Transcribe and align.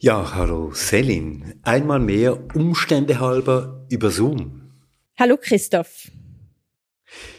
Ja, 0.00 0.36
hallo 0.36 0.70
Selin. 0.74 1.54
Einmal 1.64 1.98
mehr 1.98 2.38
Umstände 2.54 3.18
halber 3.18 3.84
über 3.88 4.12
Zoom. 4.12 4.70
Hallo 5.18 5.36
Christoph. 5.36 6.08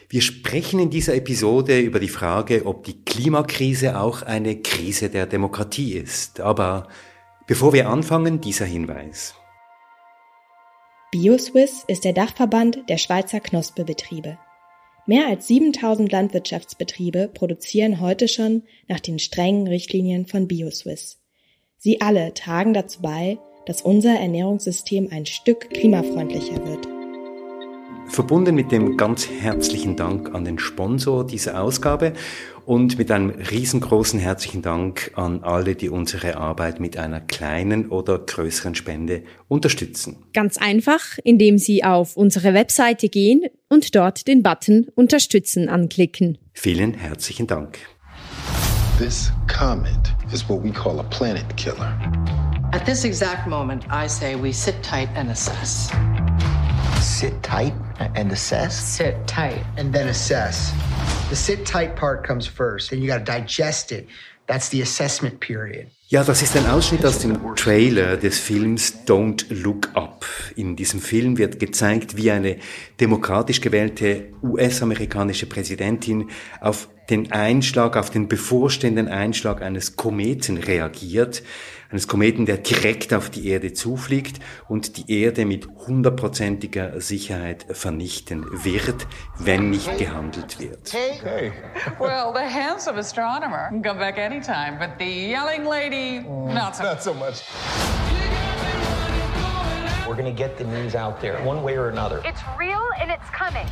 Wir 0.09 0.21
sprechen 0.21 0.81
in 0.81 0.89
dieser 0.89 1.15
Episode 1.15 1.79
über 1.79 2.01
die 2.01 2.09
Frage, 2.09 2.65
ob 2.65 2.83
die 2.83 3.01
Klimakrise 3.05 3.97
auch 3.97 4.23
eine 4.23 4.61
Krise 4.61 5.09
der 5.09 5.25
Demokratie 5.25 5.93
ist. 5.93 6.41
Aber 6.41 6.89
bevor 7.47 7.71
wir 7.71 7.87
anfangen, 7.87 8.41
dieser 8.41 8.65
Hinweis. 8.65 9.35
BioSwiss 11.13 11.85
ist 11.87 12.03
der 12.03 12.11
Dachverband 12.11 12.89
der 12.89 12.97
Schweizer 12.97 13.39
Knospebetriebe. 13.39 14.37
Mehr 15.05 15.27
als 15.27 15.47
7000 15.47 16.11
Landwirtschaftsbetriebe 16.11 17.29
produzieren 17.33 18.01
heute 18.01 18.27
schon 18.27 18.63
nach 18.89 18.99
den 18.99 19.17
strengen 19.17 19.65
Richtlinien 19.65 20.25
von 20.25 20.49
BioSwiss. 20.49 21.18
Sie 21.81 22.01
alle 22.01 22.33
tragen 22.33 22.73
dazu 22.73 23.01
bei, 23.01 23.37
dass 23.65 23.81
unser 23.81 24.19
Ernährungssystem 24.19 25.07
ein 25.11 25.25
Stück 25.25 25.69
klimafreundlicher 25.69 26.57
wird. 26.67 26.85
Verbunden 28.09 28.53
mit 28.55 28.73
dem 28.73 28.97
ganz 28.97 29.29
herzlichen 29.29 29.95
Dank 29.95 30.35
an 30.35 30.43
den 30.43 30.59
Sponsor 30.59 31.25
dieser 31.25 31.61
Ausgabe 31.61 32.11
und 32.65 32.97
mit 32.97 33.11
einem 33.11 33.29
riesengroßen 33.29 34.19
herzlichen 34.19 34.61
Dank 34.61 35.11
an 35.15 35.41
alle, 35.43 35.75
die 35.75 35.87
unsere 35.87 36.35
Arbeit 36.35 36.81
mit 36.81 36.97
einer 36.97 37.21
kleinen 37.21 37.87
oder 37.87 38.19
größeren 38.19 38.75
Spende 38.75 39.23
unterstützen. 39.47 40.25
Ganz 40.33 40.57
einfach, 40.57 41.17
indem 41.23 41.57
Sie 41.57 41.85
auf 41.85 42.17
unsere 42.17 42.53
Webseite 42.53 43.07
gehen 43.07 43.45
und 43.69 43.95
dort 43.95 44.27
den 44.27 44.43
Button 44.43 44.87
Unterstützen 44.95 45.69
anklicken. 45.69 46.39
Vielen 46.51 46.93
herzlichen 46.93 47.47
Dank. 47.47 47.79
This 48.99 49.31
comet 49.47 50.11
is 50.33 50.49
what 50.49 50.59
we 50.59 50.71
call 50.71 50.99
a 50.99 51.05
planet 51.05 51.55
killer. 51.55 51.97
At 52.73 52.85
this 52.85 53.05
exact 53.05 53.47
moment, 53.47 53.89
I 53.89 54.07
say 54.07 54.35
we 54.35 54.51
sit 54.51 54.83
tight 54.83 55.07
and 55.13 55.31
assess. 55.31 55.89
Sit 57.01 57.41
tight 57.41 57.73
and 58.15 58.29
assess? 58.29 58.77
Sit 58.77 59.25
tight. 59.25 59.63
And 59.77 59.93
then 59.93 60.09
assess. 60.09 60.73
The 61.29 61.37
sit 61.37 61.65
tight 61.65 61.95
part 61.95 62.27
comes 62.27 62.45
first, 62.45 62.89
then 62.89 63.01
you 63.01 63.07
got 63.07 63.19
to 63.19 63.23
digest 63.23 63.93
it. 63.93 64.05
That's 64.47 64.67
the 64.67 64.81
assessment 64.81 65.39
period. 65.39 65.91
Ja, 66.11 66.23
das 66.23 66.41
ist 66.41 66.57
ein 66.57 66.65
Ausschnitt 66.65 67.05
aus 67.05 67.19
dem 67.19 67.37
Trailer 67.55 68.17
des 68.17 68.39
Films 68.39 69.05
Don't 69.05 69.45
Look 69.53 69.89
Up. 69.93 70.25
In 70.55 70.75
diesem 70.75 71.01
Film 71.01 71.37
wird 71.37 71.59
gezeigt, 71.59 72.17
wie 72.17 72.31
eine 72.31 72.57
demokratisch 72.99 73.61
gewählte 73.61 74.33
US-amerikanische 74.41 75.45
Präsidentin 75.45 76.31
auf 76.61 76.89
den 77.11 77.31
Einschlag, 77.31 77.95
auf 77.95 78.09
den 78.09 78.27
bevorstehenden 78.27 79.07
Einschlag 79.07 79.61
eines 79.61 79.97
Kometen 79.97 80.57
reagiert, 80.57 81.43
eines 81.91 82.07
Kometen, 82.07 82.45
der 82.45 82.57
direkt 82.57 83.13
auf 83.13 83.29
die 83.29 83.49
Erde 83.49 83.73
zufliegt 83.73 84.39
und 84.67 84.97
die 84.97 85.21
Erde 85.21 85.45
mit 85.45 85.67
hundertprozentiger 85.67 87.01
Sicherheit 87.01 87.65
vernichten 87.71 88.45
wird, 88.63 89.07
wenn 89.37 89.71
nicht 89.71 89.97
gehandelt 89.97 90.59
wird. 90.59 90.93
Hey. 90.93 91.51
Well, 91.99 92.31
the 92.33 92.45
handsome 92.45 92.97
astronomer 92.99 93.69
can 93.69 93.81
come 93.81 93.99
back 93.99 94.17
anytime, 94.17 94.77
but 94.77 94.99
the 94.99 95.05
yelling 95.05 95.65
lady, 95.65 96.21
not 96.53 96.75
so, 96.75 96.83
Not 96.83 97.01
so 97.01 97.13
much. 97.13 97.43
We're 100.07 100.15
to 100.23 100.31
get 100.31 100.57
the 100.57 100.63
news 100.63 100.95
out 100.95 101.21
there 101.21 101.37
one 101.45 101.63
way 101.63 101.77
or 101.77 101.89
another. 101.89 102.21
It's 102.25 102.41
real 102.57 102.81
and 102.99 103.11
it's 103.11 103.29
coming. 103.31 103.67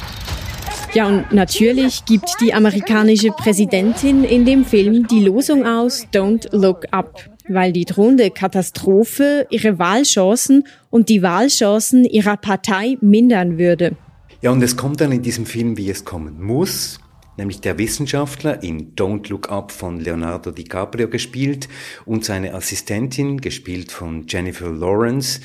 Ja, 0.94 1.08
und 1.08 1.32
natürlich 1.32 2.06
gibt 2.06 2.40
die 2.42 2.54
amerikanische 2.54 3.32
Präsidentin 3.32 4.24
in 4.24 4.46
dem 4.46 4.66
Film 4.66 5.08
die 5.08 5.24
Losung 5.24 5.66
aus 5.66 6.08
Don't 6.14 6.48
Look 6.56 6.86
Up, 6.92 7.30
weil 7.50 7.72
die 7.72 7.86
drohende 7.86 8.32
Katastrophe 8.32 9.48
ihre 9.50 9.80
Wahlchancen 9.80 10.66
und 10.90 11.10
die 11.10 11.22
Wahlchancen 11.22 12.06
ihrer 12.06 12.38
Partei 12.38 12.98
mindern 13.02 13.58
würde. 13.58 13.96
Ja, 14.42 14.52
und 14.52 14.62
es 14.62 14.78
kommt 14.78 15.02
dann 15.02 15.12
in 15.12 15.22
diesem 15.22 15.46
Film, 15.46 15.78
wie 15.78 15.90
es 15.90 16.06
kommen 16.06 16.42
muss, 16.42 17.00
nämlich 17.38 17.62
der 17.62 17.78
Wissenschaftler 17.78 18.62
in 18.62 18.96
Don't 18.96 19.30
Look 19.30 19.50
Up 19.50 19.72
von 19.72 20.00
Leonardo 20.00 20.52
DiCaprio 20.52 21.10
gespielt 21.10 21.68
und 22.06 22.24
seine 22.24 22.54
Assistentin, 22.54 23.42
gespielt 23.42 23.92
von 23.92 24.26
Jennifer 24.28 24.70
Lawrence, 24.70 25.42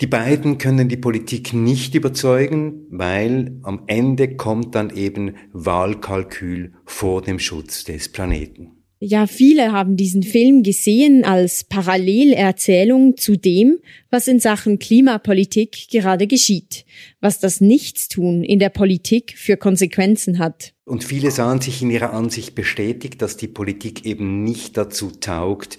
die 0.00 0.06
beiden 0.06 0.58
können 0.58 0.88
die 0.88 0.96
Politik 0.96 1.52
nicht 1.52 1.96
überzeugen, 1.96 2.86
weil 2.90 3.58
am 3.64 3.82
Ende 3.88 4.36
kommt 4.36 4.76
dann 4.76 4.90
eben 4.90 5.34
Wahlkalkül 5.52 6.72
vor 6.84 7.22
dem 7.22 7.40
Schutz 7.40 7.82
des 7.82 8.08
Planeten. 8.12 8.77
Ja, 9.00 9.28
viele 9.28 9.70
haben 9.70 9.96
diesen 9.96 10.24
Film 10.24 10.64
gesehen 10.64 11.24
als 11.24 11.62
Parallelerzählung 11.62 13.16
zu 13.16 13.36
dem, 13.36 13.78
was 14.10 14.26
in 14.26 14.40
Sachen 14.40 14.80
Klimapolitik 14.80 15.88
gerade 15.88 16.26
geschieht, 16.26 16.84
was 17.20 17.38
das 17.38 17.60
Nichtstun 17.60 18.42
in 18.42 18.58
der 18.58 18.70
Politik 18.70 19.34
für 19.36 19.56
Konsequenzen 19.56 20.40
hat. 20.40 20.74
Und 20.84 21.04
viele 21.04 21.30
sahen 21.30 21.60
sich 21.60 21.80
in 21.80 21.90
ihrer 21.90 22.12
Ansicht 22.12 22.56
bestätigt, 22.56 23.22
dass 23.22 23.36
die 23.36 23.46
Politik 23.46 24.04
eben 24.04 24.42
nicht 24.42 24.76
dazu 24.76 25.12
taugt, 25.12 25.78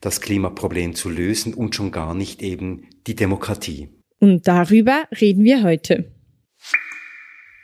das 0.00 0.20
Klimaproblem 0.20 0.94
zu 0.94 1.10
lösen 1.10 1.54
und 1.54 1.74
schon 1.74 1.90
gar 1.90 2.14
nicht 2.14 2.40
eben 2.40 2.86
die 3.08 3.16
Demokratie. 3.16 3.88
Und 4.20 4.46
darüber 4.46 5.08
reden 5.20 5.42
wir 5.42 5.64
heute. 5.64 6.12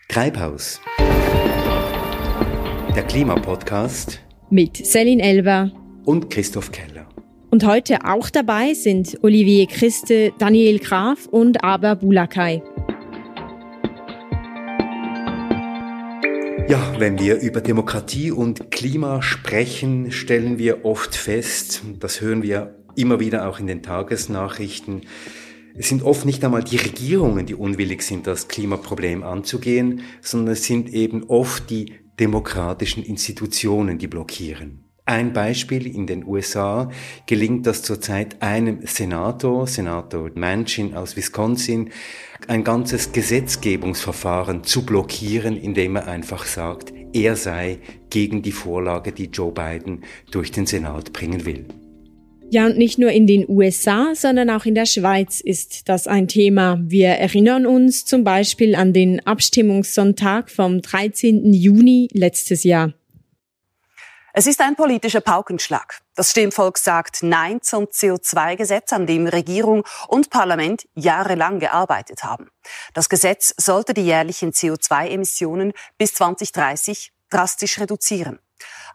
Treibhaus. 0.09 0.81
Der 2.97 3.03
Klimapodcast 3.05 4.26
Mit 4.49 4.77
Selin 4.77 5.19
Elber 5.19 5.73
und 6.05 6.31
Christoph 6.31 6.71
Keller. 6.71 7.09
und 7.51 7.67
heute 7.67 8.05
auch 8.05 8.31
dabei 8.31 8.75
sind 8.75 9.19
Olivier 9.23 9.67
Christe, 9.67 10.33
Daniel 10.39 10.79
Graf 10.79 11.27
und 11.27 11.65
Aber 11.65 11.97
Bulakai. 11.97 12.63
Ja, 16.69 16.95
wenn 16.99 17.19
wir 17.19 17.41
über 17.41 17.61
Demokratie 17.61 18.31
und 18.31 18.71
Klima 18.71 19.21
sprechen, 19.21 20.13
stellen 20.13 20.59
wir 20.59 20.85
oft 20.85 21.17
fest, 21.17 21.83
das 21.99 22.21
hören 22.21 22.45
wir 22.45 22.77
immer 22.95 23.19
wieder 23.19 23.49
auch 23.49 23.59
in 23.59 23.67
den 23.67 23.83
Tagesnachrichten, 23.83 25.03
es 25.77 25.89
sind 25.89 26.05
oft 26.05 26.25
nicht 26.25 26.45
einmal 26.45 26.63
die 26.63 26.77
Regierungen, 26.77 27.47
die 27.47 27.55
unwillig 27.55 28.03
sind, 28.03 28.29
das 28.29 28.47
Klimaproblem 28.47 29.25
anzugehen, 29.25 30.03
sondern 30.23 30.53
es 30.53 30.65
sind 30.65 30.89
eben 30.95 31.25
oft 31.25 31.69
die 31.69 31.93
demokratischen 32.19 33.03
Institutionen, 33.03 33.99
die 33.99 34.07
blockieren. 34.07 34.87
Ein 35.09 35.33
Beispiel 35.33 35.87
in 35.87 36.09
den 36.09 36.25
USA 36.25 36.91
gelingt 37.27 37.65
das 37.67 37.83
zurzeit 37.83 38.43
einem 38.43 38.85
Senator, 38.85 39.69
Senator 39.69 40.31
Manchin 40.35 40.95
aus 40.95 41.17
Wisconsin, 41.17 41.91
ein 42.49 42.65
ganzes 42.65 43.13
Gesetzgebungsverfahren 43.13 44.65
zu 44.65 44.85
blockieren, 44.85 45.57
indem 45.57 45.95
er 45.95 46.09
einfach 46.09 46.45
sagt, 46.45 46.93
er 47.13 47.37
sei 47.37 47.79
gegen 48.11 48.43
die 48.43 48.51
Vorlage, 48.51 49.13
die 49.13 49.27
Joe 49.27 49.53
Biden 49.53 50.03
durch 50.33 50.51
den 50.51 50.67
Senat 50.67 51.13
bringen 51.13 51.47
will. 51.47 51.67
Ja, 52.49 52.67
und 52.67 52.79
nicht 52.79 52.99
nur 52.99 53.11
in 53.11 53.27
den 53.27 53.45
USA, 53.49 54.15
sondern 54.15 54.51
auch 54.51 54.65
in 54.65 54.77
der 54.77 54.87
Schweiz 54.87 55.41
ist 55.41 55.89
das 55.89 56.07
ein 56.07 56.29
Thema. 56.29 56.79
Wir 56.81 57.09
erinnern 57.09 57.67
uns 57.67 58.05
zum 58.05 58.23
Beispiel 58.23 58.77
an 58.77 58.93
den 58.93 59.27
Abstimmungssonntag 59.27 60.49
vom 60.51 60.81
13. 60.81 61.53
Juni 61.53 62.09
letztes 62.13 62.63
Jahr. 62.63 62.93
Es 64.33 64.47
ist 64.47 64.61
ein 64.61 64.77
politischer 64.77 65.23
Paukenschlag. 65.23 65.99
Das 66.15 66.31
Stimmvolk 66.31 66.79
sagt 66.79 67.23
Nein 67.23 67.63
zum 67.63 67.87
CO2-Gesetz, 67.87 68.93
an 68.93 69.07
dem 69.07 69.27
Regierung 69.27 69.83
und 70.09 70.31
Parlament 70.31 70.87
jahrelang 70.95 71.59
gearbeitet 71.59 72.23
haben. 72.23 72.51
Das 72.95 73.09
Gesetz 73.09 73.55
sollte 73.57 73.93
die 73.93 74.05
jährlichen 74.05 74.53
CO2-Emissionen 74.53 75.73
bis 75.99 76.15
2030 76.15 77.13
drastisch 77.29 77.81
reduzieren. 77.81 78.39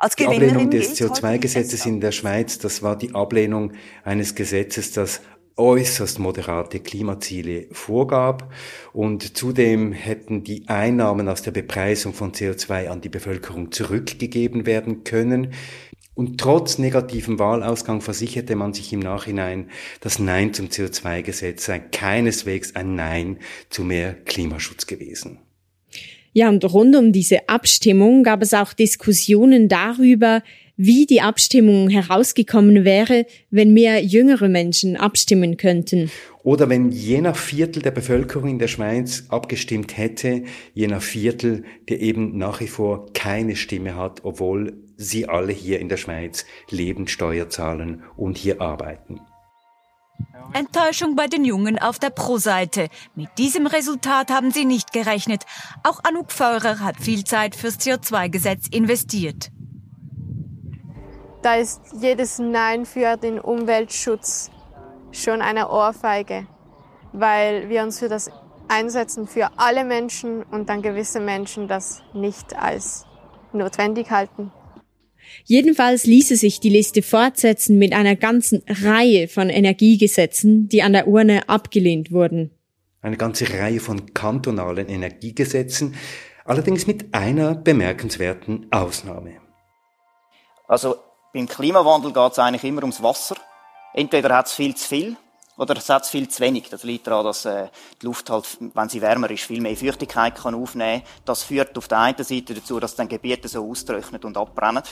Als 0.01 0.15
Die 0.15 0.25
Ablehnung 0.25 0.71
des 0.71 0.95
gilt 0.95 1.11
heute 1.11 1.21
die 1.21 1.25
CO2-Gesetzes 1.27 1.85
in 1.85 2.01
der 2.01 2.11
Schweiz, 2.11 2.57
das 2.57 2.81
war 2.81 2.97
die 2.97 3.13
Ablehnung 3.13 3.73
eines 4.03 4.33
Gesetzes, 4.33 4.93
das 4.93 5.21
äußerst 5.57 6.17
moderate 6.17 6.79
Klimaziele 6.79 7.67
vorgab 7.71 8.51
und 8.93 9.37
zudem 9.37 9.91
hätten 9.91 10.43
die 10.43 10.67
Einnahmen 10.67 11.27
aus 11.29 11.43
der 11.43 11.51
Bepreisung 11.51 12.15
von 12.15 12.31
CO2 12.31 12.87
an 12.87 13.01
die 13.01 13.09
Bevölkerung 13.09 13.71
zurückgegeben 13.71 14.65
werden 14.65 15.03
können. 15.03 15.53
Und 16.15 16.39
trotz 16.39 16.79
negativem 16.79 17.37
Wahlausgang 17.37 18.01
versicherte 18.01 18.55
man 18.55 18.73
sich 18.73 18.91
im 18.91 18.99
Nachhinein, 19.01 19.69
das 19.99 20.17
Nein 20.17 20.53
zum 20.55 20.67
CO2-Gesetz 20.67 21.65
sei 21.65 21.77
keineswegs 21.77 22.75
ein 22.75 22.95
Nein 22.95 23.37
zu 23.69 23.83
mehr 23.83 24.13
Klimaschutz 24.13 24.87
gewesen. 24.87 25.39
Ja, 26.33 26.49
und 26.49 26.63
rund 26.63 26.95
um 26.95 27.11
diese 27.11 27.49
Abstimmung 27.49 28.23
gab 28.23 28.41
es 28.41 28.53
auch 28.53 28.73
Diskussionen 28.73 29.67
darüber, 29.67 30.41
wie 30.77 31.05
die 31.05 31.21
Abstimmung 31.21 31.89
herausgekommen 31.89 32.85
wäre, 32.85 33.25
wenn 33.49 33.73
mehr 33.73 34.03
jüngere 34.03 34.47
Menschen 34.47 34.95
abstimmen 34.95 35.57
könnten. 35.57 36.09
Oder 36.43 36.69
wenn 36.69 36.89
jener 36.89 37.35
Viertel 37.35 37.83
der 37.83 37.91
Bevölkerung 37.91 38.49
in 38.49 38.59
der 38.59 38.67
Schweiz 38.67 39.25
abgestimmt 39.29 39.97
hätte, 39.97 40.43
jener 40.73 41.01
Viertel, 41.01 41.65
der 41.87 42.01
eben 42.01 42.37
nach 42.37 42.61
wie 42.61 42.67
vor 42.67 43.11
keine 43.13 43.55
Stimme 43.55 43.95
hat, 43.95 44.21
obwohl 44.23 44.73
sie 44.97 45.27
alle 45.27 45.51
hier 45.53 45.79
in 45.79 45.89
der 45.89 45.97
Schweiz 45.97 46.45
leben, 46.69 47.07
Steuer 47.07 47.49
zahlen 47.49 48.03
und 48.15 48.37
hier 48.37 48.61
arbeiten. 48.61 49.19
Enttäuschung 50.53 51.15
bei 51.15 51.27
den 51.27 51.45
Jungen 51.45 51.79
auf 51.79 51.99
der 51.99 52.09
Pro-Seite. 52.09 52.89
Mit 53.15 53.29
diesem 53.37 53.67
Resultat 53.67 54.31
haben 54.31 54.51
sie 54.51 54.65
nicht 54.65 54.91
gerechnet. 54.91 55.43
Auch 55.83 56.03
Anouk 56.03 56.31
Feurer 56.31 56.79
hat 56.79 56.97
viel 56.97 57.23
Zeit 57.23 57.55
fürs 57.55 57.79
CO2-Gesetz 57.79 58.67
investiert. 58.67 59.51
Da 61.41 61.55
ist 61.55 61.81
jedes 61.99 62.37
Nein 62.37 62.85
für 62.85 63.17
den 63.17 63.39
Umweltschutz 63.39 64.51
schon 65.11 65.41
eine 65.41 65.69
Ohrfeige, 65.69 66.47
weil 67.13 67.69
wir 67.69 67.81
uns 67.83 67.99
für 67.99 68.09
das 68.09 68.29
einsetzen 68.67 69.27
für 69.27 69.49
alle 69.57 69.83
Menschen 69.83 70.43
und 70.43 70.69
dann 70.69 70.81
gewisse 70.81 71.19
Menschen 71.19 71.67
das 71.67 72.03
nicht 72.13 72.55
als 72.55 73.05
notwendig 73.53 74.11
halten. 74.11 74.51
Jedenfalls 75.45 76.05
ließe 76.05 76.35
sich 76.35 76.59
die 76.59 76.69
Liste 76.69 77.01
fortsetzen 77.01 77.77
mit 77.77 77.93
einer 77.93 78.15
ganzen 78.15 78.63
Reihe 78.67 79.27
von 79.27 79.49
Energiegesetzen, 79.49 80.69
die 80.69 80.83
an 80.83 80.93
der 80.93 81.07
Urne 81.07 81.47
abgelehnt 81.49 82.11
wurden. 82.11 82.51
Eine 83.01 83.17
ganze 83.17 83.51
Reihe 83.51 83.79
von 83.79 84.13
kantonalen 84.13 84.87
Energiegesetzen, 84.87 85.95
allerdings 86.45 86.87
mit 86.87 87.13
einer 87.13 87.55
bemerkenswerten 87.55 88.67
Ausnahme. 88.71 89.37
Also 90.67 90.95
beim 91.33 91.47
Klimawandel 91.47 92.13
geht 92.13 92.31
es 92.31 92.39
eigentlich 92.39 92.63
immer 92.63 92.81
ums 92.81 93.01
Wasser. 93.01 93.35
Entweder 93.93 94.35
hat 94.35 94.47
es 94.47 94.53
viel 94.53 94.75
zu 94.75 94.87
viel 94.87 95.17
oder 95.57 95.77
es 95.77 95.89
hat 95.89 96.05
viel 96.05 96.27
zu 96.27 96.41
wenig. 96.41 96.69
Das 96.69 96.83
liegt 96.83 97.07
daran, 97.07 97.25
dass 97.25 97.45
äh, 97.45 97.67
die 98.01 98.05
Luft 98.05 98.29
halt, 98.29 98.45
wenn 98.73 98.89
sie 98.89 99.01
wärmer 99.01 99.29
ist, 99.31 99.43
viel 99.43 99.61
mehr 99.61 99.75
Feuchtigkeit 99.75 100.35
kann 100.35 100.55
aufnehmen 100.55 101.01
kann. 101.01 101.09
Das 101.25 101.43
führt 101.43 101.77
auf 101.77 101.87
der 101.87 101.99
einen 101.99 102.23
Seite 102.23 102.53
dazu, 102.53 102.79
dass 102.79 102.95
dann 102.95 103.07
Gebiete 103.07 103.47
so 103.47 103.69
austrocknen 103.69 104.23
und 104.23 104.37
abbrennen. 104.37 104.83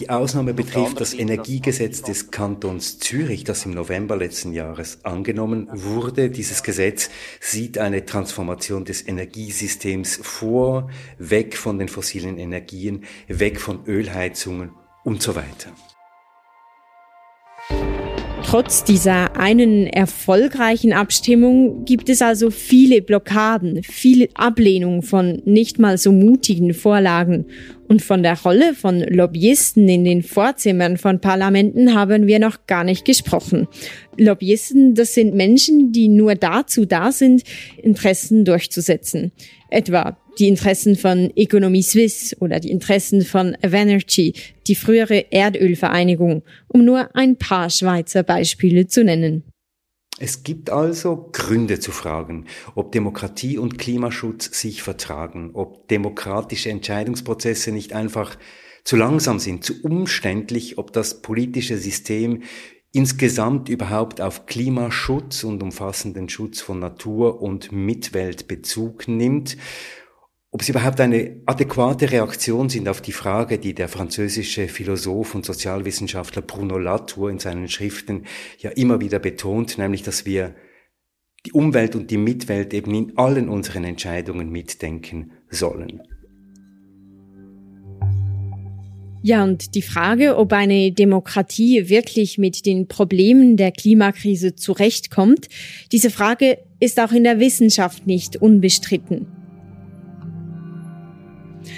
Die 0.00 0.08
Ausnahme 0.08 0.54
betrifft 0.54 0.98
das 0.98 1.12
Energiegesetz 1.12 2.00
des 2.00 2.30
Kantons 2.30 2.98
Zürich, 2.98 3.44
das 3.44 3.66
im 3.66 3.72
November 3.72 4.16
letzten 4.16 4.54
Jahres 4.54 5.04
angenommen 5.04 5.68
wurde. 5.70 6.30
Dieses 6.30 6.62
Gesetz 6.62 7.10
sieht 7.38 7.76
eine 7.76 8.06
Transformation 8.06 8.86
des 8.86 9.06
Energiesystems 9.06 10.18
vor, 10.22 10.88
weg 11.18 11.54
von 11.54 11.78
den 11.78 11.88
fossilen 11.88 12.38
Energien, 12.38 13.04
weg 13.28 13.60
von 13.60 13.84
Ölheizungen 13.84 14.70
und 15.04 15.20
so 15.20 15.34
weiter. 15.34 15.70
Trotz 18.44 18.82
dieser 18.82 19.36
einen 19.36 19.86
erfolgreichen 19.86 20.92
Abstimmung 20.92 21.84
gibt 21.84 22.08
es 22.08 22.20
also 22.20 22.50
viele 22.50 23.00
Blockaden, 23.00 23.82
viele 23.82 24.28
Ablehnung 24.34 25.02
von 25.02 25.40
nicht 25.44 25.78
mal 25.78 25.98
so 25.98 26.10
mutigen 26.10 26.74
Vorlagen. 26.74 27.46
Und 27.86 28.02
von 28.02 28.22
der 28.22 28.38
Rolle 28.40 28.74
von 28.74 29.00
Lobbyisten 29.00 29.88
in 29.88 30.04
den 30.04 30.22
Vorzimmern 30.22 30.96
von 30.96 31.20
Parlamenten 31.20 31.94
haben 31.94 32.26
wir 32.26 32.38
noch 32.38 32.66
gar 32.66 32.84
nicht 32.84 33.04
gesprochen. 33.04 33.68
Lobbyisten, 34.16 34.94
das 34.94 35.14
sind 35.14 35.34
Menschen, 35.34 35.92
die 35.92 36.08
nur 36.08 36.34
dazu 36.34 36.86
da 36.86 37.12
sind, 37.12 37.42
Interessen 37.82 38.44
durchzusetzen. 38.44 39.32
Etwa 39.70 40.16
die 40.38 40.48
Interessen 40.48 40.96
von 40.96 41.32
Economy 41.36 41.82
Suisse 41.82 42.36
oder 42.40 42.60
die 42.60 42.70
Interessen 42.70 43.22
von 43.22 43.56
Avenergy, 43.62 44.34
die 44.66 44.74
frühere 44.74 45.26
Erdölvereinigung, 45.30 46.42
um 46.68 46.84
nur 46.84 47.14
ein 47.14 47.36
paar 47.36 47.70
Schweizer 47.70 48.22
Beispiele 48.22 48.86
zu 48.86 49.04
nennen. 49.04 49.44
Es 50.18 50.42
gibt 50.42 50.68
also 50.68 51.30
Gründe 51.32 51.80
zu 51.80 51.92
fragen, 51.92 52.44
ob 52.74 52.92
Demokratie 52.92 53.56
und 53.56 53.78
Klimaschutz 53.78 54.60
sich 54.60 54.82
vertragen, 54.82 55.52
ob 55.54 55.88
demokratische 55.88 56.68
Entscheidungsprozesse 56.68 57.72
nicht 57.72 57.94
einfach 57.94 58.36
zu 58.84 58.96
langsam 58.96 59.38
sind, 59.38 59.64
zu 59.64 59.82
umständlich, 59.82 60.76
ob 60.76 60.92
das 60.92 61.22
politische 61.22 61.78
System 61.78 62.42
insgesamt 62.92 63.68
überhaupt 63.68 64.20
auf 64.20 64.46
Klimaschutz 64.46 65.44
und 65.44 65.62
umfassenden 65.62 66.28
Schutz 66.28 66.60
von 66.60 66.80
Natur 66.80 67.40
und 67.40 67.72
Mitwelt 67.72 68.48
Bezug 68.48 69.06
nimmt 69.06 69.56
ob 70.52 70.62
es 70.62 70.68
überhaupt 70.68 71.00
eine 71.00 71.40
adäquate 71.46 72.10
Reaktion 72.10 72.68
sind 72.68 72.88
auf 72.88 73.00
die 73.00 73.12
Frage, 73.12 73.58
die 73.58 73.72
der 73.72 73.88
französische 73.88 74.66
Philosoph 74.66 75.36
und 75.36 75.44
Sozialwissenschaftler 75.44 76.42
Bruno 76.42 76.76
Latour 76.76 77.30
in 77.30 77.38
seinen 77.38 77.68
Schriften 77.68 78.24
ja 78.58 78.70
immer 78.70 79.00
wieder 79.00 79.20
betont, 79.20 79.78
nämlich 79.78 80.02
dass 80.02 80.26
wir 80.26 80.56
die 81.46 81.52
Umwelt 81.52 81.94
und 81.94 82.10
die 82.10 82.18
Mitwelt 82.18 82.74
eben 82.74 82.92
in 82.94 83.16
allen 83.16 83.48
unseren 83.48 83.84
Entscheidungen 83.84 84.50
mitdenken 84.50 85.32
sollen. 85.48 86.02
Ja, 89.22 89.44
und 89.44 89.74
die 89.74 89.82
Frage, 89.82 90.36
ob 90.36 90.52
eine 90.52 90.92
Demokratie 90.92 91.88
wirklich 91.88 92.38
mit 92.38 92.66
den 92.66 92.88
Problemen 92.88 93.56
der 93.56 93.70
Klimakrise 93.70 94.56
zurechtkommt, 94.56 95.48
diese 95.92 96.10
Frage 96.10 96.58
ist 96.80 96.98
auch 96.98 97.12
in 97.12 97.24
der 97.24 97.38
Wissenschaft 97.38 98.06
nicht 98.06 98.36
unbestritten. 98.36 99.39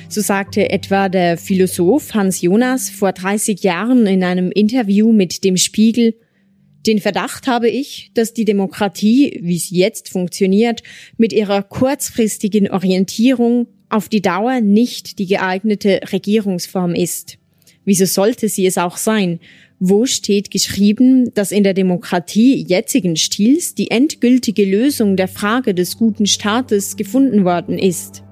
So 0.09 0.21
sagte 0.21 0.71
etwa 0.71 1.09
der 1.09 1.37
Philosoph 1.37 2.15
Hans 2.15 2.41
Jonas 2.41 2.91
vor 2.91 3.12
30 3.12 3.62
Jahren 3.62 4.06
in 4.06 4.25
einem 4.25 4.50
Interview 4.50 5.12
mit 5.12 5.44
dem 5.44 5.56
Spiegel, 5.56 6.15
den 6.87 6.99
Verdacht 6.99 7.47
habe 7.47 7.69
ich, 7.69 8.11
dass 8.15 8.35
die 8.35 8.44
Demokratie, 8.44 9.39
wie 9.43 9.59
sie 9.59 9.77
jetzt 9.77 10.09
funktioniert, 10.09 10.83
mit 11.17 11.33
ihrer 11.33 11.62
kurzfristigen 11.62 12.69
Orientierung 12.71 13.69
auf 13.89 14.09
die 14.09 14.23
Dauer 14.23 14.61
nicht 14.61 15.19
die 15.19 15.27
geeignete 15.27 16.00
Regierungsform 16.12 16.95
ist. 16.95 17.38
Wieso 17.85 18.06
sollte 18.06 18.49
sie 18.49 18.67
es 18.67 18.79
auch 18.79 18.97
sein? 18.97 19.38
Wo 19.79 20.06
steht 20.06 20.50
geschrieben, 20.50 21.35
dass 21.35 21.53
in 21.53 21.65
der 21.65 21.75
Demokratie 21.75 22.65
jetzigen 22.67 23.17
Stils 23.17 23.75
die 23.75 23.91
endgültige 23.91 24.65
Lösung 24.65 25.17
der 25.17 25.29
Frage 25.29 25.75
des 25.75 25.99
guten 25.99 26.27
Staates 26.27 26.97
gefunden 26.97 27.45
worden 27.45 27.79
ist? 27.79 28.23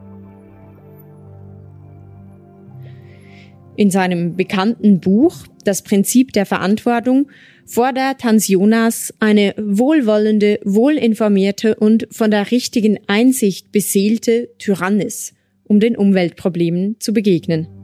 In 3.81 3.91
seinem 3.91 4.37
bekannten 4.37 5.01
Buch 5.01 5.47
Das 5.65 5.81
Prinzip 5.81 6.35
der 6.35 6.45
Verantwortung 6.45 7.31
fordert 7.65 8.25
Hans 8.25 8.47
Jonas 8.47 9.15
eine 9.21 9.55
wohlwollende, 9.57 10.61
wohlinformierte 10.67 11.77
und 11.77 12.07
von 12.11 12.31
der 12.31 12.51
richtigen 12.51 12.99
Einsicht 13.07 13.73
beseelte 13.73 14.51
Tyrannis, 14.59 15.33
um 15.65 15.81
den 15.81 15.97
Umweltproblemen 15.97 16.97
zu 17.01 17.15
begegnen. 17.15 17.80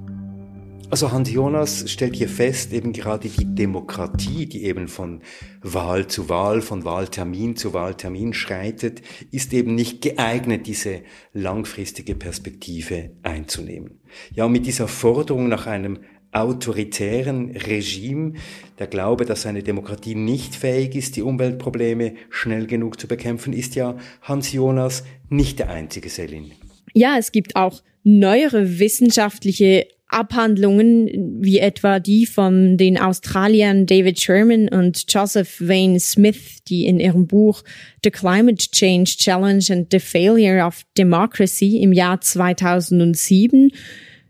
Also 0.88 1.10
Hans 1.10 1.30
Jonas 1.30 1.90
stellt 1.90 2.14
hier 2.14 2.28
fest, 2.28 2.72
eben 2.72 2.92
gerade 2.92 3.28
die 3.28 3.44
Demokratie, 3.44 4.46
die 4.46 4.64
eben 4.64 4.86
von 4.86 5.20
Wahl 5.60 6.06
zu 6.06 6.28
Wahl, 6.28 6.62
von 6.62 6.84
Wahltermin 6.84 7.56
zu 7.56 7.72
Wahltermin 7.72 8.32
schreitet, 8.32 9.02
ist 9.32 9.52
eben 9.52 9.74
nicht 9.74 10.00
geeignet, 10.00 10.68
diese 10.68 11.02
langfristige 11.32 12.14
Perspektive 12.14 13.10
einzunehmen. 13.24 14.00
Ja, 14.32 14.44
und 14.44 14.52
mit 14.52 14.66
dieser 14.66 14.86
Forderung 14.86 15.48
nach 15.48 15.66
einem 15.66 15.98
autoritären 16.30 17.50
Regime, 17.50 18.34
der 18.78 18.86
Glaube, 18.86 19.24
dass 19.24 19.44
eine 19.44 19.64
Demokratie 19.64 20.14
nicht 20.14 20.54
fähig 20.54 20.94
ist, 20.94 21.16
die 21.16 21.22
Umweltprobleme 21.22 22.14
schnell 22.30 22.66
genug 22.66 23.00
zu 23.00 23.08
bekämpfen, 23.08 23.52
ist 23.52 23.74
ja 23.74 23.96
Hans 24.22 24.52
Jonas 24.52 25.02
nicht 25.30 25.58
der 25.58 25.70
einzige 25.70 26.10
Selin. 26.10 26.52
Ja, 26.94 27.16
es 27.18 27.32
gibt 27.32 27.56
auch 27.56 27.82
neuere 28.04 28.78
wissenschaftliche 28.78 29.88
Abhandlungen 30.08 31.40
wie 31.42 31.58
etwa 31.58 31.98
die 31.98 32.26
von 32.26 32.76
den 32.76 32.98
Australiern 32.98 33.86
David 33.86 34.20
Sherman 34.20 34.68
und 34.68 35.04
Joseph 35.08 35.60
Wayne 35.60 35.98
Smith, 35.98 36.62
die 36.68 36.86
in 36.86 37.00
ihrem 37.00 37.26
Buch 37.26 37.62
The 38.04 38.10
Climate 38.10 38.70
Change 38.70 39.16
Challenge 39.18 39.64
and 39.70 39.88
the 39.90 39.98
Failure 39.98 40.64
of 40.64 40.82
Democracy 40.96 41.78
im 41.78 41.92
Jahr 41.92 42.20
2007 42.20 43.72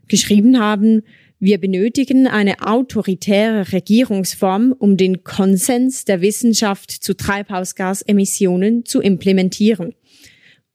geschrieben 0.07 0.59
haben, 0.59 1.03
wir 1.39 1.59
benötigen 1.59 2.25
eine 2.25 2.61
autoritäre 2.65 3.71
Regierungsform, 3.71 4.73
um 4.77 4.97
den 4.97 5.23
Konsens 5.23 6.03
der 6.03 6.21
Wissenschaft 6.21 6.89
zu 6.89 7.15
Treibhausgasemissionen 7.15 8.85
zu 8.85 9.01
implementieren. 9.01 9.93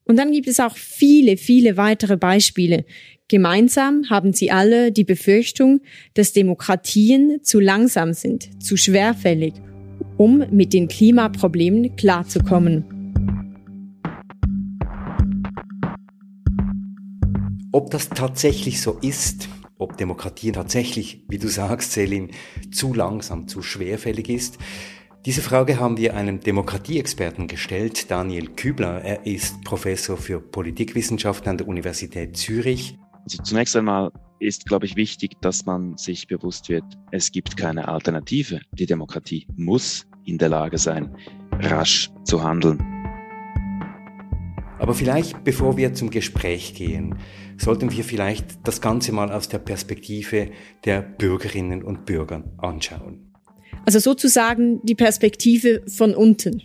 Und 0.04 0.16
dann 0.16 0.30
gibt 0.30 0.46
es 0.46 0.60
auch 0.60 0.76
viele, 0.76 1.36
viele 1.36 1.76
weitere 1.76 2.16
Beispiele. 2.16 2.84
Gemeinsam 3.32 4.10
haben 4.10 4.34
sie 4.34 4.50
alle 4.50 4.92
die 4.92 5.04
Befürchtung, 5.04 5.80
dass 6.12 6.34
Demokratien 6.34 7.42
zu 7.42 7.60
langsam 7.60 8.12
sind, 8.12 8.62
zu 8.62 8.76
schwerfällig, 8.76 9.54
um 10.18 10.44
mit 10.50 10.74
den 10.74 10.86
Klimaproblemen 10.86 11.96
klarzukommen. 11.96 12.84
Ob 17.72 17.90
das 17.90 18.10
tatsächlich 18.10 18.82
so 18.82 18.98
ist, 19.00 19.48
ob 19.78 19.96
Demokratien 19.96 20.52
tatsächlich, 20.52 21.24
wie 21.30 21.38
du 21.38 21.48
sagst, 21.48 21.92
Selin, 21.92 22.32
zu 22.70 22.92
langsam, 22.92 23.48
zu 23.48 23.62
schwerfällig 23.62 24.28
ist, 24.28 24.58
diese 25.24 25.40
Frage 25.40 25.80
haben 25.80 25.96
wir 25.96 26.16
einem 26.16 26.40
Demokratieexperten 26.40 27.46
gestellt, 27.46 28.10
Daniel 28.10 28.48
Kübler. 28.50 29.00
Er 29.02 29.24
ist 29.24 29.64
Professor 29.64 30.18
für 30.18 30.38
Politikwissenschaften 30.38 31.48
an 31.48 31.56
der 31.56 31.68
Universität 31.68 32.36
Zürich 32.36 32.98
also 33.22 33.42
zunächst 33.42 33.76
einmal 33.76 34.10
ist, 34.40 34.66
glaube 34.66 34.86
ich, 34.86 34.96
wichtig, 34.96 35.40
dass 35.40 35.64
man 35.66 35.96
sich 35.96 36.26
bewusst 36.26 36.68
wird, 36.68 36.84
es 37.12 37.30
gibt 37.30 37.56
keine 37.56 37.88
Alternative. 37.88 38.60
Die 38.72 38.86
Demokratie 38.86 39.46
muss 39.56 40.06
in 40.24 40.38
der 40.38 40.48
Lage 40.48 40.78
sein, 40.78 41.16
rasch 41.52 42.10
zu 42.24 42.42
handeln. 42.42 42.78
Aber 44.80 44.94
vielleicht, 44.94 45.44
bevor 45.44 45.76
wir 45.76 45.94
zum 45.94 46.10
Gespräch 46.10 46.74
gehen, 46.74 47.14
sollten 47.56 47.92
wir 47.92 48.02
vielleicht 48.02 48.66
das 48.66 48.80
Ganze 48.80 49.12
mal 49.12 49.30
aus 49.30 49.48
der 49.48 49.58
Perspektive 49.58 50.50
der 50.84 51.02
Bürgerinnen 51.02 51.84
und 51.84 52.04
Bürger 52.04 52.42
anschauen. 52.58 53.32
Also 53.84 54.00
sozusagen 54.00 54.80
die 54.84 54.96
Perspektive 54.96 55.82
von 55.86 56.16
unten. 56.16 56.62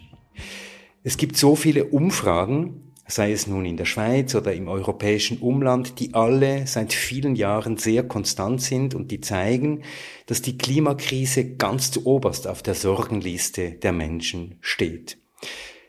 Es 1.03 1.17
gibt 1.17 1.37
so 1.37 1.55
viele 1.55 1.85
Umfragen, 1.85 2.86
sei 3.07 3.31
es 3.31 3.47
nun 3.47 3.65
in 3.65 3.77
der 3.77 3.85
Schweiz 3.85 4.35
oder 4.35 4.53
im 4.53 4.67
europäischen 4.67 5.39
Umland, 5.39 5.99
die 5.99 6.13
alle 6.13 6.67
seit 6.67 6.93
vielen 6.93 7.35
Jahren 7.35 7.77
sehr 7.77 8.03
konstant 8.03 8.61
sind 8.61 8.93
und 8.93 9.11
die 9.11 9.21
zeigen, 9.21 9.83
dass 10.25 10.41
die 10.41 10.57
Klimakrise 10.57 11.55
ganz 11.55 11.91
zu 11.91 12.05
oberst 12.05 12.47
auf 12.47 12.61
der 12.61 12.75
Sorgenliste 12.75 13.71
der 13.71 13.93
Menschen 13.93 14.57
steht. 14.61 15.17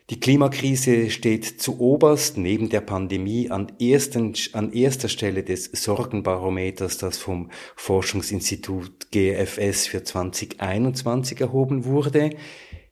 Die 0.09 0.19
Klimakrise 0.19 1.11
steht 1.11 1.45
zu 1.45 1.79
oberst 1.79 2.35
neben 2.35 2.69
der 2.69 2.81
Pandemie 2.81 3.51
an, 3.51 3.71
ersten, 3.79 4.33
an 4.53 4.73
erster 4.73 5.07
Stelle 5.07 5.43
des 5.43 5.65
Sorgenbarometers, 5.65 6.97
das 6.97 7.19
vom 7.19 7.51
Forschungsinstitut 7.75 9.11
GFS 9.11 9.85
für 9.85 10.03
2021 10.03 11.41
erhoben 11.41 11.85
wurde. 11.85 12.31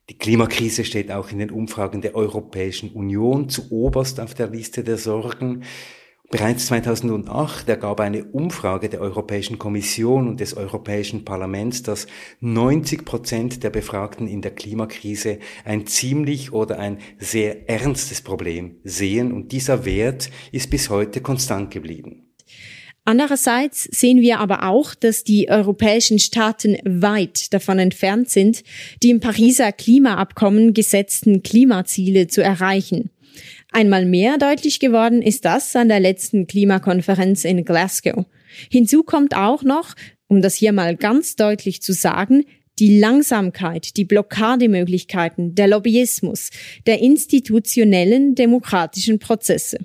Die 0.10 0.18
Klimakrise 0.18 0.86
steht 0.86 1.12
auch 1.12 1.32
in 1.32 1.40
den 1.40 1.52
Umfragen 1.52 2.02
der 2.02 2.16
Europäischen 2.16 2.92
Union 2.92 3.50
zu 3.50 3.72
oberst 3.72 4.22
auf 4.22 4.34
der 4.34 4.48
Liste 4.48 4.84
der 4.86 4.98
Sorgen. 4.98 5.64
Bereits 6.30 6.68
2008 6.68 7.68
ergab 7.68 8.00
eine 8.00 8.24
Umfrage 8.24 8.88
der 8.88 9.02
Europäischen 9.02 9.60
Kommission 9.60 10.30
und 10.30 10.40
des 10.40 10.56
Europäischen 10.56 11.26
Parlaments, 11.26 11.84
dass 11.84 12.08
90 12.40 13.04
Prozent 13.04 13.64
der 13.64 13.70
Befragten 13.70 14.28
in 14.28 14.42
der 14.42 14.52
Klimakrise 14.52 15.40
ein 15.66 15.88
ziemlich 15.88 16.54
oder 16.54 16.80
ein 16.80 17.00
sehr 17.18 17.70
ernstes 17.70 18.22
Problem 18.22 18.78
sehen 18.86 19.34
und 19.34 19.52
dieser 19.52 19.84
Wert 19.84 20.30
ist 20.54 20.70
bis 20.70 20.90
heute 20.90 21.22
konstant 21.22 21.72
geblieben. 21.72 22.27
Andererseits 23.08 23.86
sehen 23.86 24.20
wir 24.20 24.42
aber 24.42 24.68
auch, 24.68 24.94
dass 24.94 25.24
die 25.24 25.50
europäischen 25.50 26.20
Staaten 26.20 26.76
weit 26.84 27.54
davon 27.54 27.80
entfernt 27.80 28.30
sind, 28.30 28.66
die 29.02 29.12
im 29.12 29.22
Pariser 29.22 29.72
Klimaabkommen 29.72 30.74
gesetzten 30.74 31.42
Klimaziele 31.42 32.28
zu 32.28 32.44
erreichen. 32.44 33.10
Einmal 33.72 34.06
mehr 34.06 34.38
deutlich 34.38 34.82
geworden 34.82 35.22
ist 35.22 35.46
das 35.46 35.74
an 35.78 35.88
der 35.88 36.02
letzten 36.02 36.48
Klimakonferenz 36.48 37.46
in 37.46 37.64
Glasgow. 37.64 38.26
Hinzu 38.70 39.04
kommt 39.04 39.38
auch 39.38 39.64
noch, 39.64 39.96
um 40.28 40.42
das 40.42 40.56
hier 40.56 40.74
mal 40.74 40.98
ganz 40.98 41.38
deutlich 41.38 41.82
zu 41.82 41.94
sagen, 41.94 42.44
die 42.78 43.00
Langsamkeit, 43.00 43.96
die 43.96 44.04
Blockademöglichkeiten, 44.04 45.56
der 45.56 45.70
Lobbyismus, 45.70 46.50
der 46.86 47.00
institutionellen 47.00 48.36
demokratischen 48.36 49.18
Prozesse. 49.18 49.78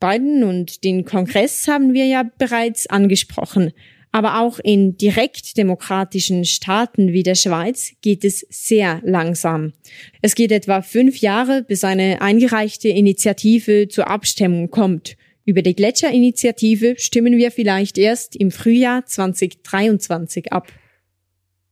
Biden 0.00 0.42
und 0.42 0.82
den 0.82 1.04
Kongress 1.04 1.68
haben 1.68 1.92
wir 1.92 2.06
ja 2.06 2.24
bereits 2.38 2.86
angesprochen. 2.88 3.72
Aber 4.12 4.40
auch 4.40 4.58
in 4.58 4.96
direkt 4.96 5.56
demokratischen 5.56 6.44
Staaten 6.44 7.12
wie 7.12 7.22
der 7.22 7.36
Schweiz 7.36 7.92
geht 8.00 8.24
es 8.24 8.44
sehr 8.50 9.00
langsam. 9.04 9.72
Es 10.20 10.34
geht 10.34 10.50
etwa 10.50 10.82
fünf 10.82 11.18
Jahre, 11.18 11.62
bis 11.62 11.84
eine 11.84 12.20
eingereichte 12.20 12.88
Initiative 12.88 13.86
zur 13.88 14.08
Abstimmung 14.08 14.70
kommt. 14.70 15.16
Über 15.44 15.62
die 15.62 15.76
Gletscherinitiative 15.76 16.94
stimmen 16.98 17.36
wir 17.36 17.50
vielleicht 17.52 17.98
erst 17.98 18.34
im 18.34 18.50
Frühjahr 18.50 19.06
2023 19.06 20.52
ab. 20.52 20.72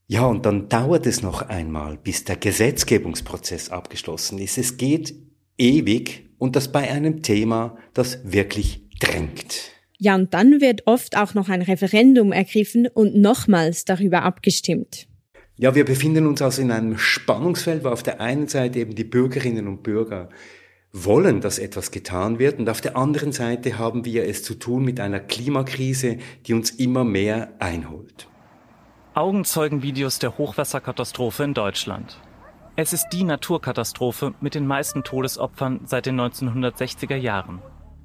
Ja, 0.06 0.24
und 0.26 0.46
dann 0.46 0.68
dauert 0.68 1.06
es 1.06 1.22
noch 1.22 1.42
einmal, 1.42 1.98
bis 1.98 2.24
der 2.24 2.36
Gesetzgebungsprozess 2.36 3.68
abgeschlossen 3.68 4.38
ist. 4.38 4.58
Es 4.58 4.76
geht 4.76 5.14
ewig 5.58 6.27
und 6.38 6.56
das 6.56 6.72
bei 6.72 6.90
einem 6.90 7.22
Thema, 7.22 7.76
das 7.94 8.20
wirklich 8.24 8.82
drängt. 9.00 9.72
Ja, 9.98 10.14
und 10.14 10.32
dann 10.32 10.60
wird 10.60 10.86
oft 10.86 11.16
auch 11.16 11.34
noch 11.34 11.48
ein 11.48 11.62
Referendum 11.62 12.32
ergriffen 12.32 12.86
und 12.86 13.16
nochmals 13.16 13.84
darüber 13.84 14.22
abgestimmt. 14.22 15.08
Ja, 15.56 15.74
wir 15.74 15.84
befinden 15.84 16.26
uns 16.28 16.40
also 16.40 16.62
in 16.62 16.70
einem 16.70 16.98
Spannungsfeld, 16.98 17.82
wo 17.82 17.88
auf 17.88 18.04
der 18.04 18.20
einen 18.20 18.46
Seite 18.46 18.78
eben 18.78 18.94
die 18.94 19.02
Bürgerinnen 19.02 19.66
und 19.66 19.82
Bürger 19.82 20.28
wollen, 20.92 21.40
dass 21.40 21.58
etwas 21.58 21.90
getan 21.90 22.38
wird 22.38 22.60
und 22.60 22.68
auf 22.70 22.80
der 22.80 22.96
anderen 22.96 23.32
Seite 23.32 23.76
haben 23.76 24.04
wir 24.04 24.24
es 24.24 24.44
zu 24.44 24.54
tun 24.54 24.84
mit 24.84 25.00
einer 25.00 25.20
Klimakrise, 25.20 26.18
die 26.46 26.54
uns 26.54 26.70
immer 26.70 27.04
mehr 27.04 27.54
einholt. 27.58 28.28
Augenzeugenvideos 29.14 30.20
der 30.20 30.38
Hochwasserkatastrophe 30.38 31.42
in 31.42 31.54
Deutschland. 31.54 32.20
Es 32.80 32.92
ist 32.92 33.08
die 33.08 33.24
Naturkatastrophe 33.24 34.34
mit 34.40 34.54
den 34.54 34.64
meisten 34.64 35.02
Todesopfern 35.02 35.80
seit 35.84 36.06
den 36.06 36.14
1960er 36.20 37.16
Jahren. 37.16 37.60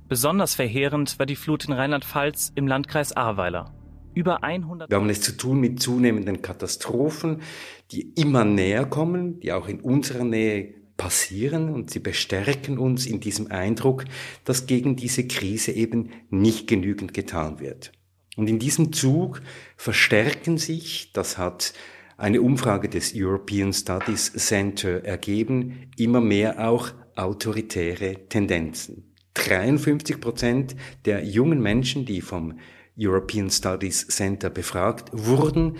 Besonders 0.09 0.55
verheerend 0.55 1.19
war 1.19 1.27
die 1.27 1.35
Flut 1.35 1.65
in 1.65 1.73
Rheinland-Pfalz 1.73 2.51
im 2.55 2.65
Landkreis 2.65 3.15
Ahrweiler. 3.15 3.71
Über 4.15 4.43
100 4.43 4.89
Wir 4.89 4.97
haben 4.97 5.11
es 5.11 5.21
zu 5.21 5.37
tun 5.37 5.59
mit 5.59 5.79
zunehmenden 5.79 6.41
Katastrophen, 6.41 7.43
die 7.91 8.13
immer 8.15 8.45
näher 8.45 8.87
kommen, 8.87 9.39
die 9.41 9.51
auch 9.51 9.67
in 9.67 9.79
unserer 9.79 10.23
Nähe 10.23 10.73
passieren 10.97 11.69
und 11.69 11.91
sie 11.91 11.99
bestärken 11.99 12.79
uns 12.79 13.05
in 13.05 13.19
diesem 13.19 13.51
Eindruck, 13.51 14.05
dass 14.43 14.65
gegen 14.65 14.95
diese 14.95 15.27
Krise 15.27 15.71
eben 15.71 16.09
nicht 16.31 16.65
genügend 16.65 17.13
getan 17.13 17.59
wird. 17.59 17.91
Und 18.35 18.49
in 18.49 18.57
diesem 18.57 18.91
Zug 18.91 19.43
verstärken 19.77 20.57
sich, 20.57 21.13
das 21.13 21.37
hat 21.37 21.73
eine 22.23 22.41
Umfrage 22.41 22.87
des 22.87 23.11
European 23.13 23.73
Studies 23.73 24.31
Center 24.31 25.03
ergeben, 25.03 25.91
immer 25.97 26.21
mehr 26.21 26.69
auch 26.69 26.91
autoritäre 27.15 28.29
Tendenzen. 28.29 29.13
53 29.33 30.21
Prozent 30.21 30.75
der 31.03 31.25
jungen 31.25 31.61
Menschen, 31.61 32.05
die 32.05 32.21
vom 32.21 32.57
European 32.97 33.49
Studies 33.49 34.07
Center 34.07 34.49
befragt 34.49 35.09
wurden, 35.11 35.75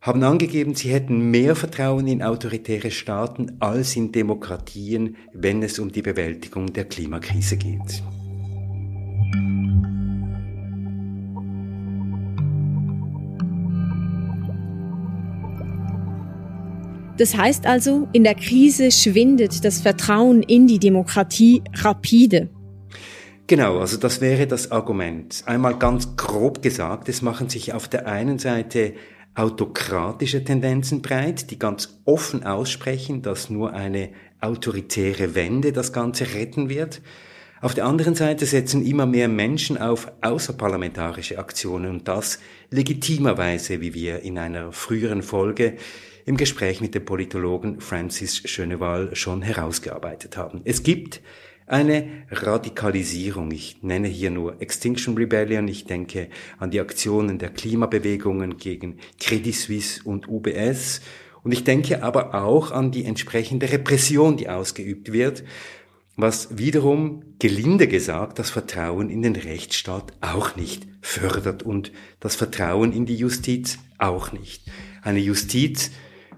haben 0.00 0.24
angegeben, 0.24 0.74
sie 0.74 0.90
hätten 0.90 1.30
mehr 1.30 1.54
Vertrauen 1.54 2.08
in 2.08 2.24
autoritäre 2.24 2.90
Staaten 2.90 3.58
als 3.60 3.94
in 3.94 4.10
Demokratien, 4.10 5.16
wenn 5.32 5.62
es 5.62 5.78
um 5.78 5.92
die 5.92 6.02
Bewältigung 6.02 6.72
der 6.72 6.86
Klimakrise 6.86 7.56
geht. 7.56 8.02
Das 17.18 17.36
heißt 17.36 17.66
also, 17.66 18.08
in 18.12 18.24
der 18.24 18.34
Krise 18.34 18.90
schwindet 18.90 19.64
das 19.64 19.80
Vertrauen 19.80 20.42
in 20.42 20.66
die 20.66 20.78
Demokratie 20.78 21.62
rapide. 21.74 22.48
Genau, 23.46 23.80
also 23.80 23.98
das 23.98 24.20
wäre 24.20 24.46
das 24.46 24.70
Argument. 24.70 25.42
Einmal 25.44 25.78
ganz 25.78 26.16
grob 26.16 26.62
gesagt, 26.62 27.08
es 27.10 27.20
machen 27.20 27.50
sich 27.50 27.74
auf 27.74 27.86
der 27.86 28.06
einen 28.06 28.38
Seite 28.38 28.94
autokratische 29.34 30.42
Tendenzen 30.42 31.02
breit, 31.02 31.50
die 31.50 31.58
ganz 31.58 32.00
offen 32.04 32.44
aussprechen, 32.44 33.22
dass 33.22 33.50
nur 33.50 33.72
eine 33.72 34.10
autoritäre 34.40 35.34
Wende 35.34 35.72
das 35.72 35.92
Ganze 35.92 36.34
retten 36.34 36.68
wird. 36.68 37.02
Auf 37.60 37.74
der 37.74 37.86
anderen 37.86 38.14
Seite 38.14 38.44
setzen 38.44 38.84
immer 38.84 39.06
mehr 39.06 39.28
Menschen 39.28 39.78
auf 39.78 40.10
außerparlamentarische 40.20 41.38
Aktionen 41.38 41.90
und 41.90 42.08
das 42.08 42.40
legitimerweise, 42.70 43.80
wie 43.80 43.94
wir 43.94 44.20
in 44.22 44.38
einer 44.38 44.72
früheren 44.72 45.22
Folge 45.22 45.76
im 46.24 46.36
Gespräch 46.36 46.80
mit 46.80 46.94
dem 46.94 47.04
Politologen 47.04 47.80
Francis 47.80 48.48
Schönewahl 48.48 49.14
schon 49.14 49.42
herausgearbeitet 49.42 50.36
haben. 50.36 50.60
Es 50.64 50.82
gibt 50.82 51.20
eine 51.66 52.24
Radikalisierung. 52.30 53.50
Ich 53.50 53.82
nenne 53.82 54.08
hier 54.08 54.30
nur 54.30 54.60
Extinction 54.60 55.16
Rebellion. 55.16 55.68
Ich 55.68 55.84
denke 55.84 56.28
an 56.58 56.70
die 56.70 56.80
Aktionen 56.80 57.38
der 57.38 57.50
Klimabewegungen 57.50 58.58
gegen 58.58 58.98
Credit 59.18 59.54
Suisse 59.54 60.02
und 60.04 60.28
UBS. 60.28 61.00
Und 61.42 61.52
ich 61.52 61.64
denke 61.64 62.02
aber 62.02 62.34
auch 62.34 62.70
an 62.70 62.92
die 62.92 63.04
entsprechende 63.04 63.70
Repression, 63.72 64.36
die 64.36 64.48
ausgeübt 64.48 65.12
wird, 65.12 65.44
was 66.14 66.58
wiederum, 66.58 67.22
gelinde 67.38 67.88
gesagt, 67.88 68.38
das 68.38 68.50
Vertrauen 68.50 69.08
in 69.08 69.22
den 69.22 69.34
Rechtsstaat 69.34 70.12
auch 70.20 70.56
nicht 70.56 70.86
fördert 71.00 71.62
und 71.62 71.90
das 72.20 72.36
Vertrauen 72.36 72.92
in 72.92 73.06
die 73.06 73.16
Justiz 73.16 73.78
auch 73.98 74.30
nicht. 74.30 74.70
Eine 75.02 75.20
Justiz, 75.20 75.90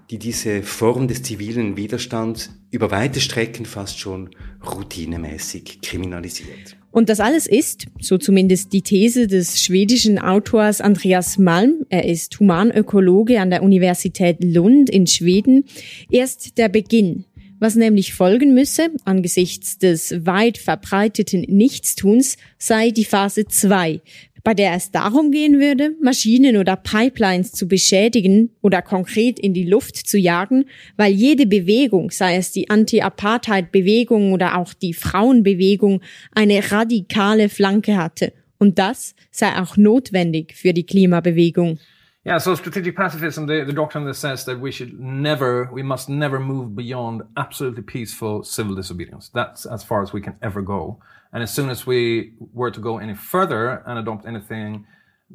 die 0.09 0.19
diese 0.19 0.61
Form 0.61 1.07
des 1.07 1.23
zivilen 1.23 1.77
Widerstands 1.77 2.51
über 2.71 2.91
weite 2.91 3.19
Strecken 3.19 3.65
fast 3.65 3.99
schon 3.99 4.29
routinemäßig 4.65 5.81
kriminalisiert. 5.81 6.77
Und 6.91 7.09
das 7.09 7.19
alles 7.19 7.45
ist, 7.45 7.87
so 7.99 8.17
zumindest 8.17 8.71
die 8.71 8.81
These 8.81 9.27
des 9.27 9.61
schwedischen 9.61 10.17
Autors 10.17 10.79
Andreas 10.79 11.37
Malm, 11.37 11.85
er 11.89 12.05
ist 12.05 12.39
Humanökologe 12.39 13.41
an 13.41 13.49
der 13.49 13.63
Universität 13.63 14.41
Lund 14.41 14.89
in 14.89 15.05
Schweden, 15.05 15.65
erst 16.09 16.57
der 16.57 16.69
Beginn. 16.69 17.25
Was 17.59 17.75
nämlich 17.75 18.13
folgen 18.13 18.53
müsse, 18.53 18.91
angesichts 19.05 19.77
des 19.77 20.25
weit 20.25 20.57
verbreiteten 20.57 21.41
Nichtstuns, 21.41 22.37
sei 22.57 22.91
die 22.91 23.05
Phase 23.05 23.45
2, 23.45 24.01
bei 24.45 24.53
der 24.53 24.75
es 24.75 24.91
darum 24.91 25.31
gehen 25.31 25.59
würde, 25.59 25.95
Maschinen 26.01 26.55
oder 26.55 26.75
Pipelines 26.75 27.51
zu 27.51 27.67
beschädigen 27.67 28.51
oder 28.61 28.83
konkret 28.83 29.39
in 29.39 29.55
die 29.55 29.65
Luft 29.65 29.95
zu 29.95 30.19
jagen, 30.19 30.65
weil 30.97 31.11
jede 31.11 31.47
Bewegung, 31.47 32.11
sei 32.11 32.37
es 32.37 32.51
die 32.51 32.69
Anti-Apartheid-Bewegung 32.69 34.33
oder 34.33 34.57
auch 34.57 34.75
die 34.75 34.93
Frauenbewegung, 34.93 36.01
eine 36.31 36.71
radikale 36.71 37.49
Flanke 37.49 37.97
hatte. 37.97 38.33
Und 38.59 38.77
das 38.77 39.15
sei 39.31 39.59
auch 39.59 39.77
notwendig 39.77 40.53
für 40.53 40.73
die 40.73 40.85
Klimabewegung. 40.85 41.79
Yeah, 42.23 42.39
so 42.39 42.55
strategic 42.55 42.95
pacifism, 42.95 43.47
the, 43.47 43.63
the 43.65 43.73
doctrine 43.73 44.05
that 44.05 44.15
says 44.15 44.45
that 44.45 44.59
we 44.61 44.71
should 44.71 44.99
never, 44.99 45.69
we 45.71 45.83
must 45.83 46.07
never 46.07 46.39
move 46.39 46.75
beyond 46.75 47.23
absolutely 47.35 47.83
peaceful 47.83 48.43
civil 48.43 48.75
disobedience. 48.75 49.29
That's 49.29 49.65
as 49.65 49.83
far 49.83 50.03
as 50.03 50.13
we 50.13 50.21
can 50.21 50.35
ever 50.41 50.61
go. 50.61 50.99
And 51.35 51.43
as 51.43 51.53
soon 51.53 51.69
as 51.69 51.85
we 51.85 52.31
were 52.53 52.71
to 52.71 52.79
go 52.79 52.97
any 52.97 53.13
further 53.13 53.83
and 53.85 53.99
adopt 53.99 54.25
anything 54.25 54.85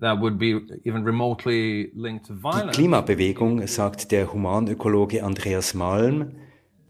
that 0.01 0.19
would 0.19 0.39
be 0.39 0.59
even 0.87 1.05
remotely 1.05 1.93
linked 1.95 2.25
to 2.29 2.33
violence. 2.33 2.75
Die 2.75 2.81
Klimabewegung, 2.81 3.67
sagt 3.67 4.11
der 4.11 4.33
Humanökologe 4.33 5.23
Andreas 5.23 5.75
Malm, 5.75 6.37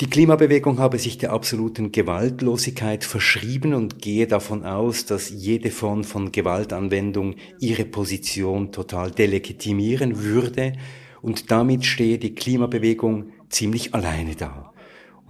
die 0.00 0.08
Klimabewegung 0.08 0.78
habe 0.78 0.98
sich 0.98 1.18
der 1.18 1.32
absoluten 1.32 1.90
Gewaltlosigkeit 1.90 3.02
verschrieben 3.02 3.74
und 3.74 4.00
gehe 4.00 4.28
davon 4.28 4.64
aus, 4.64 5.06
dass 5.06 5.28
jede 5.28 5.72
Form 5.72 6.04
von 6.04 6.30
Gewaltanwendung 6.30 7.34
ihre 7.58 7.86
Position 7.86 8.70
total 8.70 9.10
delegitimieren 9.10 10.22
würde 10.22 10.74
und 11.20 11.50
damit 11.50 11.84
stehe 11.84 12.18
die 12.18 12.36
Klimabewegung 12.36 13.32
ziemlich 13.48 13.92
alleine 13.92 14.36
da. 14.36 14.72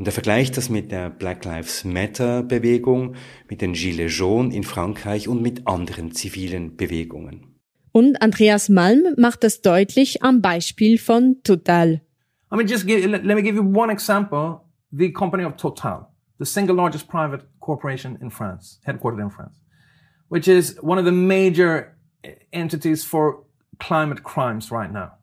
Und 0.00 0.07
er 0.07 0.12
vergleicht 0.12 0.57
das 0.57 0.71
mit 0.71 0.92
der 0.92 1.11
Black 1.11 1.45
Lives 1.45 1.85
Matter 1.85 2.42
Bewegung, 2.42 3.16
mit 3.50 3.61
den 3.61 3.75
Gilets 3.75 4.16
jaunes 4.16 4.54
in 4.54 4.64
Frankreich 4.64 5.28
und 5.28 5.42
mit 5.42 5.66
anderen 5.66 6.12
zivilen 6.12 6.75
Bewegungen. 6.78 7.59
Und 7.92 8.23
Andreas 8.23 8.71
Malm 8.71 9.02
macht 9.19 9.45
das 9.45 9.61
deutlich 9.61 10.23
am 10.23 10.40
Beispiel 10.40 10.97
von 10.97 11.42
Total. 11.42 12.00
I 12.50 12.57
mean, 12.57 12.66
just 12.66 12.87
give, 12.87 13.07
let, 13.07 13.26
let 13.26 13.37
me 13.37 13.42
give 13.42 13.57
you 13.57 13.62
one 13.62 13.92
example. 13.92 14.62
The 14.90 15.12
company 15.12 15.45
of 15.45 15.57
Total, 15.57 16.07
the 16.38 16.47
single 16.47 16.76
largest 16.76 17.07
private 17.07 17.45
corporation 17.59 18.16
in 18.23 18.30
France, 18.30 18.80
headquartered 18.87 19.21
in 19.21 19.28
France, 19.28 19.61
which 20.30 20.49
is 20.49 20.78
one 20.80 20.99
of 20.99 21.04
the 21.04 21.12
major 21.12 21.95
entities 22.54 23.04
for 23.04 23.45
climate 23.78 24.23
crimes 24.23 24.71
right 24.71 24.90
now. 24.90 25.20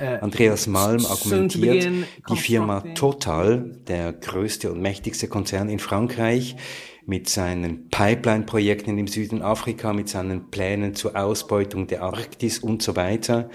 Uh, 0.00 0.04
Andreas 0.22 0.68
Malm 0.68 1.04
argumentiert, 1.06 2.06
die 2.30 2.36
Firma 2.36 2.82
Total, 2.94 3.80
der 3.88 4.12
größte 4.12 4.70
und 4.70 4.80
mächtigste 4.80 5.26
Konzern 5.26 5.68
in 5.68 5.80
Frankreich, 5.80 6.56
mit 7.04 7.28
seinen 7.28 7.88
Pipeline-Projekten 7.88 8.96
im 8.96 9.08
Süden 9.08 9.42
Afrika, 9.42 9.92
mit 9.92 10.08
seinen 10.08 10.50
Plänen 10.50 10.94
zur 10.94 11.16
Ausbeutung 11.16 11.88
der 11.88 12.02
Arktis 12.02 12.60
und 12.60 12.82
so 12.82 12.94
weiter. 12.94 13.50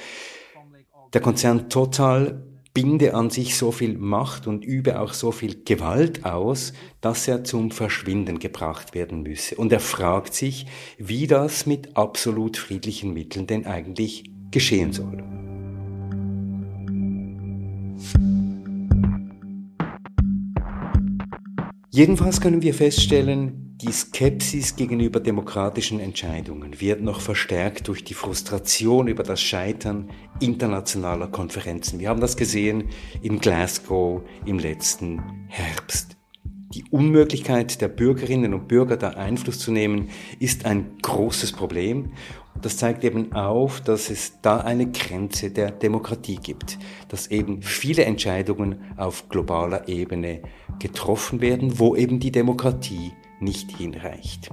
Der 1.14 1.22
Konzern 1.22 1.70
Total 1.70 2.44
binde 2.74 3.16
an 3.16 3.30
sich 3.32 3.58
so 3.58 3.72
viel 3.72 3.98
Macht 3.98 4.46
und 4.46 4.64
übe 4.64 5.00
auch 5.00 5.14
so 5.14 5.32
viel 5.32 5.64
Gewalt 5.64 6.26
aus, 6.26 6.74
dass 7.02 7.28
er 7.28 7.44
zum 7.44 7.72
Verschwinden 7.72 8.38
gebracht 8.38 8.94
werden 8.94 9.24
müsse. 9.24 9.56
Und 9.56 9.72
er 9.72 9.80
fragt 9.80 10.34
sich, 10.34 10.68
wie 11.00 11.26
das 11.26 11.66
mit 11.66 11.98
absolut 11.98 12.58
friedlichen 12.58 13.14
Mitteln 13.14 13.48
denn 13.48 13.66
eigentlich 13.66 14.26
geschehen 14.52 14.94
soll. 14.94 15.24
Jedenfalls 21.90 22.42
können 22.42 22.62
wir 22.62 22.74
feststellen, 22.74 23.68
die 23.82 23.92
Skepsis 23.92 24.76
gegenüber 24.76 25.20
demokratischen 25.20 26.00
Entscheidungen 26.00 26.82
wird 26.82 27.02
noch 27.02 27.22
verstärkt 27.22 27.88
durch 27.88 28.04
die 28.04 28.16
Frustration 28.16 29.08
über 29.08 29.24
das 29.24 29.40
Scheitern 29.42 30.10
internationaler 30.40 31.28
Konferenzen. 31.28 32.00
Wir 32.00 32.10
haben 32.10 32.22
das 32.22 32.38
gesehen 32.38 32.90
in 33.22 33.40
Glasgow 33.40 34.22
im 34.46 34.58
letzten 34.58 35.22
Herbst. 35.48 36.17
Die 36.74 36.84
Unmöglichkeit 36.92 37.80
der 37.80 37.88
Bürgerinnen 37.88 38.54
und 38.54 38.68
Bürger 38.68 38.98
da 38.98 39.12
Einfluss 39.12 39.60
zu 39.60 39.72
nehmen, 39.72 40.10
ist 40.40 40.66
ein 40.66 40.98
großes 41.02 41.54
Problem. 41.54 42.12
Das 42.62 42.76
zeigt 42.76 43.06
eben 43.06 43.32
auf, 43.32 43.80
dass 43.80 44.10
es 44.10 44.42
da 44.42 44.58
eine 44.58 44.92
Grenze 44.92 45.50
der 45.52 45.72
Demokratie 45.72 46.36
gibt, 46.36 46.78
dass 47.08 47.28
eben 47.28 47.62
viele 47.62 48.04
Entscheidungen 48.04 48.82
auf 48.98 49.30
globaler 49.30 49.88
Ebene 49.88 50.42
getroffen 50.80 51.40
werden, 51.40 51.80
wo 51.80 51.96
eben 51.96 52.20
die 52.20 52.32
Demokratie 52.32 53.14
nicht 53.40 53.78
hinreicht. 53.78 54.50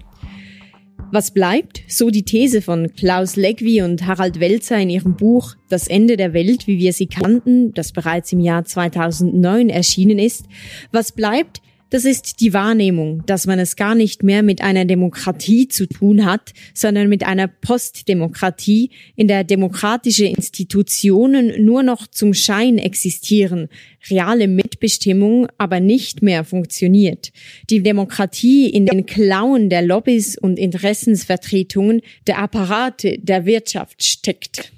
Was 1.11 1.33
bleibt, 1.33 1.83
so 1.89 2.11
die 2.11 2.25
These 2.25 2.63
von 2.63 2.93
Klaus 2.95 3.35
Legwi 3.35 3.83
und 3.83 4.07
Harald 4.07 4.39
Welzer 4.39 4.79
in 4.79 4.91
ihrem 4.91 5.17
Buch 5.17 5.55
Das 5.69 5.89
Ende 5.89 6.17
der 6.17 6.33
Welt, 6.33 6.67
wie 6.69 6.79
wir 6.79 6.93
sie 6.93 7.07
kannten, 7.07 7.73
das 7.73 7.93
bereits 7.93 8.33
im 8.33 8.41
Jahr 8.41 8.65
2009 8.65 9.69
erschienen 9.69 10.19
ist, 10.19 10.47
was 10.93 11.13
bleibt, 11.13 11.61
das 11.95 12.05
ist 12.05 12.41
die 12.41 12.53
Wahrnehmung, 12.53 13.23
dass 13.27 13.47
man 13.47 13.61
es 13.61 13.77
gar 13.77 13.95
nicht 13.95 14.25
mehr 14.25 14.43
mit 14.43 14.63
einer 14.63 14.85
Demokratie 14.85 15.69
zu 15.69 15.87
tun 15.87 16.25
hat, 16.25 16.53
sondern 16.75 17.09
mit 17.09 17.25
einer 17.25 17.47
Postdemokratie, 17.47 18.91
in 19.15 19.29
der 19.29 19.45
demokratische 19.45 20.25
Institutionen 20.25 21.65
nur 21.65 21.85
noch 21.85 22.09
zum 22.09 22.35
Schein 22.35 22.79
existieren, 22.79 23.69
reale 24.11 24.49
Mitbestimmung 24.49 25.47
aber 25.57 25.79
nicht 25.79 26.21
mehr 26.21 26.43
funktioniert. 26.43 27.31
Die 27.71 27.81
Demokratie 27.81 28.69
in 28.69 28.87
den 28.87 29.07
Klauen 29.07 29.71
der 29.71 29.83
Lobbys 29.83 30.37
und 30.37 30.59
Interessensvertretungen 30.59 32.01
der 32.27 32.41
Apparate 32.41 33.21
der 33.21 33.47
Wirtschaft 33.47 34.03
steckt. 34.03 34.73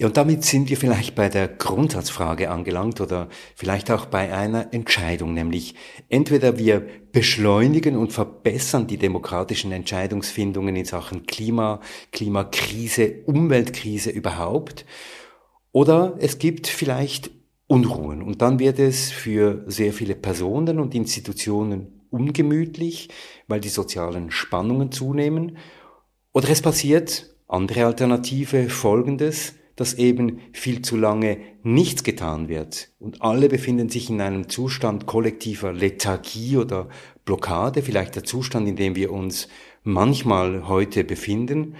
Ja, 0.00 0.06
und 0.06 0.16
damit 0.16 0.46
sind 0.46 0.70
wir 0.70 0.78
vielleicht 0.78 1.14
bei 1.14 1.28
der 1.28 1.46
Grundsatzfrage 1.46 2.50
angelangt 2.50 3.02
oder 3.02 3.28
vielleicht 3.54 3.90
auch 3.90 4.06
bei 4.06 4.32
einer 4.32 4.72
Entscheidung, 4.72 5.34
nämlich 5.34 5.74
entweder 6.08 6.58
wir 6.58 6.86
beschleunigen 7.12 7.98
und 7.98 8.10
verbessern 8.10 8.86
die 8.86 8.96
demokratischen 8.96 9.72
Entscheidungsfindungen 9.72 10.74
in 10.74 10.86
Sachen 10.86 11.26
Klima, 11.26 11.80
Klimakrise, 12.12 13.16
Umweltkrise 13.26 14.08
überhaupt, 14.08 14.86
oder 15.70 16.16
es 16.18 16.38
gibt 16.38 16.66
vielleicht 16.66 17.30
Unruhen. 17.66 18.22
Und 18.22 18.40
dann 18.40 18.58
wird 18.58 18.78
es 18.78 19.10
für 19.10 19.64
sehr 19.66 19.92
viele 19.92 20.14
Personen 20.14 20.80
und 20.80 20.94
Institutionen 20.94 22.06
ungemütlich, 22.08 23.10
weil 23.48 23.60
die 23.60 23.68
sozialen 23.68 24.30
Spannungen 24.30 24.92
zunehmen, 24.92 25.58
oder 26.32 26.48
es 26.48 26.62
passiert 26.62 27.36
andere 27.48 27.84
Alternative, 27.84 28.70
folgendes, 28.70 29.56
dass 29.80 29.94
eben 29.94 30.40
viel 30.52 30.82
zu 30.82 30.98
lange 30.98 31.38
nichts 31.62 32.04
getan 32.04 32.50
wird 32.50 32.90
und 32.98 33.22
alle 33.22 33.48
befinden 33.48 33.88
sich 33.88 34.10
in 34.10 34.20
einem 34.20 34.50
Zustand 34.50 35.06
kollektiver 35.06 35.72
Lethargie 35.72 36.58
oder 36.58 36.90
Blockade, 37.24 37.80
vielleicht 37.80 38.14
der 38.14 38.24
Zustand, 38.24 38.68
in 38.68 38.76
dem 38.76 38.94
wir 38.94 39.10
uns 39.10 39.48
manchmal 39.82 40.68
heute 40.68 41.02
befinden. 41.02 41.76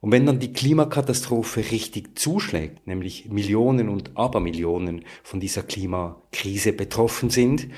Und 0.00 0.10
wenn 0.10 0.24
dann 0.24 0.38
die 0.38 0.54
Klimakatastrophe 0.54 1.70
richtig 1.70 2.18
zuschlägt, 2.18 2.86
nämlich 2.86 3.28
Millionen 3.28 3.90
und 3.90 4.16
Abermillionen 4.16 5.04
von 5.22 5.38
dieser 5.38 5.64
Klimakrise 5.64 6.72
betroffen 6.72 7.28
sind, 7.28 7.68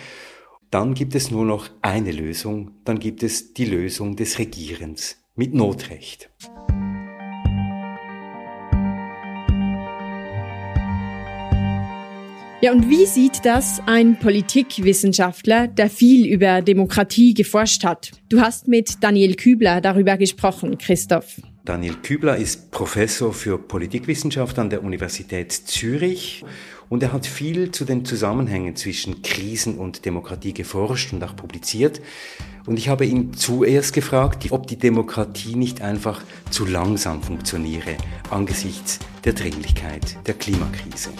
dann 0.70 0.94
gibt 0.94 1.16
es 1.16 1.32
nur 1.32 1.44
noch 1.44 1.70
eine 1.82 2.12
Lösung, 2.12 2.70
dann 2.84 3.00
gibt 3.00 3.24
es 3.24 3.52
die 3.52 3.64
Lösung 3.64 4.14
des 4.14 4.38
Regierens 4.38 5.16
mit 5.34 5.54
Notrecht. 5.54 6.30
Ja, 12.66 12.72
und 12.72 12.90
wie 12.90 13.06
sieht 13.06 13.44
das 13.44 13.80
ein 13.86 14.18
Politikwissenschaftler, 14.18 15.68
der 15.68 15.88
viel 15.88 16.26
über 16.26 16.62
Demokratie 16.62 17.32
geforscht 17.32 17.84
hat? 17.84 18.10
Du 18.28 18.40
hast 18.40 18.66
mit 18.66 19.04
Daniel 19.04 19.36
Kübler 19.36 19.80
darüber 19.80 20.16
gesprochen, 20.16 20.76
Christoph. 20.76 21.40
Daniel 21.64 21.94
Kübler 22.02 22.36
ist 22.36 22.72
Professor 22.72 23.32
für 23.32 23.56
Politikwissenschaft 23.56 24.58
an 24.58 24.68
der 24.68 24.82
Universität 24.82 25.52
Zürich 25.52 26.44
und 26.88 27.04
er 27.04 27.12
hat 27.12 27.24
viel 27.24 27.70
zu 27.70 27.84
den 27.84 28.04
Zusammenhängen 28.04 28.74
zwischen 28.74 29.22
Krisen 29.22 29.78
und 29.78 30.04
Demokratie 30.04 30.52
geforscht 30.52 31.12
und 31.12 31.22
auch 31.22 31.36
publiziert. 31.36 32.00
Und 32.66 32.80
ich 32.80 32.88
habe 32.88 33.06
ihn 33.06 33.32
zuerst 33.32 33.92
gefragt, 33.92 34.44
ob 34.50 34.66
die 34.66 34.76
Demokratie 34.76 35.54
nicht 35.54 35.82
einfach 35.82 36.20
zu 36.50 36.66
langsam 36.66 37.22
funktioniere 37.22 37.96
angesichts 38.28 38.98
der 39.24 39.34
Dringlichkeit 39.34 40.16
der 40.26 40.34
Klimakrise. 40.34 41.10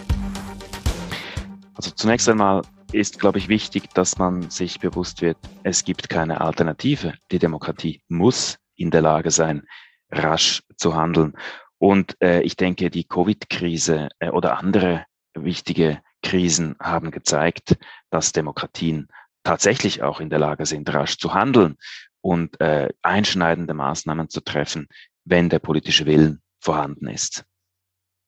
Also 1.77 1.91
zunächst 1.91 2.29
einmal 2.29 2.63
ist, 2.93 3.19
glaube 3.19 3.39
ich, 3.39 3.49
wichtig, 3.49 3.91
dass 3.93 4.17
man 4.17 4.51
sich 4.51 4.81
bewusst 4.81 5.21
wird, 5.21 5.37
es 5.63 5.85
gibt 5.85 6.09
keine 6.09 6.41
Alternative. 6.41 7.15
Die 7.31 7.39
Demokratie 7.39 8.03
muss 8.09 8.59
in 8.77 8.91
der 8.91 9.03
Lage 9.03 9.31
sein, 9.31 9.63
rasch 10.11 10.63
zu 10.77 10.95
handeln. 10.95 11.35
Und 11.79 12.17
äh, 12.23 12.41
ich 12.41 12.57
denke, 12.57 12.91
die 12.91 13.05
Covid-Krise 13.05 14.09
äh, 14.19 14.31
oder 14.31 14.59
andere 14.59 15.05
wichtige 15.35 16.01
Krisen 16.23 16.77
haben 16.81 17.11
gezeigt, 17.11 17.77
dass 18.11 18.33
Demokratien 18.33 19.09
tatsächlich 19.45 20.03
auch 20.03 20.21
in 20.21 20.31
der 20.31 20.39
Lage 20.39 20.65
sind, 20.65 20.93
rasch 20.95 21.19
zu 21.19 21.35
handeln 21.35 21.77
und 22.23 22.59
äh, 22.61 22.89
einschneidende 23.03 23.75
Maßnahmen 23.75 24.31
zu 24.31 24.41
treffen, 24.41 24.89
wenn 25.25 25.51
der 25.51 25.59
politische 25.59 26.07
Willen 26.07 26.41
vorhanden 26.59 27.09
ist. 27.09 27.45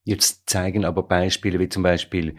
Jetzt 0.04 0.48
zeigen 0.48 0.84
aber 0.84 1.02
Beispiele 1.02 1.58
wie 1.58 1.68
zum 1.68 1.82
Beispiel 1.82 2.36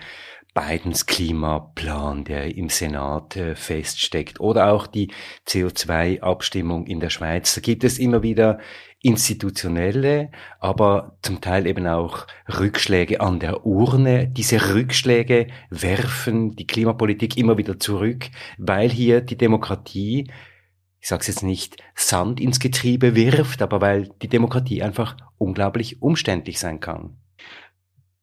Bidens 0.60 1.06
Klimaplan, 1.06 2.26
der 2.26 2.56
im 2.56 2.68
Senat 2.68 3.38
äh, 3.38 3.56
feststeckt, 3.56 4.42
oder 4.42 4.74
auch 4.74 4.88
die 4.88 5.12
CO2-Abstimmung 5.48 6.86
in 6.86 7.00
der 7.00 7.10
Schweiz. 7.10 7.56
Da 7.56 7.62
gibt 7.62 7.86
es 7.86 7.98
immer 7.98 8.24
wieder 8.24 8.60
institutionelle, 9.02 10.32
aber 10.60 11.18
zum 11.22 11.40
Teil 11.40 11.66
eben 11.66 11.88
auch 11.88 12.28
Rückschläge 12.50 13.22
an 13.22 13.40
der 13.40 13.66
Urne. 13.66 14.28
Diese 14.28 14.74
Rückschläge 14.74 15.48
werfen 15.70 16.52
die 16.58 16.68
Klimapolitik 16.68 17.38
immer 17.38 17.58
wieder 17.58 17.80
zurück, 17.80 18.30
weil 18.58 18.90
hier 18.90 19.22
die 19.22 19.38
Demokratie, 19.38 20.30
ich 21.00 21.08
sage 21.08 21.22
es 21.22 21.28
jetzt 21.28 21.44
nicht, 21.44 21.78
Sand 21.96 22.42
ins 22.42 22.60
Getriebe 22.60 23.16
wirft, 23.16 23.62
aber 23.62 23.80
weil 23.80 24.10
die 24.22 24.28
Demokratie 24.28 24.84
einfach 24.84 25.16
unglaublich 25.38 26.02
umständlich 26.02 26.60
sein 26.60 26.82
kann. 26.82 27.19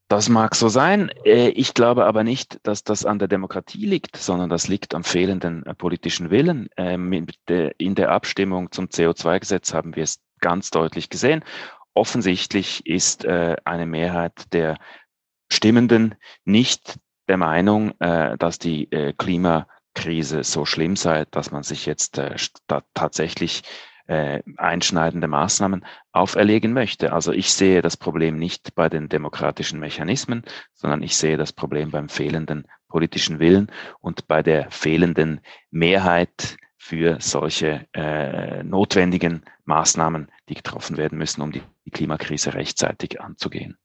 Das 0.08 0.28
mag 0.28 0.54
so 0.54 0.68
sein. 0.68 1.10
Äh, 1.24 1.48
ich 1.48 1.74
glaube 1.74 2.04
aber 2.04 2.22
nicht, 2.22 2.60
dass 2.62 2.84
das 2.84 3.04
an 3.04 3.18
der 3.18 3.28
Demokratie 3.28 3.86
liegt, 3.86 4.16
sondern 4.16 4.48
das 4.48 4.68
liegt 4.68 4.94
am 4.94 5.02
fehlenden 5.02 5.66
äh, 5.66 5.74
politischen 5.74 6.30
Willen. 6.30 6.68
Ähm, 6.76 7.26
in 7.78 7.94
der 7.96 8.10
Abstimmung 8.10 8.70
zum 8.70 8.86
CO2-Gesetz 8.86 9.74
haben 9.74 9.96
wir 9.96 10.04
es 10.04 10.20
ganz 10.40 10.70
deutlich 10.70 11.10
gesehen. 11.10 11.42
Offensichtlich 11.94 12.86
ist 12.86 13.24
äh, 13.24 13.56
eine 13.64 13.86
Mehrheit 13.86 14.52
der 14.52 14.78
Stimmenden 15.50 16.14
nicht 16.44 16.98
der 17.28 17.36
Meinung, 17.36 17.92
dass 17.98 18.58
die 18.60 18.88
Klimakrise 19.16 20.44
so 20.44 20.64
schlimm 20.64 20.94
sei, 20.94 21.24
dass 21.30 21.50
man 21.50 21.64
sich 21.64 21.86
jetzt 21.86 22.20
tatsächlich 22.94 23.62
äh, 24.06 24.42
einschneidende 24.56 25.28
Maßnahmen 25.28 25.84
auferlegen 26.12 26.72
möchte. 26.72 27.12
Also 27.12 27.32
ich 27.32 27.52
sehe 27.52 27.82
das 27.82 27.96
Problem 27.96 28.36
nicht 28.38 28.74
bei 28.74 28.88
den 28.88 29.08
demokratischen 29.08 29.80
Mechanismen, 29.80 30.42
sondern 30.74 31.02
ich 31.02 31.16
sehe 31.16 31.36
das 31.36 31.52
Problem 31.52 31.90
beim 31.90 32.08
fehlenden 32.08 32.66
politischen 32.88 33.40
Willen 33.40 33.70
und 34.00 34.26
bei 34.26 34.42
der 34.42 34.70
fehlenden 34.70 35.40
Mehrheit 35.70 36.56
für 36.78 37.18
solche 37.20 37.86
äh, 37.94 38.62
notwendigen 38.62 39.42
Maßnahmen, 39.64 40.30
die 40.48 40.54
getroffen 40.54 40.96
werden 40.96 41.18
müssen, 41.18 41.42
um 41.42 41.50
die, 41.50 41.62
die 41.84 41.90
Klimakrise 41.90 42.54
rechtzeitig 42.54 43.20
anzugehen. 43.20 43.76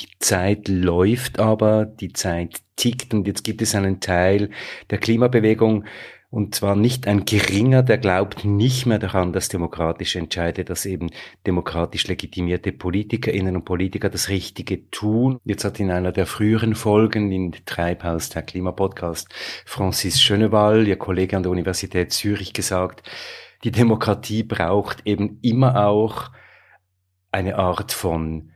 Die 0.00 0.08
Zeit 0.18 0.66
läuft 0.66 1.38
aber, 1.38 1.84
die 1.84 2.12
Zeit 2.12 2.62
tickt 2.76 3.12
und 3.12 3.26
jetzt 3.26 3.44
gibt 3.44 3.62
es 3.62 3.74
einen 3.74 4.00
Teil 4.00 4.50
der 4.88 4.98
Klimabewegung, 4.98 5.84
und 6.30 6.54
zwar 6.54 6.76
nicht 6.76 7.08
ein 7.08 7.24
geringer, 7.24 7.82
der 7.82 7.98
glaubt 7.98 8.44
nicht 8.44 8.86
mehr 8.86 9.00
daran, 9.00 9.32
dass 9.32 9.48
demokratisch 9.48 10.14
entscheide, 10.14 10.64
dass 10.64 10.86
eben 10.86 11.10
demokratisch 11.44 12.06
legitimierte 12.06 12.70
Politikerinnen 12.70 13.56
und 13.56 13.64
Politiker 13.64 14.08
das 14.08 14.28
Richtige 14.28 14.88
tun. 14.90 15.40
Jetzt 15.44 15.64
hat 15.64 15.80
in 15.80 15.90
einer 15.90 16.12
der 16.12 16.26
früheren 16.26 16.76
Folgen 16.76 17.32
in 17.32 17.52
Treibhaus, 17.66 18.28
der 18.28 18.42
Klimapodcast, 18.42 19.28
Francis 19.66 20.22
Schöneval, 20.22 20.86
ihr 20.86 20.96
Kollege 20.96 21.36
an 21.36 21.42
der 21.42 21.50
Universität 21.50 22.12
Zürich, 22.12 22.52
gesagt, 22.52 23.02
die 23.64 23.72
Demokratie 23.72 24.44
braucht 24.44 25.04
eben 25.06 25.40
immer 25.42 25.84
auch 25.86 26.30
eine 27.32 27.56
Art 27.56 27.90
von 27.90 28.52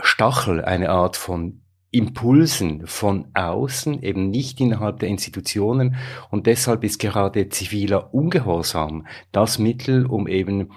Stachel, 0.00 0.64
eine 0.64 0.90
Art 0.90 1.16
von 1.16 1.62
Impulsen 1.90 2.86
von 2.86 3.28
außen, 3.34 4.02
eben 4.02 4.30
nicht 4.30 4.60
innerhalb 4.60 4.98
der 5.00 5.08
Institutionen. 5.08 5.96
Und 6.30 6.46
deshalb 6.46 6.84
ist 6.84 6.98
gerade 6.98 7.48
ziviler 7.48 8.12
Ungehorsam 8.12 9.06
das 9.32 9.58
Mittel, 9.58 10.06
um 10.06 10.26
eben 10.26 10.70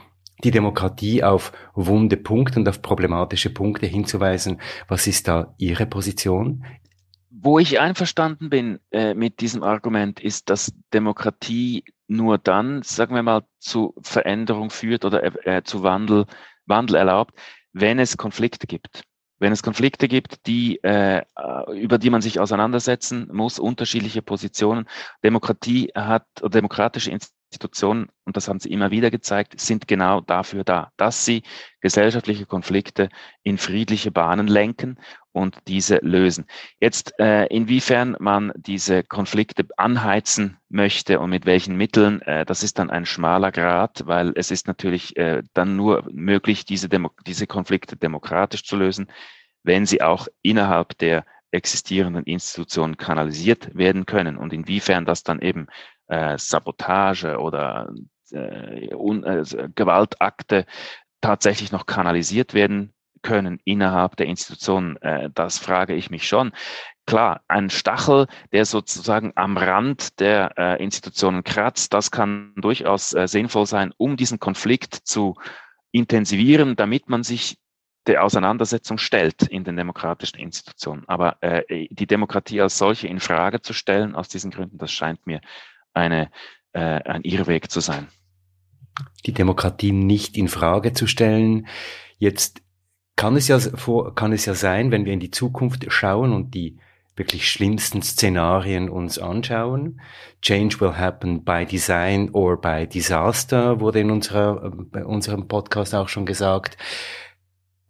die 0.44 0.52
Demokratie 0.52 1.24
auf 1.24 1.52
wunde 1.74 2.16
Punkte 2.16 2.60
und 2.60 2.70
auf 2.70 2.82
problematische 2.82 3.50
Punkte 3.50 3.86
hinzuweisen. 3.86 4.62
Was 4.88 5.08
ist 5.08 5.28
da 5.28 5.54
Ihre 5.58 5.86
Position? 5.86 6.64
Wo 7.30 7.60
ich 7.60 7.80
einverstanden 7.80 8.50
bin 8.50 8.80
äh, 8.92 9.14
mit 9.14 9.42
diesem 9.42 9.64
Argument, 9.64 10.20
ist, 10.20 10.50
dass 10.50 10.74
Demokratie 10.94 11.84
nur 12.08 12.38
dann, 12.38 12.82
sagen 12.84 13.16
wir 13.16 13.24
mal, 13.24 13.44
zu 13.60 13.94
Veränderung 14.02 14.70
führt 14.70 15.06
oder 15.06 15.24
äh, 15.46 15.64
zu 15.64 15.84
Wandel, 15.84 16.26
Wandel 16.66 16.96
erlaubt, 16.96 17.36
wenn 17.74 18.00
es 18.00 18.18
Konflikte 18.18 18.68
gibt 18.68 19.04
wenn 19.40 19.52
es 19.54 19.64
Konflikte 19.64 20.08
gibt, 20.08 20.46
die, 20.46 20.84
äh, 20.84 21.24
über 21.74 21.98
die 21.98 22.10
man 22.10 22.22
sich 22.22 22.40
auseinandersetzen 22.40 23.30
muss, 23.32 23.60
unterschiedliche 23.60 24.22
Positionen. 24.22 24.86
Demokratie 25.24 25.92
hat, 25.96 26.26
demokratische 26.44 27.12
Institutionen, 27.52 28.10
und 28.26 28.38
das 28.38 28.48
haben 28.48 28.60
sie 28.60 28.70
immer 28.70 28.92
wieder 28.92 29.10
gezeigt, 29.10 29.60
sind 29.60 29.88
genau 29.88 30.22
dafür 30.22 30.64
da, 30.64 30.92
dass 30.98 31.26
sie 31.26 31.42
gesellschaftliche 31.82 32.46
Konflikte 32.46 33.10
in 33.42 33.58
friedliche 33.58 34.12
Bahnen 34.12 34.48
lenken 34.48 34.98
und 35.32 35.58
diese 35.68 35.98
lösen. 36.04 36.46
Jetzt, 36.80 37.14
äh, 37.20 37.48
inwiefern 37.48 38.16
man 38.20 38.52
diese 38.56 39.04
Konflikte 39.04 39.66
anheizen 39.78 40.58
möchte 40.70 41.20
und 41.20 41.32
mit 41.32 41.48
welchen 41.48 41.76
Mitteln, 41.76 42.22
äh, 42.22 42.46
das 42.46 42.62
ist 42.62 42.78
dann 42.78 42.92
ein 42.92 43.08
schmaler 43.08 43.52
Grad, 43.52 44.06
weil 44.06 44.34
es 44.36 44.52
ist 44.52 44.68
natürlich 44.68 45.18
äh, 45.18 45.42
dann 45.54 45.76
nur 45.76 46.08
möglich, 46.12 46.66
diese, 46.66 46.88
Demo 46.88 47.12
diese 47.26 47.48
Konflikte 47.48 47.98
demokratisch 47.98 48.64
zu 48.64 48.76
lösen, 48.76 49.08
wenn 49.64 49.88
sie 49.88 50.04
auch 50.04 50.28
innerhalb 50.44 50.98
der 51.00 51.26
existierenden 51.52 52.26
Institutionen 52.26 52.98
kanalisiert 52.98 53.76
werden 53.76 54.06
können 54.06 54.38
und 54.38 54.54
inwiefern 54.54 55.06
das 55.06 55.24
dann 55.24 55.40
eben 55.40 55.66
äh, 56.10 56.38
Sabotage 56.38 57.40
oder 57.40 57.90
äh, 58.32 58.94
un, 58.94 59.24
äh, 59.24 59.44
Gewaltakte 59.76 60.66
tatsächlich 61.22 61.72
noch 61.72 61.86
kanalisiert 61.86 62.54
werden 62.54 62.94
können 63.22 63.60
innerhalb 63.66 64.16
der 64.16 64.28
Institutionen, 64.28 64.98
äh, 64.98 65.30
das 65.34 65.58
frage 65.58 65.94
ich 65.96 66.10
mich 66.10 66.28
schon. 66.28 66.52
Klar, 67.06 67.42
ein 67.48 67.70
Stachel, 67.70 68.28
der 68.52 68.66
sozusagen 68.66 69.34
am 69.36 69.58
Rand 69.58 70.20
der 70.20 70.54
äh, 70.58 70.84
Institutionen 70.84 71.44
kratzt, 71.44 71.94
das 71.94 72.12
kann 72.12 72.54
durchaus 72.56 73.14
äh, 73.14 73.28
sinnvoll 73.28 73.66
sein, 73.66 73.94
um 73.98 74.16
diesen 74.16 74.40
Konflikt 74.40 74.94
zu 74.94 75.36
intensivieren, 75.92 76.76
damit 76.76 77.10
man 77.10 77.24
sich 77.24 77.58
der 78.06 78.24
Auseinandersetzung 78.24 78.98
stellt 78.98 79.44
in 79.44 79.64
den 79.64 79.76
demokratischen 79.76 80.40
Institutionen. 80.40 81.04
Aber 81.08 81.38
äh, 81.42 81.88
die 81.90 82.08
Demokratie 82.08 82.62
als 82.62 82.78
solche 82.78 83.08
in 83.08 83.20
Frage 83.20 83.62
zu 83.62 83.74
stellen, 83.74 84.16
aus 84.16 84.30
diesen 84.30 84.52
Gründen, 84.52 84.78
das 84.78 84.92
scheint 84.92 85.26
mir 85.28 85.42
eine, 85.94 86.32
äh, 86.74 86.80
ein 86.80 87.24
Irrweg 87.24 87.72
zu 87.72 87.80
sein. 87.80 88.08
Die 89.26 89.34
Demokratie 89.34 89.92
nicht 89.92 90.38
in 90.38 90.48
Frage 90.48 90.94
zu 90.94 91.08
stellen. 91.08 91.68
Jetzt 92.18 92.62
kann 93.16 93.36
es 93.36 93.48
ja 93.48 93.60
vor, 93.60 94.16
kann 94.16 94.34
es 94.34 94.46
ja 94.46 94.54
sein, 94.54 94.92
wenn 94.92 95.06
wir 95.06 95.14
in 95.14 95.20
die 95.20 95.32
Zukunft 95.32 95.86
schauen 95.90 96.34
und 96.34 96.54
die 96.54 96.78
wirklich 97.20 97.52
schlimmsten 97.52 98.02
Szenarien 98.02 98.90
uns 98.90 99.20
anschauen. 99.20 100.00
Change 100.42 100.80
will 100.80 100.94
happen 100.94 101.44
by 101.44 101.66
design 101.66 102.30
or 102.32 102.60
by 102.60 102.88
disaster, 102.88 103.82
wurde 103.82 104.00
in 104.00 104.10
unserer, 104.10 104.72
bei 104.72 105.06
unserem 105.06 105.48
Podcast 105.48 105.94
auch 105.94 106.08
schon 106.08 106.26
gesagt. 106.26 106.78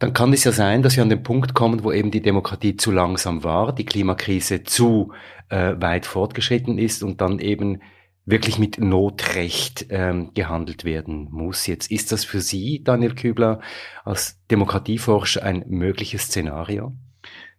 Dann 0.00 0.14
kann 0.14 0.32
es 0.32 0.44
ja 0.44 0.50
sein, 0.50 0.82
dass 0.82 0.96
wir 0.96 1.02
an 1.02 1.10
den 1.10 1.22
Punkt 1.22 1.52
kommen, 1.52 1.84
wo 1.84 1.92
eben 1.92 2.10
die 2.10 2.22
Demokratie 2.22 2.74
zu 2.74 2.90
langsam 2.90 3.44
war, 3.44 3.74
die 3.74 3.84
Klimakrise 3.84 4.64
zu 4.64 5.12
äh, 5.50 5.74
weit 5.78 6.06
fortgeschritten 6.06 6.78
ist 6.78 7.02
und 7.02 7.20
dann 7.20 7.38
eben 7.38 7.82
wirklich 8.24 8.58
mit 8.58 8.78
Notrecht 8.78 9.86
ähm, 9.90 10.32
gehandelt 10.32 10.84
werden 10.84 11.28
muss. 11.30 11.66
Jetzt 11.66 11.90
ist 11.90 12.12
das 12.12 12.24
für 12.24 12.40
Sie, 12.40 12.82
Daniel 12.82 13.14
Kübler, 13.14 13.60
als 14.02 14.40
Demokratieforscher 14.50 15.42
ein 15.42 15.64
mögliches 15.68 16.22
Szenario? 16.22 16.96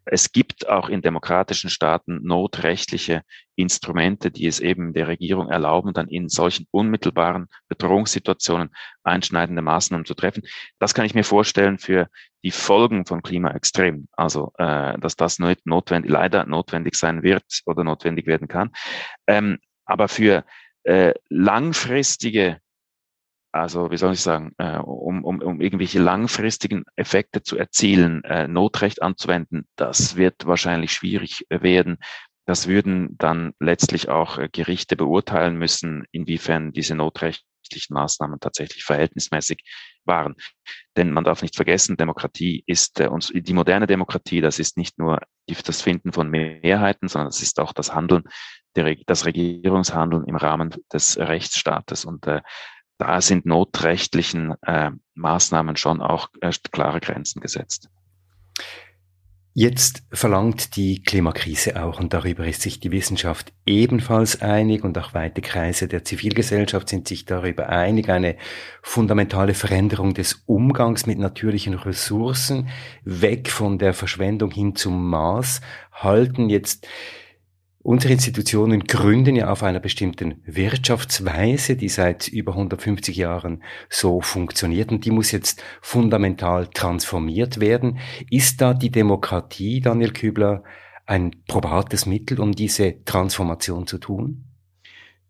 Es 0.05 0.31
gibt 0.31 0.67
auch 0.67 0.89
in 0.89 1.01
demokratischen 1.01 1.69
Staaten 1.69 2.19
notrechtliche 2.23 3.21
Instrumente, 3.55 4.31
die 4.31 4.47
es 4.47 4.59
eben 4.59 4.93
der 4.93 5.07
Regierung 5.07 5.49
erlauben, 5.49 5.93
dann 5.93 6.07
in 6.07 6.29
solchen 6.29 6.67
unmittelbaren 6.71 7.47
Bedrohungssituationen 7.67 8.71
einschneidende 9.03 9.61
Maßnahmen 9.61 10.05
zu 10.05 10.13
treffen. 10.13 10.43
Das 10.79 10.93
kann 10.93 11.05
ich 11.05 11.13
mir 11.13 11.23
vorstellen 11.23 11.77
für 11.77 12.07
die 12.43 12.51
Folgen 12.51 13.05
von 13.05 13.21
Klimaextremen. 13.21 14.07
Also, 14.13 14.51
äh, 14.57 14.97
dass 14.99 15.15
das 15.15 15.39
notwendig, 15.39 16.11
leider 16.11 16.45
notwendig 16.45 16.95
sein 16.95 17.21
wird 17.21 17.43
oder 17.65 17.83
notwendig 17.83 18.25
werden 18.25 18.47
kann. 18.47 18.71
Ähm, 19.27 19.59
aber 19.85 20.07
für 20.07 20.43
äh, 20.83 21.13
langfristige 21.29 22.59
also 23.51 23.91
wie 23.91 23.97
soll 23.97 24.13
ich 24.13 24.21
sagen, 24.21 24.53
äh, 24.57 24.77
um, 24.77 25.23
um, 25.23 25.41
um 25.41 25.61
irgendwelche 25.61 25.99
langfristigen 25.99 26.83
Effekte 26.95 27.43
zu 27.43 27.57
erzielen, 27.57 28.23
äh, 28.23 28.47
Notrecht 28.47 29.01
anzuwenden, 29.01 29.67
das 29.75 30.15
wird 30.15 30.45
wahrscheinlich 30.45 30.93
schwierig 30.93 31.45
werden. 31.49 31.97
Das 32.45 32.67
würden 32.67 33.17
dann 33.17 33.53
letztlich 33.59 34.09
auch 34.09 34.37
äh, 34.37 34.49
Gerichte 34.51 34.95
beurteilen 34.95 35.57
müssen, 35.57 36.05
inwiefern 36.11 36.71
diese 36.71 36.95
notrechtlichen 36.95 37.93
Maßnahmen 37.93 38.39
tatsächlich 38.39 38.83
verhältnismäßig 38.83 39.63
waren. 40.05 40.35
Denn 40.97 41.11
man 41.11 41.23
darf 41.23 41.41
nicht 41.41 41.55
vergessen, 41.55 41.97
Demokratie 41.97 42.63
ist 42.65 42.99
äh, 42.99 43.07
uns 43.07 43.31
die 43.33 43.53
moderne 43.53 43.87
Demokratie, 43.87 44.41
das 44.41 44.59
ist 44.59 44.77
nicht 44.77 44.97
nur 44.97 45.19
das 45.45 45.81
Finden 45.81 46.13
von 46.13 46.29
Mehrheiten, 46.29 47.09
sondern 47.09 47.27
das 47.27 47.41
ist 47.41 47.59
auch 47.59 47.73
das 47.73 47.93
Handeln, 47.93 48.23
der, 48.75 48.95
das 49.05 49.25
Regierungshandeln 49.25 50.25
im 50.25 50.35
Rahmen 50.37 50.73
des 50.91 51.17
Rechtsstaates. 51.17 52.05
Und 52.05 52.25
äh, 52.27 52.41
da 53.01 53.19
sind 53.19 53.47
notrechtlichen 53.47 54.53
äh, 54.61 54.91
Maßnahmen 55.15 55.75
schon 55.75 56.01
auch 56.01 56.29
äh, 56.39 56.51
klare 56.71 56.99
Grenzen 56.99 57.41
gesetzt. 57.41 57.89
Jetzt 59.53 60.03
verlangt 60.11 60.75
die 60.75 61.01
Klimakrise 61.01 61.83
auch, 61.83 61.99
und 61.99 62.13
darüber 62.13 62.45
ist 62.45 62.61
sich 62.61 62.79
die 62.79 62.91
Wissenschaft 62.91 63.51
ebenfalls 63.65 64.39
einig, 64.41 64.83
und 64.83 64.97
auch 64.99 65.15
weite 65.15 65.41
Kreise 65.41 65.87
der 65.87 66.05
Zivilgesellschaft 66.05 66.87
sind 66.87 67.07
sich 67.07 67.25
darüber 67.25 67.69
einig, 67.69 68.07
eine 68.07 68.37
fundamentale 68.83 69.55
Veränderung 69.55 70.13
des 70.13 70.43
Umgangs 70.45 71.07
mit 71.07 71.17
natürlichen 71.17 71.73
Ressourcen, 71.73 72.69
weg 73.03 73.49
von 73.49 73.79
der 73.79 73.95
Verschwendung 73.95 74.51
hin 74.51 74.75
zum 74.75 75.09
Maß, 75.09 75.59
halten 75.91 76.51
jetzt 76.51 76.87
Unsere 77.83 78.13
Institutionen 78.13 78.83
gründen 78.83 79.35
ja 79.35 79.51
auf 79.51 79.63
einer 79.63 79.79
bestimmten 79.79 80.43
Wirtschaftsweise, 80.45 81.75
die 81.75 81.89
seit 81.89 82.27
über 82.27 82.51
150 82.51 83.17
Jahren 83.17 83.63
so 83.89 84.21
funktioniert 84.21 84.91
und 84.91 85.03
die 85.03 85.09
muss 85.09 85.31
jetzt 85.31 85.63
fundamental 85.81 86.67
transformiert 86.67 87.59
werden. 87.59 87.97
Ist 88.29 88.61
da 88.61 88.75
die 88.75 88.91
Demokratie, 88.91 89.81
Daniel 89.81 90.13
Kübler, 90.13 90.63
ein 91.07 91.43
probates 91.47 92.05
Mittel, 92.05 92.39
um 92.39 92.51
diese 92.51 93.03
Transformation 93.03 93.87
zu 93.87 93.97
tun? 93.97 94.45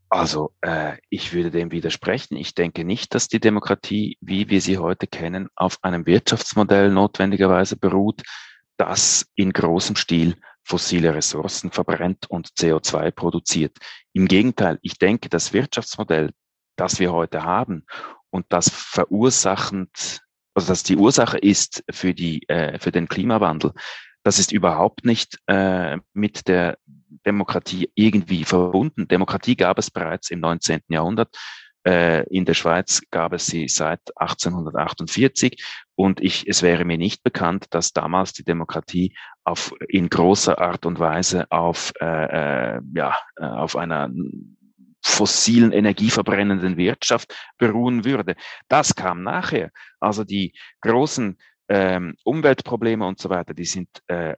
Also 0.09 0.51
äh, 0.59 0.97
ich 1.09 1.31
würde 1.31 1.51
dem 1.51 1.71
widersprechen. 1.71 2.35
Ich 2.35 2.53
denke 2.53 2.83
nicht, 2.83 3.15
dass 3.15 3.29
die 3.29 3.39
Demokratie, 3.39 4.17
wie 4.19 4.49
wir 4.49 4.59
sie 4.59 4.77
heute 4.77 5.07
kennen, 5.07 5.47
auf 5.55 5.77
einem 5.83 6.05
Wirtschaftsmodell 6.05 6.91
notwendigerweise 6.91 7.77
beruht, 7.77 8.23
das 8.75 9.25
in 9.35 9.53
großem 9.53 9.95
Stil 9.95 10.35
fossile 10.63 11.13
Ressourcen 11.13 11.71
verbrennt 11.71 12.29
und 12.29 12.49
CO2 12.49 13.11
produziert. 13.11 13.77
Im 14.13 14.27
Gegenteil, 14.27 14.79
ich 14.81 14.97
denke, 14.97 15.29
das 15.29 15.53
Wirtschaftsmodell, 15.53 16.31
das 16.75 16.99
wir 16.99 17.11
heute 17.11 17.43
haben 17.43 17.85
und 18.29 18.45
das 18.49 18.69
verursachend, 18.69 20.21
also 20.53 20.67
das 20.67 20.83
die 20.83 20.97
Ursache 20.97 21.37
ist 21.37 21.83
für 21.89 22.13
die, 22.13 22.47
äh, 22.47 22.79
für 22.79 22.91
den 22.91 23.07
Klimawandel, 23.07 23.73
das 24.23 24.39
ist 24.39 24.51
überhaupt 24.51 25.05
nicht 25.05 25.39
äh, 25.47 25.97
mit 26.13 26.47
der 26.47 26.77
Demokratie 27.25 27.91
irgendwie 27.95 28.43
verbunden. 28.43 29.07
Demokratie 29.07 29.55
gab 29.55 29.79
es 29.79 29.89
bereits 29.89 30.29
im 30.29 30.39
19. 30.39 30.81
Jahrhundert. 30.89 31.35
Äh, 31.83 32.27
in 32.29 32.45
der 32.45 32.53
Schweiz 32.53 33.01
gab 33.09 33.33
es 33.33 33.47
sie 33.47 33.67
seit 33.67 34.01
1848 34.15 35.63
und 35.95 36.21
ich, 36.21 36.47
es 36.47 36.61
wäre 36.61 36.85
mir 36.85 36.97
nicht 36.97 37.23
bekannt, 37.23 37.65
dass 37.71 37.93
damals 37.93 38.33
die 38.33 38.43
Demokratie 38.43 39.15
auf, 39.43 39.73
in 39.87 40.09
großer 40.09 40.59
Art 40.59 40.85
und 40.85 40.99
Weise 40.99 41.49
auf, 41.51 41.91
äh, 41.99 42.75
äh, 42.75 42.81
ja, 42.93 43.17
äh, 43.37 43.45
auf 43.45 43.75
einer 43.75 44.11
fossilen 45.03 45.71
energieverbrennenden 45.71 46.77
Wirtschaft 46.77 47.33
beruhen 47.57 48.05
würde. 48.05 48.35
Das 48.67 48.95
kam 48.95 49.23
nachher. 49.23 49.71
Also 49.99 50.23
die 50.23 50.53
großen 50.81 51.37
ähm, 51.73 52.15
Umweltprobleme 52.25 53.07
und 53.07 53.17
so 53.17 53.29
weiter, 53.29 53.53
die 53.53 53.63
sind, 53.63 53.87
äh, 54.07 54.31
äh, 54.31 54.35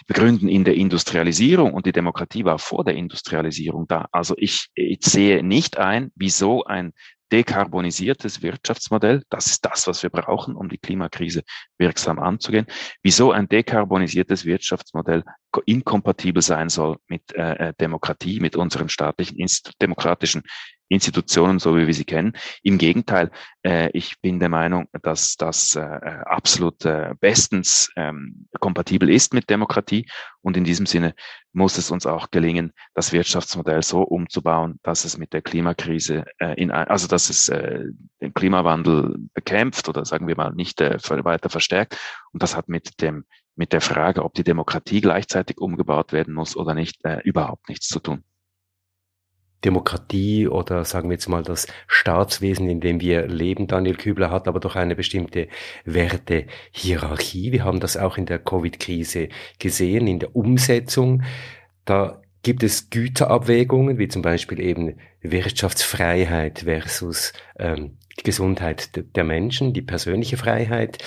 die 0.00 0.04
begründen 0.06 0.48
in 0.48 0.64
der 0.64 0.74
Industrialisierung 0.74 1.74
und 1.74 1.84
die 1.84 1.92
Demokratie 1.92 2.46
war 2.46 2.58
vor 2.58 2.84
der 2.84 2.94
Industrialisierung 2.94 3.86
da. 3.86 4.06
Also 4.12 4.34
ich, 4.38 4.68
ich 4.74 5.00
sehe 5.02 5.42
nicht 5.42 5.76
ein, 5.76 6.10
wieso 6.14 6.64
ein 6.64 6.94
dekarbonisiertes 7.32 8.40
Wirtschaftsmodell, 8.40 9.24
das 9.28 9.46
ist 9.48 9.64
das, 9.66 9.86
was 9.86 10.02
wir 10.02 10.08
brauchen, 10.08 10.56
um 10.56 10.70
die 10.70 10.78
Klimakrise 10.78 11.42
wirksam 11.76 12.18
anzugehen, 12.18 12.66
wieso 13.02 13.30
ein 13.30 13.46
dekarbonisiertes 13.46 14.46
Wirtschaftsmodell 14.46 15.22
inkompatibel 15.66 16.40
sein 16.40 16.70
soll 16.70 16.96
mit 17.08 17.34
äh, 17.34 17.68
äh 17.68 17.74
Demokratie, 17.78 18.40
mit 18.40 18.56
unseren 18.56 18.88
staatlichen, 18.88 19.36
demokratischen 19.82 20.44
Institutionen, 20.88 21.58
so 21.58 21.76
wie 21.76 21.86
wir 21.86 21.94
sie 21.94 22.04
kennen. 22.04 22.34
Im 22.62 22.78
Gegenteil, 22.78 23.30
äh, 23.62 23.90
ich 23.92 24.20
bin 24.20 24.38
der 24.40 24.48
Meinung, 24.48 24.86
dass 25.02 25.36
das 25.36 25.76
äh, 25.76 25.80
absolut 25.80 26.84
äh, 26.84 27.14
bestens 27.20 27.90
ähm, 27.96 28.46
kompatibel 28.60 29.10
ist 29.10 29.34
mit 29.34 29.48
Demokratie. 29.50 30.06
Und 30.42 30.56
in 30.56 30.64
diesem 30.64 30.86
Sinne 30.86 31.14
muss 31.52 31.78
es 31.78 31.90
uns 31.90 32.06
auch 32.06 32.30
gelingen, 32.30 32.72
das 32.94 33.12
Wirtschaftsmodell 33.12 33.82
so 33.82 34.02
umzubauen, 34.02 34.78
dass 34.82 35.04
es 35.04 35.16
mit 35.16 35.32
der 35.32 35.42
Klimakrise, 35.42 36.24
äh, 36.38 36.54
in, 36.60 36.70
also 36.70 37.08
dass 37.08 37.30
es 37.30 37.48
äh, 37.48 37.84
den 38.20 38.34
Klimawandel 38.34 39.16
bekämpft 39.32 39.88
oder 39.88 40.04
sagen 40.04 40.26
wir 40.26 40.36
mal 40.36 40.52
nicht 40.52 40.80
äh, 40.80 40.98
weiter 41.24 41.48
verstärkt. 41.48 41.98
Und 42.32 42.42
das 42.42 42.56
hat 42.56 42.68
mit 42.68 43.00
dem 43.00 43.24
mit 43.56 43.72
der 43.72 43.80
Frage, 43.80 44.24
ob 44.24 44.34
die 44.34 44.44
Demokratie 44.44 45.00
gleichzeitig 45.00 45.58
umgebaut 45.58 46.12
werden 46.12 46.34
muss 46.34 46.56
oder 46.56 46.74
nicht, 46.74 47.04
äh, 47.04 47.20
überhaupt 47.22 47.68
nichts 47.68 47.86
zu 47.86 48.00
tun. 48.00 48.24
Demokratie 49.64 50.46
oder 50.48 50.84
sagen 50.84 51.08
wir 51.08 51.14
jetzt 51.14 51.28
mal 51.28 51.42
das 51.42 51.66
Staatswesen, 51.86 52.68
in 52.68 52.80
dem 52.80 53.00
wir 53.00 53.26
leben. 53.26 53.66
Daniel 53.66 53.96
Kübler 53.96 54.30
hat 54.30 54.48
aber 54.48 54.60
doch 54.60 54.76
eine 54.76 54.96
bestimmte 54.96 55.48
Wertehierarchie. 55.84 57.52
Wir 57.52 57.64
haben 57.64 57.80
das 57.80 57.96
auch 57.96 58.18
in 58.18 58.26
der 58.26 58.38
Covid-Krise 58.38 59.28
gesehen, 59.58 60.06
in 60.06 60.18
der 60.18 60.36
Umsetzung. 60.36 61.22
Da 61.84 62.22
gibt 62.42 62.62
es 62.62 62.90
Güterabwägungen, 62.90 63.98
wie 63.98 64.08
zum 64.08 64.22
Beispiel 64.22 64.60
eben 64.60 64.98
Wirtschaftsfreiheit 65.22 66.60
versus 66.60 67.32
ähm, 67.58 67.98
die 68.18 68.22
Gesundheit 68.22 68.90
der 69.16 69.24
Menschen, 69.24 69.72
die 69.72 69.82
persönliche 69.82 70.36
Freiheit. 70.36 70.98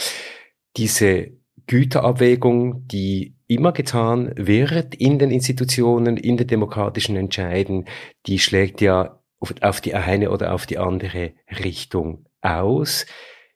Diese 0.76 1.32
Güterabwägung, 1.67 2.88
die 2.88 3.36
immer 3.47 3.71
getan 3.71 4.34
wird 4.36 4.95
in 4.95 5.19
den 5.19 5.32
Institutionen, 5.32 6.17
in 6.17 6.38
den 6.38 6.47
demokratischen 6.47 7.15
Entscheiden, 7.15 7.86
die 8.25 8.39
schlägt 8.39 8.82
ja 8.82 9.21
auf 9.62 9.82
die 9.82 9.93
eine 9.93 10.32
oder 10.32 10.53
auf 10.53 10.65
die 10.65 10.77
andere 10.77 11.34
Richtung 11.63 12.25
aus. 12.41 13.06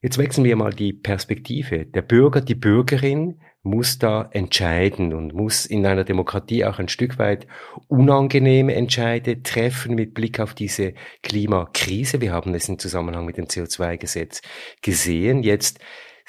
Jetzt 0.02 0.17
wechseln 0.17 0.45
wir 0.45 0.56
mal 0.56 0.71
die 0.71 0.93
Perspektive. 0.93 1.86
Der 1.86 2.02
Bürger, 2.02 2.41
die 2.41 2.56
Bürgerin 2.56 3.39
muss 3.63 4.00
da 4.00 4.28
entscheiden 4.32 5.13
und 5.13 5.34
muss 5.34 5.67
in 5.67 5.86
einer 5.86 6.04
Demokratie 6.04 6.65
auch 6.65 6.80
ein 6.80 6.88
Stück 6.88 7.19
weit 7.19 7.45
unangenehme 7.88 8.74
Entscheide 8.74 9.43
treffen 9.43 9.93
mit 9.93 10.15
Blick 10.15 10.39
auf 10.39 10.56
diese 10.56 10.95
Klimakrise. 11.21 12.19
Wir 12.21 12.34
haben 12.34 12.56
es 12.56 12.67
im 12.67 12.80
Zusammenhang 12.80 13.26
mit 13.26 13.38
dem 13.38 13.45
CO2-Gesetz 13.45 14.41
gesehen. 14.82 15.43
Jetzt 15.43 15.80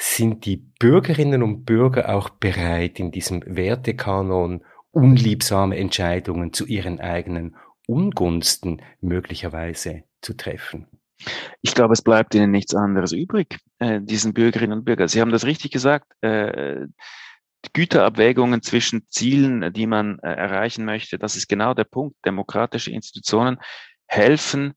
sind 0.02 0.46
die 0.46 0.56
Bürgerinnen 0.56 1.44
und 1.44 1.64
Bürger 1.64 2.08
auch 2.12 2.28
bereit, 2.28 2.98
in 2.98 3.12
diesem 3.12 3.40
Wertekanon 3.46 4.64
unliebsame 4.90 5.76
Entscheidungen 5.76 6.52
zu 6.52 6.66
ihren 6.66 6.98
eigenen 6.98 7.56
Ungunsten 7.86 8.82
möglicherweise 9.00 10.02
zu 10.20 10.34
treffen? 10.34 10.88
Ich 11.60 11.76
glaube, 11.76 11.92
es 11.92 12.02
bleibt 12.02 12.34
ihnen 12.34 12.50
nichts 12.50 12.74
anderes 12.74 13.12
übrig, 13.12 13.58
äh, 13.78 14.00
diesen 14.00 14.34
Bürgerinnen 14.34 14.78
und 14.78 14.84
Bürgern. 14.84 15.06
Sie 15.06 15.20
haben 15.20 15.30
das 15.30 15.46
richtig 15.46 15.70
gesagt. 15.70 16.12
Äh, 16.20 16.86
Güterabwägungen 17.72 18.60
zwischen 18.60 19.06
Zielen, 19.08 19.72
die 19.72 19.86
man 19.86 20.18
äh, 20.18 20.32
erreichen 20.32 20.84
möchte, 20.84 21.16
das 21.16 21.36
ist 21.36 21.48
genau 21.48 21.74
der 21.74 21.84
Punkt. 21.84 22.16
Demokratische 22.26 22.90
Institutionen 22.90 23.58
helfen 24.08 24.74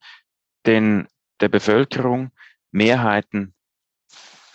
den, 0.67 1.07
der 1.41 1.49
Bevölkerung, 1.49 2.29
Mehrheiten 2.71 3.54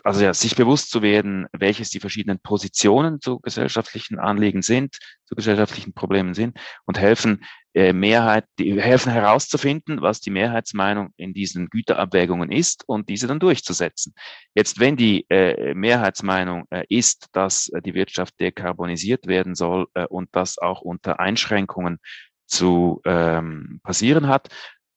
also 0.04 0.24
ja, 0.24 0.34
sich 0.34 0.56
bewusst 0.56 0.90
zu 0.90 1.02
werden, 1.02 1.46
welches 1.52 1.90
die 1.90 2.00
verschiedenen 2.00 2.40
Positionen 2.40 3.20
zu 3.20 3.38
gesellschaftlichen 3.40 4.18
Anliegen 4.18 4.62
sind, 4.62 4.98
zu 5.24 5.34
gesellschaftlichen 5.34 5.94
Problemen 5.94 6.34
sind 6.34 6.58
und 6.86 6.98
helfen, 6.98 7.44
äh, 7.72 7.92
Mehrheit, 7.92 8.46
helfen 8.58 9.12
herauszufinden, 9.12 10.02
was 10.02 10.20
die 10.20 10.30
Mehrheitsmeinung 10.30 11.10
in 11.16 11.32
diesen 11.32 11.68
Güterabwägungen 11.68 12.50
ist 12.50 12.82
und 12.88 13.08
diese 13.08 13.28
dann 13.28 13.38
durchzusetzen. 13.38 14.12
Jetzt, 14.54 14.80
wenn 14.80 14.96
die 14.96 15.24
äh, 15.30 15.72
Mehrheitsmeinung 15.74 16.64
äh, 16.70 16.82
ist, 16.88 17.28
dass 17.32 17.68
äh, 17.68 17.80
die 17.80 17.94
Wirtschaft 17.94 18.40
dekarbonisiert 18.40 19.28
werden 19.28 19.54
soll 19.54 19.86
äh, 19.94 20.06
und 20.06 20.30
das 20.32 20.58
auch 20.58 20.80
unter 20.80 21.20
Einschränkungen 21.20 22.00
zu 22.46 23.00
ähm, 23.04 23.78
passieren 23.84 24.26
hat, 24.26 24.48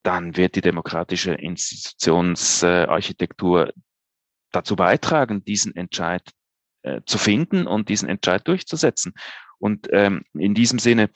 dann 0.02 0.36
wird 0.36 0.56
die 0.56 0.62
demokratische 0.62 1.34
Institutionsarchitektur 1.34 3.72
dazu 4.54 4.76
beitragen, 4.76 5.44
diesen 5.44 5.76
Entscheid 5.76 6.24
äh, 6.84 7.02
zu 7.06 7.18
finden 7.18 7.68
und 7.68 7.90
diesen 7.90 8.08
Entscheid 8.08 8.48
durchzusetzen. 8.48 9.14
Und 9.60 9.88
ähm, 9.92 10.24
in 10.34 10.54
diesem 10.54 10.80
Sinne 10.80 11.10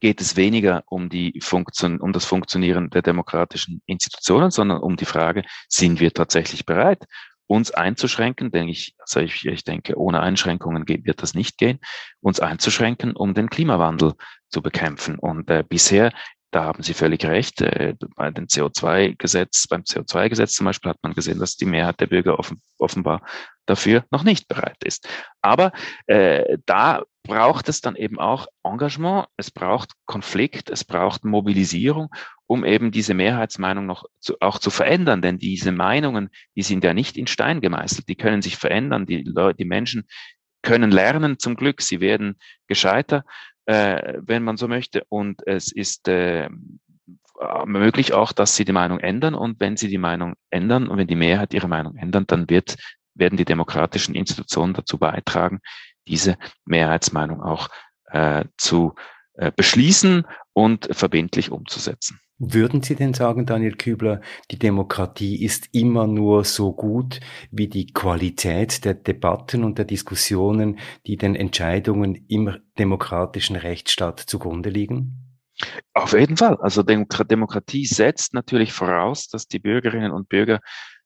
geht 0.00 0.20
es 0.20 0.36
weniger 0.36 0.82
um 0.86 1.08
die 1.08 1.38
Funktion, 1.42 2.00
um 2.00 2.12
das 2.12 2.24
Funktionieren 2.24 2.90
der 2.90 3.02
demokratischen 3.02 3.82
Institutionen, 3.86 4.50
sondern 4.50 4.80
um 4.80 4.96
die 4.96 5.04
Frage, 5.04 5.44
sind 5.68 6.00
wir 6.00 6.12
tatsächlich 6.12 6.64
bereit, 6.64 7.04
uns 7.46 7.72
einzuschränken, 7.72 8.52
denke 8.52 8.70
ich, 8.70 8.94
also 8.98 9.20
ich, 9.20 9.44
ich 9.44 9.64
denke, 9.64 9.98
ohne 9.98 10.20
Einschränkungen 10.20 10.84
geht, 10.84 11.04
wird 11.04 11.20
das 11.20 11.34
nicht 11.34 11.58
gehen, 11.58 11.80
uns 12.20 12.38
einzuschränken, 12.38 13.16
um 13.16 13.34
den 13.34 13.50
Klimawandel 13.50 14.14
zu 14.48 14.62
bekämpfen. 14.62 15.18
Und 15.18 15.50
äh, 15.50 15.64
bisher 15.68 16.12
da 16.50 16.64
haben 16.64 16.82
Sie 16.82 16.94
völlig 16.94 17.24
recht. 17.24 17.60
Äh, 17.60 17.94
bei 18.16 18.30
den 18.30 18.46
CO2-Gesetz, 18.46 19.66
beim 19.68 19.82
CO2-Gesetz 19.82 20.54
zum 20.54 20.66
Beispiel 20.66 20.90
hat 20.90 20.98
man 21.02 21.14
gesehen, 21.14 21.38
dass 21.38 21.56
die 21.56 21.66
Mehrheit 21.66 22.00
der 22.00 22.06
Bürger 22.06 22.38
offen, 22.38 22.60
offenbar 22.78 23.22
dafür 23.66 24.04
noch 24.10 24.24
nicht 24.24 24.48
bereit 24.48 24.82
ist. 24.84 25.08
Aber 25.42 25.72
äh, 26.06 26.58
da 26.66 27.02
braucht 27.22 27.68
es 27.68 27.80
dann 27.80 27.96
eben 27.96 28.18
auch 28.18 28.46
Engagement, 28.64 29.28
es 29.36 29.50
braucht 29.50 29.92
Konflikt, 30.06 30.70
es 30.70 30.84
braucht 30.84 31.24
Mobilisierung, 31.24 32.08
um 32.46 32.64
eben 32.64 32.90
diese 32.90 33.14
Mehrheitsmeinung 33.14 33.86
noch 33.86 34.04
zu, 34.18 34.36
auch 34.40 34.58
zu 34.58 34.70
verändern. 34.70 35.22
Denn 35.22 35.38
diese 35.38 35.70
Meinungen, 35.70 36.30
die 36.56 36.62
sind 36.62 36.82
ja 36.82 36.94
nicht 36.94 37.16
in 37.16 37.28
Stein 37.28 37.60
gemeißelt, 37.60 38.08
die 38.08 38.16
können 38.16 38.42
sich 38.42 38.56
verändern. 38.56 39.06
Die, 39.06 39.22
Leute, 39.22 39.58
die 39.58 39.64
Menschen 39.66 40.08
können 40.62 40.90
lernen 40.90 41.38
zum 41.38 41.56
Glück, 41.56 41.80
sie 41.80 42.00
werden 42.00 42.38
gescheiter, 42.66 43.24
äh, 43.70 44.18
wenn 44.26 44.42
man 44.42 44.56
so 44.56 44.66
möchte. 44.66 45.04
Und 45.08 45.46
es 45.46 45.70
ist 45.70 46.08
äh, 46.08 46.48
möglich 47.66 48.12
auch, 48.12 48.32
dass 48.32 48.56
sie 48.56 48.64
die 48.64 48.72
Meinung 48.72 48.98
ändern. 48.98 49.34
Und 49.34 49.60
wenn 49.60 49.76
sie 49.76 49.88
die 49.88 49.98
Meinung 49.98 50.34
ändern 50.50 50.88
und 50.88 50.98
wenn 50.98 51.06
die 51.06 51.14
Mehrheit 51.14 51.54
ihre 51.54 51.68
Meinung 51.68 51.96
ändert, 51.96 52.32
dann 52.32 52.50
wird, 52.50 52.76
werden 53.14 53.36
die 53.36 53.44
demokratischen 53.44 54.16
Institutionen 54.16 54.74
dazu 54.74 54.98
beitragen, 54.98 55.60
diese 56.08 56.36
Mehrheitsmeinung 56.64 57.42
auch 57.42 57.68
äh, 58.06 58.44
zu 58.56 58.96
äh, 59.34 59.52
beschließen 59.54 60.26
und 60.52 60.88
verbindlich 60.90 61.52
umzusetzen. 61.52 62.18
Würden 62.42 62.82
Sie 62.82 62.94
denn 62.94 63.12
sagen, 63.12 63.44
Daniel 63.44 63.76
Kübler, 63.76 64.22
die 64.50 64.58
Demokratie 64.58 65.44
ist 65.44 65.68
immer 65.72 66.06
nur 66.06 66.44
so 66.44 66.72
gut 66.72 67.20
wie 67.50 67.68
die 67.68 67.92
Qualität 67.92 68.86
der 68.86 68.94
Debatten 68.94 69.62
und 69.62 69.76
der 69.76 69.84
Diskussionen, 69.84 70.78
die 71.06 71.18
den 71.18 71.36
Entscheidungen 71.36 72.24
im 72.28 72.56
demokratischen 72.78 73.56
Rechtsstaat 73.56 74.20
zugrunde 74.20 74.70
liegen? 74.70 75.38
Auf 75.92 76.14
jeden 76.14 76.38
Fall. 76.38 76.56
Also 76.62 76.82
Demokratie 76.82 77.84
setzt 77.84 78.32
natürlich 78.32 78.72
voraus, 78.72 79.28
dass 79.28 79.46
die 79.46 79.58
Bürgerinnen 79.58 80.10
und 80.10 80.30
Bürger 80.30 80.60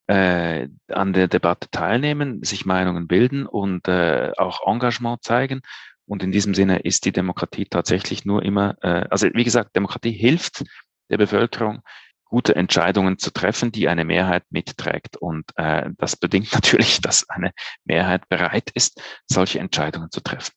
äh, 0.06 0.68
an 0.86 1.12
der 1.12 1.26
Debatte 1.26 1.68
teilnehmen, 1.68 2.44
sich 2.44 2.64
Meinungen 2.64 3.08
bilden 3.08 3.46
und 3.46 3.88
äh, 3.88 4.30
auch 4.36 4.60
Engagement 4.72 5.24
zeigen. 5.24 5.62
Und 6.06 6.22
in 6.22 6.30
diesem 6.30 6.54
Sinne 6.54 6.78
ist 6.78 7.06
die 7.06 7.12
Demokratie 7.12 7.64
tatsächlich 7.64 8.24
nur 8.24 8.44
immer, 8.44 8.76
äh, 8.82 9.06
also 9.10 9.26
wie 9.34 9.42
gesagt, 9.42 9.74
Demokratie 9.74 10.12
hilft 10.12 10.62
der 11.10 11.18
Bevölkerung, 11.18 11.82
gute 12.24 12.56
Entscheidungen 12.56 13.18
zu 13.18 13.30
treffen, 13.30 13.70
die 13.70 13.88
eine 13.88 14.04
Mehrheit 14.04 14.44
mitträgt. 14.50 15.16
Und 15.16 15.44
äh, 15.56 15.90
das 15.98 16.16
bedingt 16.16 16.52
natürlich, 16.54 17.00
dass 17.00 17.28
eine 17.28 17.52
Mehrheit 17.84 18.28
bereit 18.28 18.70
ist, 18.74 19.00
solche 19.26 19.60
Entscheidungen 19.60 20.10
zu 20.10 20.20
treffen. 20.20 20.52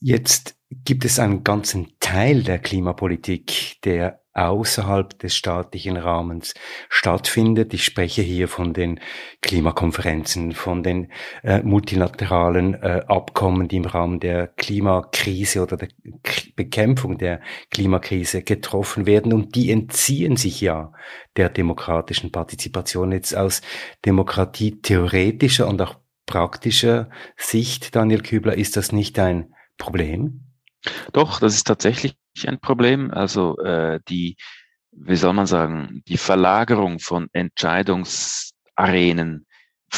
Jetzt 0.00 0.56
gibt 0.84 1.04
es 1.04 1.18
einen 1.18 1.44
ganzen 1.44 1.94
Teil 2.00 2.42
der 2.42 2.58
Klimapolitik, 2.58 3.76
der 3.84 4.20
außerhalb 4.34 5.16
des 5.20 5.36
staatlichen 5.36 5.96
Rahmens 5.96 6.54
stattfindet. 6.88 7.72
Ich 7.72 7.84
spreche 7.84 8.20
hier 8.20 8.48
von 8.48 8.74
den 8.74 9.00
Klimakonferenzen, 9.42 10.52
von 10.52 10.82
den 10.82 11.12
äh, 11.44 11.62
multilateralen 11.62 12.74
äh, 12.74 13.02
Abkommen, 13.06 13.68
die 13.68 13.76
im 13.76 13.84
Rahmen 13.84 14.18
der 14.18 14.48
Klimakrise 14.48 15.62
oder 15.62 15.76
der 15.76 15.88
K 16.22 16.42
Bekämpfung 16.56 17.18
der 17.18 17.40
Klimakrise 17.70 18.42
getroffen 18.42 19.06
werden. 19.06 19.32
Und 19.32 19.54
die 19.54 19.70
entziehen 19.70 20.36
sich 20.36 20.60
ja 20.60 20.92
der 21.36 21.48
demokratischen 21.48 22.32
Partizipation 22.32 23.12
jetzt 23.12 23.36
aus 23.36 23.60
Demokratie 24.04 24.80
theoretischer 24.80 25.68
und 25.68 25.80
auch 25.80 25.96
praktischer 26.26 27.10
Sicht, 27.36 27.94
Daniel 27.94 28.22
Kübler, 28.22 28.56
ist 28.56 28.76
das 28.76 28.92
nicht 28.92 29.18
ein 29.18 29.52
Problem? 29.78 30.43
Doch, 31.12 31.40
das 31.40 31.54
ist 31.54 31.66
tatsächlich 31.66 32.16
ein 32.46 32.60
Problem. 32.60 33.10
Also 33.10 33.56
äh, 33.58 34.00
die, 34.08 34.36
wie 34.92 35.16
soll 35.16 35.32
man 35.32 35.46
sagen, 35.46 36.02
die 36.08 36.18
Verlagerung 36.18 36.98
von 36.98 37.28
Entscheidungsarenen 37.32 39.46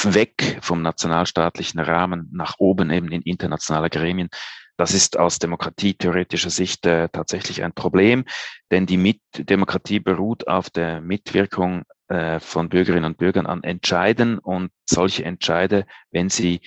weg 0.05 0.59
vom 0.61 0.83
nationalstaatlichen 0.83 1.81
Rahmen 1.81 2.29
nach 2.33 2.57
oben 2.59 2.91
eben 2.91 3.11
in 3.11 3.23
internationale 3.23 3.89
Gremien. 3.89 4.29
Das 4.77 4.93
ist 4.93 5.19
aus 5.19 5.39
demokratietheoretischer 5.39 6.51
Sicht 6.51 6.85
äh, 6.85 7.09
tatsächlich 7.09 7.63
ein 7.63 7.73
Problem, 7.73 8.27
denn 8.71 8.85
die 8.85 8.99
Mit 8.99 9.21
Demokratie 9.39 10.01
beruht 10.01 10.49
auf 10.49 10.69
der 10.69 11.01
Mitwirkung 11.01 11.85
äh, 12.09 12.41
von 12.41 12.69
Bürgerinnen 12.69 13.07
und 13.07 13.17
Bürgern 13.17 13.47
an 13.47 13.65
Entscheiden 13.65 14.39
und 14.39 14.71
solche 14.85 15.25
Entscheide, 15.25 15.87
wenn 16.11 16.29
sie 16.29 16.61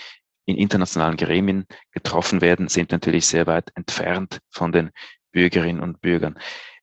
in 0.49 0.57
internationalen 0.57 1.15
Gremien 1.15 1.65
getroffen 1.91 2.41
werden, 2.41 2.67
sind 2.69 2.91
natürlich 2.91 3.27
sehr 3.27 3.45
weit 3.45 3.71
entfernt 3.75 4.39
von 4.49 4.71
den 4.71 4.89
Bürgerinnen 5.31 5.81
und 5.81 6.01
Bürgern. 6.01 6.39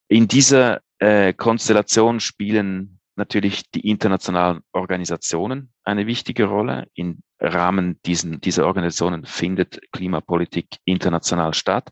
In 0.07 0.29
dieser 0.29 0.81
äh, 1.01 1.33
Konstellation 1.33 2.21
spielen 2.21 3.01
natürlich 3.17 3.69
die 3.73 3.89
internationalen 3.89 4.61
Organisationen 4.73 5.73
eine 5.83 6.07
wichtige 6.07 6.45
Rolle. 6.45 6.87
Im 6.95 7.23
Rahmen 7.41 8.01
diesen, 8.07 8.41
dieser 8.41 8.67
Organisationen 8.67 9.25
findet 9.25 9.81
Klimapolitik 9.91 10.77
international 10.85 11.53
statt. 11.53 11.91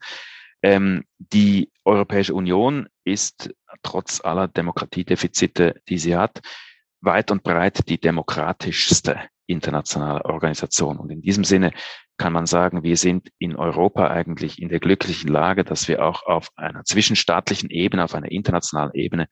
Ähm, 0.63 1.03
die 1.19 1.73
Europäische 1.85 2.35
Union 2.35 2.89
ist 3.05 3.53
trotz 3.83 4.21
aller 4.21 4.47
Demokratiedefizite, 4.47 5.81
die 5.89 5.99
sie 5.99 6.17
hat, 6.17 6.41
weit 7.01 7.33
und 7.33 7.43
breit 7.43 7.89
die 7.89 7.99
demokratischste 7.99 9.19
internationale 9.47 10.25
Organisation. 10.25 10.99
Und 10.99 11.11
in 11.11 11.21
diesem 11.21 11.45
Sinne 11.45 11.73
kann 12.17 12.33
man 12.33 12.47
sagen, 12.47 12.83
wir 12.83 12.97
sind 12.97 13.29
in 13.39 13.57
Europa 13.57 14.09
eigentlich 14.09 14.61
in 14.61 14.69
der 14.69 14.81
glücklichen 14.81 15.31
Lage, 15.31 15.65
dass 15.65 15.89
wir 15.89 16.05
auch 16.05 16.25
auf 16.25 16.49
einer 16.57 16.85
zwischenstaatlichen 16.85 17.71
Ebene, 17.71 18.05
auf 18.05 18.15
einer 18.15 18.31
internationalen 18.31 18.93
Ebene 18.95 19.27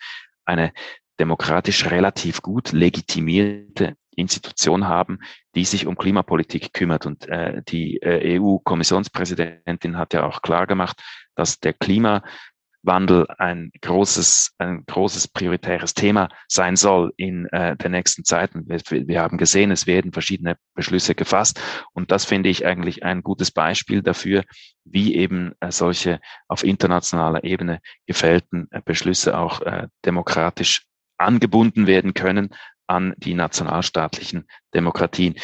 eine 0.45 0.73
demokratisch 1.21 1.91
relativ 1.91 2.43
gut 2.43 2.73
legitimierte 2.73 3.95
Institution 4.17 4.89
haben, 4.89 5.21
die 5.55 5.65
sich 5.65 5.87
um 5.87 5.97
Klimapolitik 5.97 6.73
kümmert. 6.73 7.07
Und 7.07 7.29
äh, 7.29 7.63
die 7.69 7.99
äh, 8.03 8.39
EU-Kommissionspräsidentin 8.41 9.97
hat 9.97 10.15
ja 10.15 10.25
auch 10.27 10.43
klar 10.43 10.67
gemacht, 10.67 11.03
dass 11.35 11.61
der 11.61 11.73
Klima 11.73 12.23
Wandel 12.83 13.27
ein 13.39 13.71
großes, 13.81 14.55
ein 14.59 14.85
großes 14.87 15.29
prioritäres 15.29 15.95
Thema 15.95 16.29
sein 16.49 16.77
soll 16.77 17.13
in 17.17 17.47
äh, 17.47 17.77
der 17.77 17.91
nächsten 17.91 18.25
Zeit. 18.25 18.51
Wir, 18.55 18.81
wir 19.07 19.21
haben 19.21 19.39
gesehen, 19.39 19.71
es 19.71 19.87
werden 19.87 20.13
verschiedene 20.13 20.57
Beschlüsse 20.75 21.15
gefasst. 21.15 21.61
Und 21.93 22.11
das 22.11 22.25
finde 22.25 22.49
ich 22.49 22.67
eigentlich 22.67 23.05
ein 23.05 23.23
gutes 23.23 23.51
Beispiel 23.51 24.03
dafür, 24.03 24.43
wie 24.85 25.15
eben 25.15 25.53
äh, 25.61 25.71
solche 25.71 26.21
auf 26.49 26.65
internationaler 26.65 27.45
Ebene 27.45 27.81
gefällten 28.07 28.69
äh, 28.71 28.81
Beschlüsse 28.85 29.39
auch 29.39 29.61
äh, 29.63 29.87
demokratisch 30.05 30.83
angebunden 31.19 31.87
werden 31.87 32.15
können 32.15 32.51
an 32.89 33.15
die 33.17 33.35
nationalstaatlichen 33.35 34.47
Demokratien. 34.75 35.37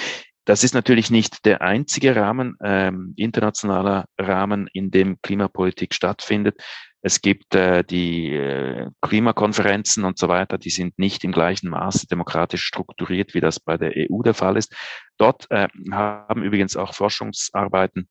Das 0.45 0.65
ist 0.65 0.73
natürlich 0.73 1.11
nicht 1.11 1.45
der 1.45 1.61
einzige 1.61 2.17
Rahmen, 2.17 2.57
ähm, 2.63 3.13
internationaler 3.17 4.07
Rahmen, 4.19 4.67
in 4.73 4.91
dem 4.91 5.21
Klimapolitik 5.21 5.93
stattfindet. 5.93 6.59
Es 7.01 7.21
gibt 7.21 7.55
äh, 7.55 7.85
die 7.85 8.33
äh, 8.33 8.91
Klimakonferenzen 9.01 10.05
und 10.05 10.19
so 10.19 10.29
weiter, 10.29 10.59
die 10.59 10.71
sind 10.71 10.99
nicht 10.99 11.23
im 11.25 11.33
gleichen 11.33 11.71
Maße 11.71 12.09
demokratisch 12.09 12.65
strukturiert, 12.65 13.35
wie 13.35 13.41
das 13.41 13.61
bei 13.61 13.77
der 13.77 13.93
EU 13.97 14.23
der 14.23 14.35
Fall 14.35 14.57
ist. 14.57 14.75
Dort 15.17 15.47
äh, 15.51 15.69
haben 15.93 16.43
übrigens 16.43 16.77
auch 16.77 16.95
Forschungsarbeiten 16.95 18.09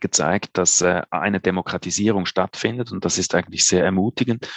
gezeigt, 0.00 0.58
dass 0.58 0.80
äh, 0.80 1.02
eine 1.10 1.40
Demokratisierung 1.40 2.26
stattfindet 2.26 2.90
und 2.90 3.04
das 3.04 3.18
ist 3.18 3.34
eigentlich 3.34 3.64
sehr 3.64 3.84
ermutigend. 3.84 4.48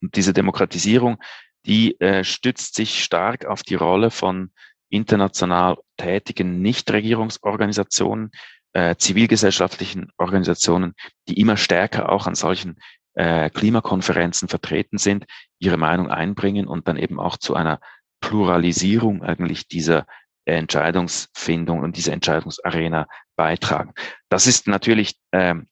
Und 0.00 0.16
diese 0.16 0.32
Demokratisierung, 0.32 1.18
die 1.66 2.00
äh, 2.00 2.24
stützt 2.24 2.74
sich 2.74 3.04
stark 3.04 3.44
auf 3.44 3.62
die 3.62 3.74
Rolle 3.74 4.10
von 4.10 4.50
international 4.88 5.76
tätigen 5.96 6.62
Nichtregierungsorganisationen, 6.62 8.30
äh, 8.72 8.96
zivilgesellschaftlichen 8.96 10.10
Organisationen, 10.16 10.94
die 11.28 11.40
immer 11.40 11.56
stärker 11.56 12.10
auch 12.10 12.26
an 12.26 12.34
solchen 12.34 12.76
äh, 13.16 13.50
Klimakonferenzen 13.50 14.48
vertreten 14.48 14.98
sind, 14.98 15.26
ihre 15.58 15.76
Meinung 15.76 16.10
einbringen 16.10 16.66
und 16.66 16.86
dann 16.86 16.96
eben 16.96 17.18
auch 17.18 17.36
zu 17.36 17.54
einer 17.54 17.80
Pluralisierung 18.20 19.22
eigentlich 19.22 19.68
dieser 19.68 20.06
Entscheidungsfindung 20.44 21.80
und 21.80 21.96
dieser 21.96 22.12
Entscheidungsarena 22.12 23.08
beitragen. 23.36 23.92
Das 24.28 24.46
ist 24.46 24.68
natürlich 24.68 25.16
ähm, 25.32 25.66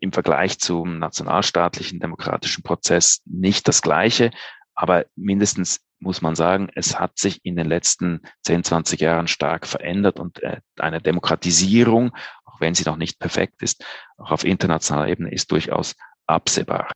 im 0.00 0.12
Vergleich 0.12 0.58
zum 0.58 0.98
nationalstaatlichen 0.98 2.00
demokratischen 2.00 2.62
Prozess 2.62 3.20
nicht 3.26 3.68
das 3.68 3.82
Gleiche, 3.82 4.30
aber 4.74 5.04
mindestens 5.14 5.80
muss 6.00 6.22
man 6.22 6.34
sagen, 6.34 6.68
es 6.74 6.98
hat 6.98 7.18
sich 7.18 7.44
in 7.44 7.56
den 7.56 7.66
letzten 7.66 8.20
10, 8.42 8.64
20 8.64 9.00
Jahren 9.00 9.26
stark 9.26 9.66
verändert 9.66 10.18
und 10.18 10.42
äh, 10.42 10.60
eine 10.78 11.00
Demokratisierung, 11.00 12.14
auch 12.44 12.60
wenn 12.60 12.74
sie 12.74 12.84
noch 12.84 12.96
nicht 12.96 13.18
perfekt 13.18 13.62
ist, 13.62 13.84
auch 14.16 14.30
auf 14.30 14.44
internationaler 14.44 15.08
Ebene 15.08 15.32
ist 15.32 15.50
durchaus 15.50 15.94
absehbar. 16.26 16.92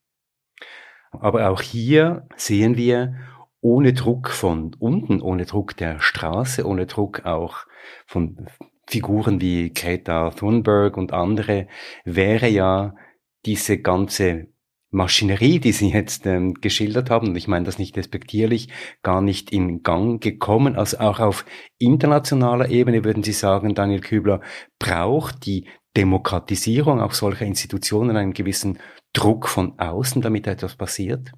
Aber 1.11 1.51
auch 1.51 1.63
hier 1.63 2.27
sehen 2.37 2.77
wir, 2.77 3.17
ohne 3.61 3.93
Druck 3.93 4.31
von 4.31 4.77
unten, 4.79 5.21
ohne 5.21 5.45
Druck 5.45 5.77
der 5.77 6.01
Straße, 6.01 6.65
ohne 6.67 6.87
Druck 6.87 7.27
auch 7.27 7.67
von 8.07 8.47
Figuren 8.87 9.41
wie 9.41 9.73
Greta 9.73 10.31
Thunberg 10.31 10.97
und 10.97 11.13
andere, 11.13 11.67
wäre 12.05 12.49
ja 12.49 12.95
diese 13.45 13.79
ganze 13.79 14.49
Maschinerie, 14.91 15.59
die 15.59 15.73
Sie 15.73 15.91
jetzt 15.91 16.25
ähm, 16.25 16.55
geschildert 16.55 17.11
haben, 17.11 17.29
und 17.29 17.37
ich 17.37 17.49
meine 17.49 17.67
das 17.67 17.79
nicht 17.79 17.97
despektierlich, 17.97 18.69
gar 19.03 19.21
nicht 19.21 19.53
in 19.53 19.83
Gang 19.83 20.23
gekommen. 20.23 20.77
Also 20.77 20.99
auch 20.99 21.21
auf 21.21 21.45
internationaler 21.79 22.71
Ebene 22.71 23.05
würden 23.05 23.23
Sie 23.23 23.33
sagen, 23.33 23.75
Daniel 23.75 24.01
Kübler 24.01 24.41
braucht 24.79 25.45
die 25.45 25.67
Demokratisierung 25.97 27.01
auch 27.01 27.13
solcher 27.13 27.45
Institutionen 27.45 28.17
einen 28.17 28.33
gewissen 28.33 28.79
Druck 29.13 29.49
von 29.49 29.79
außen, 29.79 30.23
damit 30.23 30.47
etwas 30.47 30.77
passiert? 30.77 31.33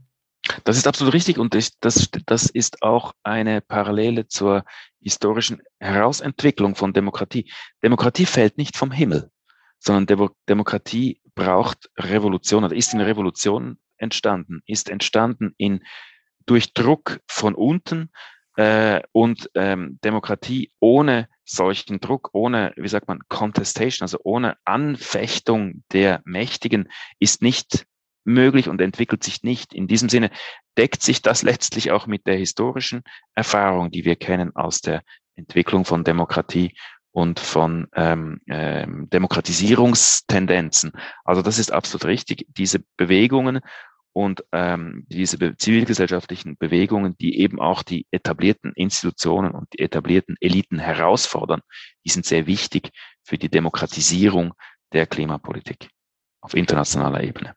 Das 0.64 0.76
ist 0.76 0.86
absolut 0.86 1.14
richtig 1.14 1.38
und 1.38 1.54
das, 1.54 1.78
das, 1.80 2.10
das 2.26 2.46
ist 2.46 2.82
auch 2.82 3.12
eine 3.22 3.60
Parallele 3.60 4.26
zur 4.26 4.64
historischen 5.00 5.62
Herausentwicklung 5.78 6.74
von 6.74 6.92
Demokratie. 6.92 7.50
Demokratie 7.82 8.26
fällt 8.26 8.58
nicht 8.58 8.76
vom 8.76 8.90
Himmel, 8.90 9.30
sondern 9.78 10.06
Demo 10.06 10.30
Demokratie 10.48 11.20
braucht 11.34 11.90
Revolution 11.98 12.64
oder 12.64 12.74
ist 12.74 12.92
in 12.92 13.00
Revolution 13.00 13.78
entstanden, 13.96 14.62
ist 14.66 14.88
entstanden 14.90 15.54
in 15.56 15.84
durch 16.46 16.72
Druck 16.74 17.20
von 17.26 17.54
unten 17.54 18.10
äh, 18.56 19.00
und 19.12 19.50
ähm, 19.54 19.98
Demokratie 20.02 20.72
ohne 20.80 21.28
solchen 21.50 22.00
Druck, 22.00 22.30
ohne, 22.32 22.72
wie 22.76 22.88
sagt 22.88 23.08
man, 23.08 23.20
Contestation, 23.28 24.04
also 24.04 24.18
ohne 24.22 24.56
Anfechtung 24.64 25.84
der 25.92 26.22
Mächtigen, 26.24 26.88
ist 27.18 27.42
nicht 27.42 27.86
möglich 28.24 28.68
und 28.68 28.80
entwickelt 28.80 29.24
sich 29.24 29.42
nicht. 29.42 29.74
In 29.74 29.88
diesem 29.88 30.08
Sinne 30.08 30.30
deckt 30.78 31.02
sich 31.02 31.22
das 31.22 31.42
letztlich 31.50 31.90
auch 31.90 32.06
mit 32.06 32.26
der 32.26 32.36
historischen 32.36 33.02
Erfahrung, 33.34 33.90
die 33.90 34.04
wir 34.04 34.16
kennen 34.16 34.54
aus 34.54 34.80
der 34.80 35.02
Entwicklung 35.36 35.84
von 35.84 36.04
Demokratie 36.04 36.74
und 37.12 37.40
von 37.40 37.88
ähm, 37.94 38.40
ähm, 38.48 39.08
Demokratisierungstendenzen. 39.10 40.92
Also 41.24 41.42
das 41.42 41.58
ist 41.58 41.72
absolut 41.72 42.04
richtig. 42.04 42.46
Diese 42.48 42.84
Bewegungen 42.96 43.60
und 44.12 44.44
ähm, 44.52 45.04
diese 45.08 45.38
be 45.38 45.56
zivilgesellschaftlichen 45.56 46.56
Bewegungen, 46.56 47.16
die 47.18 47.38
eben 47.38 47.60
auch 47.60 47.82
die 47.82 48.06
etablierten 48.10 48.72
Institutionen 48.74 49.52
und 49.52 49.68
die 49.72 49.80
etablierten 49.80 50.36
Eliten 50.40 50.78
herausfordern, 50.78 51.60
die 52.04 52.10
sind 52.10 52.26
sehr 52.26 52.46
wichtig 52.46 52.90
für 53.22 53.38
die 53.38 53.48
Demokratisierung 53.48 54.54
der 54.92 55.06
Klimapolitik 55.06 55.90
auf 56.40 56.54
internationaler 56.54 57.22
Ebene. 57.22 57.54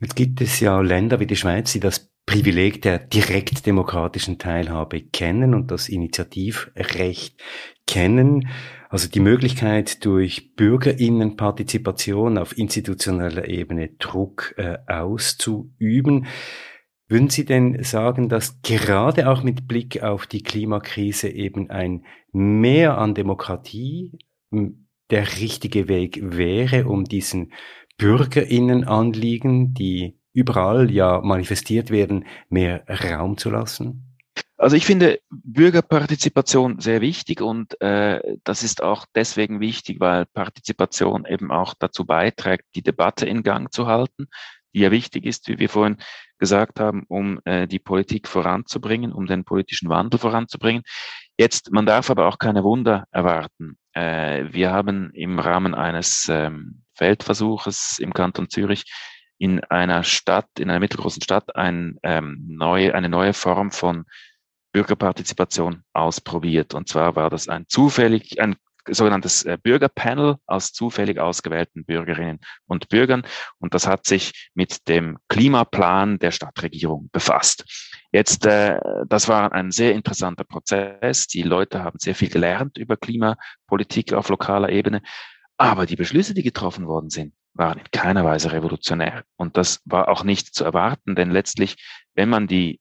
Jetzt 0.00 0.16
gibt 0.16 0.40
es 0.40 0.60
ja 0.60 0.80
Länder 0.80 1.20
wie 1.20 1.26
die 1.26 1.36
Schweiz, 1.36 1.72
die 1.72 1.80
das 1.80 2.10
Privileg 2.28 2.82
der 2.82 2.98
direktdemokratischen 2.98 4.36
Teilhabe 4.36 5.00
kennen 5.00 5.54
und 5.54 5.70
das 5.70 5.88
Initiativrecht 5.88 7.40
kennen, 7.86 8.48
also 8.90 9.08
die 9.08 9.20
Möglichkeit 9.20 10.04
durch 10.04 10.54
Bürgerinnenpartizipation 10.54 12.36
auf 12.36 12.58
institutioneller 12.58 13.48
Ebene 13.48 13.88
Druck 13.98 14.52
äh, 14.58 14.76
auszuüben. 14.86 16.26
Würden 17.08 17.30
Sie 17.30 17.46
denn 17.46 17.82
sagen, 17.82 18.28
dass 18.28 18.60
gerade 18.60 19.30
auch 19.30 19.42
mit 19.42 19.66
Blick 19.66 20.02
auf 20.02 20.26
die 20.26 20.42
Klimakrise 20.42 21.30
eben 21.30 21.70
ein 21.70 22.04
Mehr 22.32 22.98
an 22.98 23.14
Demokratie 23.14 24.18
der 24.50 25.40
richtige 25.40 25.88
Weg 25.88 26.20
wäre, 26.22 26.88
um 26.88 27.04
diesen 27.04 27.54
Bürgerinnenanliegen, 27.96 29.72
die 29.72 30.17
überall 30.38 30.90
ja 30.90 31.20
manifestiert 31.22 31.90
werden, 31.90 32.24
mehr 32.48 32.84
Raum 32.88 33.36
zu 33.36 33.50
lassen? 33.50 34.04
Also 34.56 34.76
ich 34.76 34.86
finde 34.86 35.20
Bürgerpartizipation 35.30 36.80
sehr 36.80 37.00
wichtig 37.00 37.40
und 37.40 37.80
äh, 37.80 38.20
das 38.44 38.62
ist 38.62 38.82
auch 38.82 39.06
deswegen 39.14 39.60
wichtig, 39.60 40.00
weil 40.00 40.26
Partizipation 40.26 41.26
eben 41.26 41.52
auch 41.52 41.74
dazu 41.78 42.04
beiträgt, 42.04 42.64
die 42.74 42.82
Debatte 42.82 43.26
in 43.26 43.42
Gang 43.42 43.72
zu 43.72 43.86
halten, 43.86 44.26
die 44.74 44.80
ja 44.80 44.90
wichtig 44.90 45.24
ist, 45.24 45.48
wie 45.48 45.58
wir 45.58 45.68
vorhin 45.68 45.98
gesagt 46.38 46.80
haben, 46.80 47.04
um 47.08 47.40
äh, 47.44 47.66
die 47.66 47.78
Politik 47.78 48.26
voranzubringen, 48.26 49.12
um 49.12 49.26
den 49.26 49.44
politischen 49.44 49.88
Wandel 49.88 50.18
voranzubringen. 50.18 50.82
Jetzt, 51.36 51.70
man 51.72 51.86
darf 51.86 52.10
aber 52.10 52.26
auch 52.26 52.38
keine 52.38 52.64
Wunder 52.64 53.04
erwarten. 53.12 53.78
Äh, 53.92 54.46
wir 54.50 54.72
haben 54.72 55.10
im 55.14 55.38
Rahmen 55.38 55.74
eines 55.74 56.28
ähm, 56.28 56.82
Feldversuches 56.94 57.98
im 58.00 58.12
Kanton 58.12 58.48
Zürich 58.48 58.84
in 59.38 59.62
einer 59.64 60.02
Stadt, 60.04 60.48
in 60.58 60.68
einer 60.68 60.80
mittelgroßen 60.80 61.22
Stadt, 61.22 61.56
ein, 61.56 61.98
ähm, 62.02 62.44
neue, 62.48 62.94
eine 62.94 63.08
neue 63.08 63.32
Form 63.32 63.70
von 63.70 64.04
Bürgerpartizipation 64.72 65.82
ausprobiert. 65.92 66.74
Und 66.74 66.88
zwar 66.88 67.16
war 67.16 67.30
das 67.30 67.48
ein 67.48 67.66
zufällig, 67.68 68.40
ein 68.40 68.56
sogenanntes 68.90 69.44
äh, 69.44 69.58
Bürgerpanel 69.62 70.36
aus 70.46 70.72
zufällig 70.72 71.18
ausgewählten 71.18 71.84
Bürgerinnen 71.84 72.40
und 72.66 72.88
Bürgern. 72.88 73.22
Und 73.58 73.74
das 73.74 73.86
hat 73.86 74.06
sich 74.06 74.48
mit 74.54 74.88
dem 74.88 75.18
Klimaplan 75.28 76.18
der 76.18 76.30
Stadtregierung 76.30 77.08
befasst. 77.12 77.64
Jetzt, 78.12 78.46
äh, 78.46 78.78
das 79.06 79.28
war 79.28 79.52
ein 79.52 79.70
sehr 79.70 79.94
interessanter 79.94 80.44
Prozess. 80.44 81.26
Die 81.26 81.42
Leute 81.42 81.82
haben 81.82 81.98
sehr 81.98 82.14
viel 82.14 82.30
gelernt 82.30 82.78
über 82.78 82.96
Klimapolitik 82.96 84.12
auf 84.12 84.28
lokaler 84.28 84.70
Ebene. 84.70 85.02
Aber 85.58 85.86
die 85.86 85.96
Beschlüsse, 85.96 86.34
die 86.34 86.44
getroffen 86.44 86.86
worden 86.86 87.10
sind, 87.10 87.34
waren 87.52 87.78
in 87.78 87.90
keiner 87.90 88.24
Weise 88.24 88.52
revolutionär. 88.52 89.24
Und 89.36 89.56
das 89.56 89.82
war 89.84 90.08
auch 90.08 90.22
nicht 90.22 90.54
zu 90.54 90.64
erwarten, 90.64 91.16
denn 91.16 91.30
letztlich, 91.30 91.76
wenn 92.14 92.28
man 92.28 92.46
die 92.46 92.80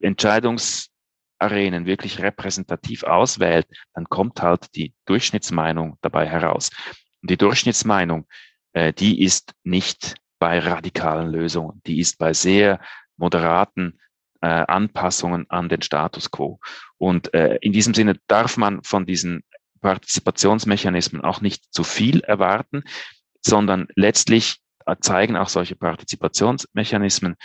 Entscheidungsarenen 0.00 1.86
wirklich 1.86 2.20
repräsentativ 2.20 3.02
auswählt, 3.02 3.66
dann 3.94 4.04
kommt 4.04 4.42
halt 4.42 4.74
die 4.74 4.94
Durchschnittsmeinung 5.06 5.96
dabei 6.02 6.28
heraus. 6.28 6.70
Und 7.22 7.30
die 7.30 7.38
Durchschnittsmeinung, 7.38 8.26
äh, 8.74 8.92
die 8.92 9.22
ist 9.22 9.54
nicht 9.64 10.16
bei 10.38 10.58
radikalen 10.58 11.30
Lösungen, 11.30 11.80
die 11.86 12.00
ist 12.00 12.18
bei 12.18 12.34
sehr 12.34 12.80
moderaten 13.16 13.98
äh, 14.42 14.46
Anpassungen 14.46 15.48
an 15.48 15.70
den 15.70 15.80
Status 15.80 16.30
quo. 16.30 16.60
Und 16.98 17.32
äh, 17.32 17.56
in 17.62 17.72
diesem 17.72 17.94
Sinne 17.94 18.16
darf 18.26 18.58
man 18.58 18.82
von 18.82 19.06
diesen 19.06 19.44
Partizipationsmechanismen 19.80 21.22
auch 21.22 21.40
nicht 21.40 21.72
zu 21.72 21.84
viel 21.84 22.20
erwarten, 22.20 22.82
sondern 23.40 23.88
letztlich 23.94 24.58
zeigen 25.00 25.36
auch 25.36 25.48
solche 25.48 25.76
Partizipationsmechanismen, 25.76 27.36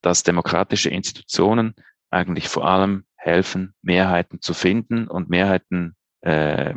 dass 0.00 0.22
demokratische 0.22 0.90
Institutionen 0.90 1.74
eigentlich 2.10 2.48
vor 2.48 2.66
allem 2.66 3.04
helfen, 3.16 3.74
Mehrheiten 3.82 4.40
zu 4.40 4.54
finden 4.54 5.08
und 5.08 5.30
Mehrheiten, 5.30 5.96
äh, 6.20 6.74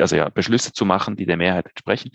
also 0.00 0.16
ja, 0.16 0.28
Beschlüsse 0.28 0.72
zu 0.72 0.84
machen, 0.84 1.16
die 1.16 1.26
der 1.26 1.36
Mehrheit 1.36 1.66
entsprechen. 1.66 2.10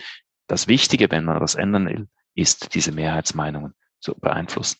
Das 0.48 0.68
Wichtige, 0.68 1.12
wenn 1.12 1.26
man 1.26 1.40
das 1.40 1.56
ändern 1.56 1.88
will, 1.88 2.08
ist, 2.34 2.74
diese 2.76 2.92
Mehrheitsmeinungen 2.92 3.74
zu 4.00 4.16
beeinflussen. 4.16 4.78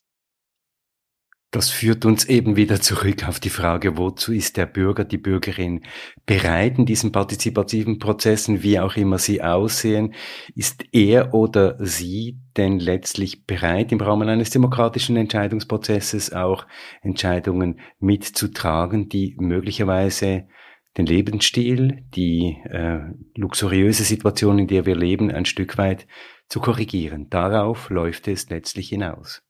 Das 1.58 1.72
führt 1.72 2.06
uns 2.06 2.26
eben 2.26 2.56
wieder 2.56 2.82
zurück 2.82 3.28
auf 3.28 3.40
die 3.40 3.50
Frage, 3.50 3.98
wozu 3.98 4.32
ist 4.32 4.58
der 4.58 4.68
Bürger, 4.68 5.06
die 5.06 5.18
Bürgerin 5.18 5.82
bereit 6.28 6.78
in 6.78 6.86
diesen 6.86 7.12
partizipativen 7.12 7.98
Prozessen, 7.98 8.62
wie 8.62 8.80
auch 8.80 8.96
immer 8.96 9.18
sie 9.18 9.42
aussehen? 9.42 10.14
Ist 10.54 10.84
er 10.92 11.34
oder 11.34 11.76
sie 11.84 12.38
denn 12.58 12.78
letztlich 12.78 13.48
bereit, 13.48 13.92
im 13.92 14.00
Rahmen 14.00 14.30
eines 14.30 14.52
demokratischen 14.52 15.18
Entscheidungsprozesses 15.18 16.32
auch 16.32 16.68
Entscheidungen 17.02 17.80
mitzutragen, 18.00 19.10
die 19.10 19.36
möglicherweise 19.40 20.48
den 20.96 21.08
Lebensstil, 21.08 22.06
die 22.14 22.58
äh, 22.66 23.00
luxuriöse 23.34 24.04
Situation, 24.04 24.60
in 24.60 24.68
der 24.68 24.86
wir 24.86 24.96
leben, 24.96 25.32
ein 25.32 25.46
Stück 25.46 25.80
weit 25.80 26.06
zu 26.50 26.60
korrigieren? 26.60 27.32
Darauf 27.32 27.90
läuft 27.90 28.28
es 28.28 28.48
letztlich 28.52 28.90
hinaus. 28.90 29.42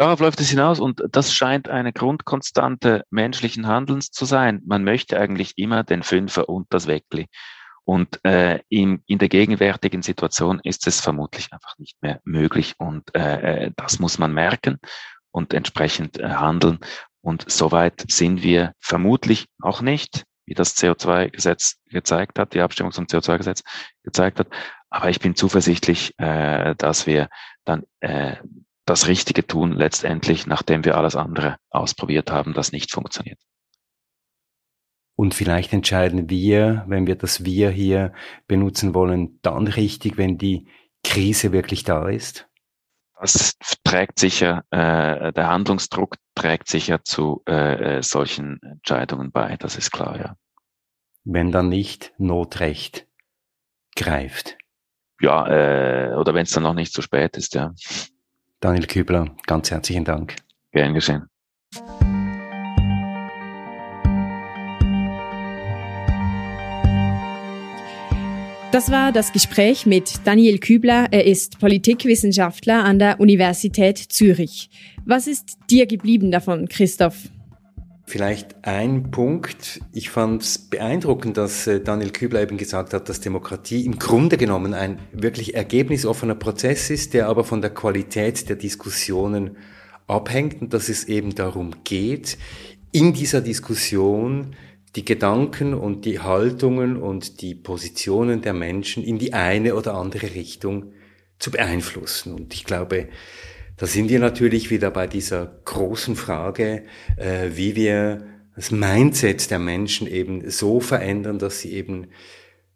Darauf 0.00 0.18
läuft 0.20 0.40
es 0.40 0.48
hinaus 0.48 0.80
und 0.80 1.02
das 1.10 1.34
scheint 1.34 1.68
eine 1.68 1.92
Grundkonstante 1.92 3.04
menschlichen 3.10 3.66
Handelns 3.66 4.10
zu 4.10 4.24
sein. 4.24 4.62
Man 4.64 4.82
möchte 4.82 5.20
eigentlich 5.20 5.58
immer 5.58 5.84
den 5.84 6.02
Fünfer 6.02 6.48
und 6.48 6.68
das 6.70 6.86
Weckli. 6.86 7.26
Und 7.84 8.18
äh, 8.24 8.60
in, 8.70 9.02
in 9.04 9.18
der 9.18 9.28
gegenwärtigen 9.28 10.00
Situation 10.00 10.58
ist 10.64 10.86
es 10.86 11.02
vermutlich 11.02 11.52
einfach 11.52 11.76
nicht 11.76 12.00
mehr 12.00 12.18
möglich. 12.24 12.76
Und 12.78 13.14
äh, 13.14 13.66
äh 13.66 13.72
das 13.76 13.98
muss 13.98 14.18
man 14.18 14.32
merken 14.32 14.78
und 15.32 15.52
entsprechend 15.52 16.18
äh, 16.18 16.30
handeln. 16.30 16.78
Und 17.20 17.44
soweit 17.50 18.02
sind 18.10 18.42
wir 18.42 18.72
vermutlich 18.80 19.48
auch 19.60 19.82
nicht, 19.82 20.24
wie 20.46 20.54
das 20.54 20.78
CO2-Gesetz 20.78 21.76
gezeigt 21.90 22.38
hat, 22.38 22.54
die 22.54 22.62
Abstimmung 22.62 22.92
zum 22.92 23.04
CO2-Gesetz 23.04 23.64
gezeigt 24.02 24.38
hat. 24.38 24.48
Aber 24.88 25.10
ich 25.10 25.20
bin 25.20 25.34
zuversichtlich, 25.34 26.18
äh, 26.18 26.74
dass 26.76 27.06
wir 27.06 27.28
dann 27.66 27.82
äh, 28.00 28.36
das 28.90 29.06
Richtige 29.06 29.46
tun, 29.46 29.72
letztendlich, 29.72 30.46
nachdem 30.46 30.84
wir 30.84 30.96
alles 30.96 31.14
andere 31.14 31.56
ausprobiert 31.70 32.30
haben, 32.32 32.54
das 32.54 32.72
nicht 32.72 32.90
funktioniert. 32.90 33.38
Und 35.16 35.32
vielleicht 35.34 35.72
entscheiden 35.72 36.28
wir, 36.28 36.84
wenn 36.88 37.06
wir 37.06 37.14
das 37.14 37.44
Wir 37.44 37.70
hier 37.70 38.12
benutzen 38.48 38.92
wollen, 38.94 39.38
dann 39.42 39.68
richtig, 39.68 40.16
wenn 40.16 40.38
die 40.38 40.66
Krise 41.04 41.52
wirklich 41.52 41.84
da 41.84 42.08
ist? 42.08 42.48
Das 43.20 43.56
trägt 43.84 44.18
sicher, 44.18 44.64
äh, 44.70 45.32
der 45.32 45.48
Handlungsdruck 45.48 46.16
trägt 46.34 46.68
sicher 46.68 47.04
zu 47.04 47.42
äh, 47.46 47.98
äh 47.98 48.02
solchen 48.02 48.60
Entscheidungen 48.62 49.30
bei, 49.30 49.56
das 49.56 49.76
ist 49.76 49.92
klar, 49.92 50.18
ja. 50.18 50.36
Wenn 51.22 51.52
dann 51.52 51.68
nicht 51.68 52.12
Notrecht 52.16 53.06
greift. 53.94 54.56
Ja, 55.20 55.46
äh, 55.46 56.14
oder 56.14 56.32
wenn 56.32 56.44
es 56.44 56.50
dann 56.50 56.62
noch 56.62 56.74
nicht 56.74 56.94
zu 56.94 57.02
spät 57.02 57.36
ist, 57.36 57.54
ja. 57.54 57.72
Daniel 58.60 58.86
Kübler, 58.86 59.34
ganz 59.46 59.70
herzlichen 59.70 60.04
Dank. 60.04 60.36
Gern 60.72 60.92
geschehen. 60.92 61.24
Das 68.70 68.90
war 68.90 69.12
das 69.12 69.32
Gespräch 69.32 69.86
mit 69.86 70.26
Daniel 70.26 70.58
Kübler. 70.58 71.08
Er 71.10 71.24
ist 71.24 71.58
Politikwissenschaftler 71.58 72.84
an 72.84 72.98
der 72.98 73.18
Universität 73.18 73.96
Zürich. 73.96 74.68
Was 75.06 75.26
ist 75.26 75.58
dir 75.70 75.86
geblieben 75.86 76.30
davon, 76.30 76.68
Christoph? 76.68 77.30
Vielleicht 78.10 78.64
ein 78.64 79.12
Punkt. 79.12 79.80
Ich 79.92 80.10
fand 80.10 80.42
es 80.42 80.58
beeindruckend, 80.58 81.36
dass 81.36 81.68
äh, 81.68 81.80
Daniel 81.80 82.10
Kübler 82.10 82.42
eben 82.42 82.56
gesagt 82.56 82.92
hat, 82.92 83.08
dass 83.08 83.20
Demokratie 83.20 83.86
im 83.86 84.00
Grunde 84.00 84.36
genommen 84.36 84.74
ein 84.74 84.98
wirklich 85.12 85.54
ergebnisoffener 85.54 86.34
Prozess 86.34 86.90
ist, 86.90 87.14
der 87.14 87.28
aber 87.28 87.44
von 87.44 87.60
der 87.60 87.70
Qualität 87.70 88.48
der 88.48 88.56
Diskussionen 88.56 89.58
abhängt 90.08 90.60
und 90.60 90.74
dass 90.74 90.88
es 90.88 91.04
eben 91.04 91.36
darum 91.36 91.84
geht, 91.84 92.36
in 92.90 93.12
dieser 93.12 93.42
Diskussion 93.42 94.56
die 94.96 95.04
Gedanken 95.04 95.72
und 95.72 96.04
die 96.04 96.18
Haltungen 96.18 96.96
und 96.96 97.40
die 97.42 97.54
Positionen 97.54 98.42
der 98.42 98.54
Menschen 98.54 99.04
in 99.04 99.20
die 99.20 99.34
eine 99.34 99.76
oder 99.76 99.94
andere 99.94 100.34
Richtung 100.34 100.94
zu 101.38 101.52
beeinflussen. 101.52 102.34
Und 102.34 102.54
ich 102.54 102.64
glaube, 102.64 103.08
da 103.80 103.86
sind 103.86 104.10
wir 104.10 104.18
natürlich 104.18 104.70
wieder 104.70 104.90
bei 104.90 105.06
dieser 105.06 105.46
großen 105.64 106.14
Frage, 106.14 106.84
äh, 107.16 107.48
wie 107.54 107.76
wir 107.76 108.26
das 108.54 108.70
Mindset 108.70 109.50
der 109.50 109.58
Menschen 109.58 110.06
eben 110.06 110.50
so 110.50 110.80
verändern, 110.80 111.38
dass 111.38 111.60
sie 111.60 111.72
eben 111.72 112.08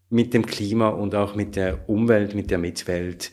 mit 0.08 0.32
dem 0.32 0.46
Klima 0.46 0.88
und 0.88 1.14
auch 1.14 1.34
mit 1.34 1.56
der 1.56 1.90
Umwelt, 1.90 2.34
mit 2.34 2.50
der 2.50 2.56
Mitwelt 2.56 3.32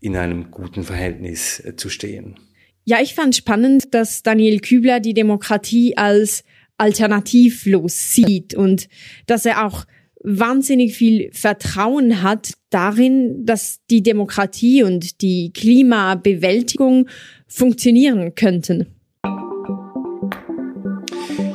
in 0.00 0.16
einem 0.16 0.50
guten 0.50 0.82
Verhältnis 0.82 1.60
äh, 1.60 1.76
zu 1.76 1.88
stehen. 1.88 2.40
Ja, 2.84 3.00
ich 3.00 3.14
fand 3.14 3.36
spannend, 3.36 3.94
dass 3.94 4.24
Daniel 4.24 4.58
Kübler 4.58 4.98
die 4.98 5.14
Demokratie 5.14 5.96
als 5.96 6.42
alternativlos 6.78 8.12
sieht 8.12 8.54
und 8.54 8.88
dass 9.28 9.46
er 9.46 9.64
auch 9.64 9.84
wahnsinnig 10.24 10.96
viel 10.96 11.30
Vertrauen 11.32 12.22
hat 12.22 12.54
darin, 12.74 13.46
dass 13.46 13.78
die 13.90 14.02
Demokratie 14.02 14.82
und 14.82 15.22
die 15.22 15.52
Klimabewältigung 15.52 17.08
funktionieren 17.46 18.34
könnten. 18.34 18.86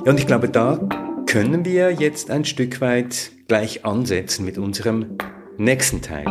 Ja, 0.05 0.11
und 0.11 0.19
ich 0.19 0.25
glaube, 0.25 0.47
da 0.47 0.79
können 1.25 1.65
wir 1.65 1.91
jetzt 1.91 2.31
ein 2.31 2.45
Stück 2.45 2.79
weit 2.81 3.31
gleich 3.47 3.85
ansetzen 3.85 4.45
mit 4.45 4.57
unserem 4.57 5.17
nächsten 5.57 6.01
Teil. 6.01 6.25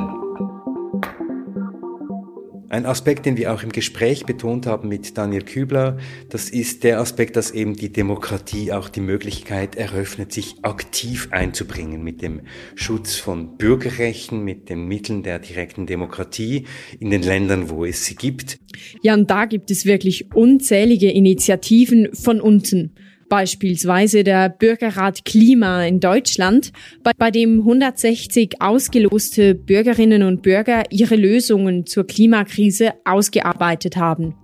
Ein 2.70 2.84
Aspekt, 2.84 3.24
den 3.24 3.38
wir 3.38 3.54
auch 3.54 3.62
im 3.62 3.72
Gespräch 3.72 4.26
betont 4.26 4.66
haben 4.66 4.90
mit 4.90 5.16
Daniel 5.16 5.42
Kübler, 5.42 5.96
das 6.28 6.50
ist 6.50 6.84
der 6.84 7.00
Aspekt, 7.00 7.36
dass 7.36 7.50
eben 7.50 7.74
die 7.74 7.90
Demokratie 7.90 8.72
auch 8.72 8.90
die 8.90 9.00
Möglichkeit 9.00 9.74
eröffnet, 9.76 10.32
sich 10.32 10.56
aktiv 10.60 11.28
einzubringen 11.30 12.04
mit 12.04 12.20
dem 12.20 12.42
Schutz 12.74 13.16
von 13.16 13.56
Bürgerrechten, 13.56 14.44
mit 14.44 14.68
den 14.68 14.86
Mitteln 14.86 15.22
der 15.22 15.38
direkten 15.38 15.86
Demokratie 15.86 16.66
in 17.00 17.08
den 17.08 17.22
Ländern, 17.22 17.70
wo 17.70 17.86
es 17.86 18.04
sie 18.04 18.16
gibt. 18.16 18.58
Ja, 19.00 19.14
und 19.14 19.30
da 19.30 19.46
gibt 19.46 19.70
es 19.70 19.86
wirklich 19.86 20.34
unzählige 20.34 21.10
Initiativen 21.10 22.12
von 22.12 22.38
unten 22.38 22.92
beispielsweise 23.28 24.24
der 24.24 24.48
Bürgerrat 24.48 25.24
Klima 25.24 25.84
in 25.84 26.00
Deutschland, 26.00 26.72
bei, 27.02 27.12
bei 27.16 27.30
dem 27.30 27.60
160 27.60 28.60
ausgeloste 28.60 29.54
Bürgerinnen 29.54 30.22
und 30.22 30.42
Bürger 30.42 30.84
ihre 30.90 31.16
Lösungen 31.16 31.86
zur 31.86 32.06
Klimakrise 32.06 32.94
ausgearbeitet 33.04 33.96
haben. 33.96 34.34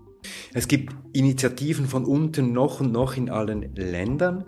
Es 0.52 0.68
gibt 0.68 0.94
Initiativen 1.12 1.86
von 1.86 2.04
unten 2.04 2.52
noch 2.52 2.80
und 2.80 2.92
noch 2.92 3.16
in 3.16 3.30
allen 3.30 3.74
Ländern. 3.74 4.44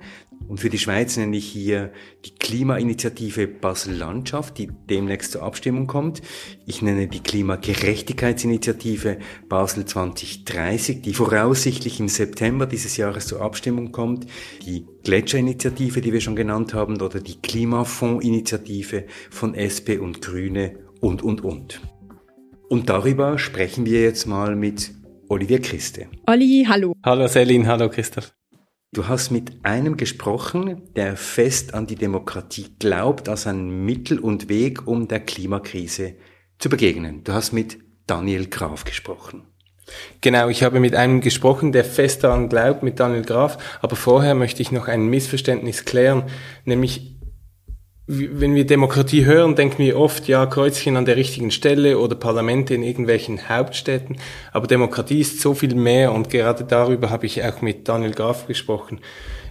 Und 0.49 0.61
für 0.61 0.71
die 0.71 0.79
Schweiz 0.79 1.17
nenne 1.17 1.37
ich 1.37 1.47
hier 1.47 1.93
die 2.25 2.35
Klimainitiative 2.35 3.49
Basel-Landschaft, 3.49 4.59
die 4.59 4.71
demnächst 4.89 5.33
zur 5.33 5.43
Abstimmung 5.43 5.87
kommt. 5.87 6.23
Ich 6.67 6.83
nenne 6.83 7.09
die 7.09 7.21
Klimagerechtigkeitsinitiative 7.21 9.19
Basel 9.49 9.85
2030, 9.85 11.03
die 11.03 11.15
voraussichtlich 11.15 12.01
im 12.01 12.09
September 12.09 12.67
dieses 12.67 12.97
Jahres 12.97 13.27
zur 13.27 13.41
Abstimmung 13.41 13.93
kommt. 13.93 14.27
Die 14.65 14.87
Gletscherinitiative, 15.03 16.01
die 16.01 16.13
wir 16.13 16.21
schon 16.21 16.37
genannt 16.37 16.75
haben, 16.75 17.01
oder 17.01 17.21
die 17.21 17.41
Klimafondsinitiative 17.41 19.05
von 19.31 19.55
SP 19.55 19.99
und 19.99 20.23
Grüne 20.23 20.79
und, 21.01 21.23
und, 21.23 21.43
und. 21.43 21.81
Und 22.69 22.89
darüber 22.89 23.39
sprechen 23.39 23.87
wir 23.87 24.03
jetzt 24.03 24.27
mal 24.27 24.57
mit 24.57 24.93
Olivier 25.29 25.61
Christe. 25.61 26.07
Olli, 26.27 26.67
hallo. 26.69 26.95
Hallo 27.05 27.27
Selin, 27.27 27.67
hallo 27.67 27.89
Christoph. 27.89 28.36
Du 28.97 29.09
hast 29.09 29.31
mit 29.31 29.63
einem 29.63 29.99
gesprochen, 29.99 30.81
der 30.95 31.19
fest 31.19 31.75
an 31.75 31.87
die 31.87 31.97
Demokratie 31.97 32.69
glaubt 32.79 33.29
als 33.29 33.47
ein 33.47 33.85
Mittel 33.85 34.19
und 34.19 34.49
Weg, 34.49 34.87
um 34.87 35.07
der 35.07 35.21
Klimakrise 35.21 36.15
zu 36.59 36.71
begegnen. 36.71 37.23
Du 37.23 37.35
hast 37.35 37.53
mit 37.53 37.77
Daniel 38.07 38.47
Graf 38.47 38.85
gesprochen. 38.85 39.43
Genau, 40.23 40.49
ich 40.49 40.63
habe 40.63 40.81
mit 40.81 40.95
einem 40.95 41.21
gesprochen, 41.21 41.73
der 41.73 41.85
fest 41.85 42.25
daran 42.25 42.49
glaubt, 42.49 42.83
mit 42.83 42.99
Daniel 42.99 43.21
Graf. 43.21 43.59
Aber 43.83 43.97
vorher 43.97 44.35
möchte 44.35 44.63
ich 44.63 44.73
noch 44.73 44.89
ein 44.89 45.09
Missverständnis 45.09 45.85
klären, 45.85 46.23
nämlich 46.65 47.16
wenn 48.09 48.55
wir 48.55 48.65
Demokratie 48.65 49.25
hören, 49.25 49.57
denken 49.57 49.79
wir 49.79 49.99
oft, 49.99 50.29
ja, 50.29 50.47
Kreuzchen 50.47 50.97
an 50.97 51.07
der 51.07 51.17
richtigen 51.17 51.51
Stelle 51.51 51.99
oder 51.99 52.15
Parlamente 52.15 52.75
in 52.75 52.85
irgendwelchen 52.85 53.49
Hauptstädten. 53.49 54.19
Aber 54.53 54.69
Demokratie 54.69 55.21
ist 55.21 55.41
so 55.41 55.55
viel 55.55 55.75
mehr 55.75 56.13
und 56.13 56.31
gerade 56.31 56.63
darüber 56.63 57.11
habe 57.11 57.27
ich 57.27 57.43
auch 57.43 57.63
mit 57.63 57.89
Daniel 57.89 58.13
Graf 58.13 58.47
gesprochen. 58.47 59.01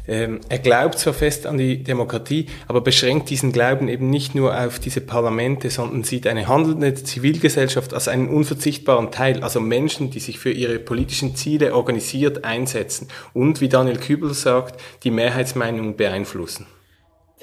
Ähm, 0.07 0.39
er 0.47 0.59
glaubt 0.59 0.99
zwar 0.99 1.13
fest 1.13 1.47
an 1.47 1.57
die 1.57 1.83
Demokratie, 1.83 2.45
aber 2.67 2.79
beschränkt 2.79 3.29
diesen 3.29 3.51
Glauben 3.51 3.89
eben 3.89 4.09
nicht 4.09 4.35
nur 4.35 4.57
auf 4.57 4.79
diese 4.79 5.01
Parlamente, 5.01 5.69
sondern 5.69 6.03
sieht 6.03 6.27
eine 6.27 6.47
handelnde 6.47 6.93
Zivilgesellschaft 6.93 7.93
als 7.93 8.07
einen 8.07 8.29
unverzichtbaren 8.29 9.11
Teil, 9.11 9.43
also 9.43 9.59
Menschen, 9.59 10.11
die 10.11 10.19
sich 10.19 10.39
für 10.39 10.51
ihre 10.51 10.79
politischen 10.79 11.35
Ziele 11.35 11.75
organisiert 11.75 12.45
einsetzen 12.45 13.07
und, 13.33 13.61
wie 13.61 13.69
Daniel 13.69 13.97
Kübel 13.97 14.33
sagt, 14.33 14.79
die 15.03 15.11
Mehrheitsmeinung 15.11 15.97
beeinflussen. 15.97 16.67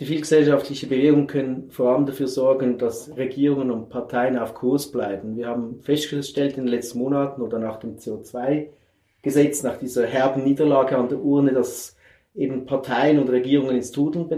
Zivilgesellschaftliche 0.03 0.89
Bewegungen 0.89 1.29
können 1.29 1.71
vor 1.71 1.91
allem 1.91 2.07
dafür 2.07 2.27
sorgen, 2.27 2.77
dass 2.77 3.17
Regierungen 3.17 3.71
und 3.71 3.89
Parteien 3.89 4.37
auf 4.37 4.53
Kurs 4.53 4.91
bleiben. 4.91 5.37
Wir 5.37 5.47
haben 5.47 5.81
festgestellt 5.81 6.59
in 6.59 6.65
den 6.65 6.73
letzten 6.73 6.99
Monaten 6.99 7.41
oder 7.41 7.61
nach 7.61 7.79
dem 7.79 7.99
CO2-Gesetz, 7.99 9.63
nach 9.63 9.79
dieser 9.79 10.05
herben 10.05 10.43
Niederlage 10.43 10.99
an 10.99 11.09
der 11.09 11.21
Urne, 11.21 11.53
dass 11.53 11.97
eben 12.35 12.67
Parteien 12.67 13.21
und 13.21 13.31
Regierungen 13.31 13.77
ins 13.77 13.93
Tudeln 13.93 14.29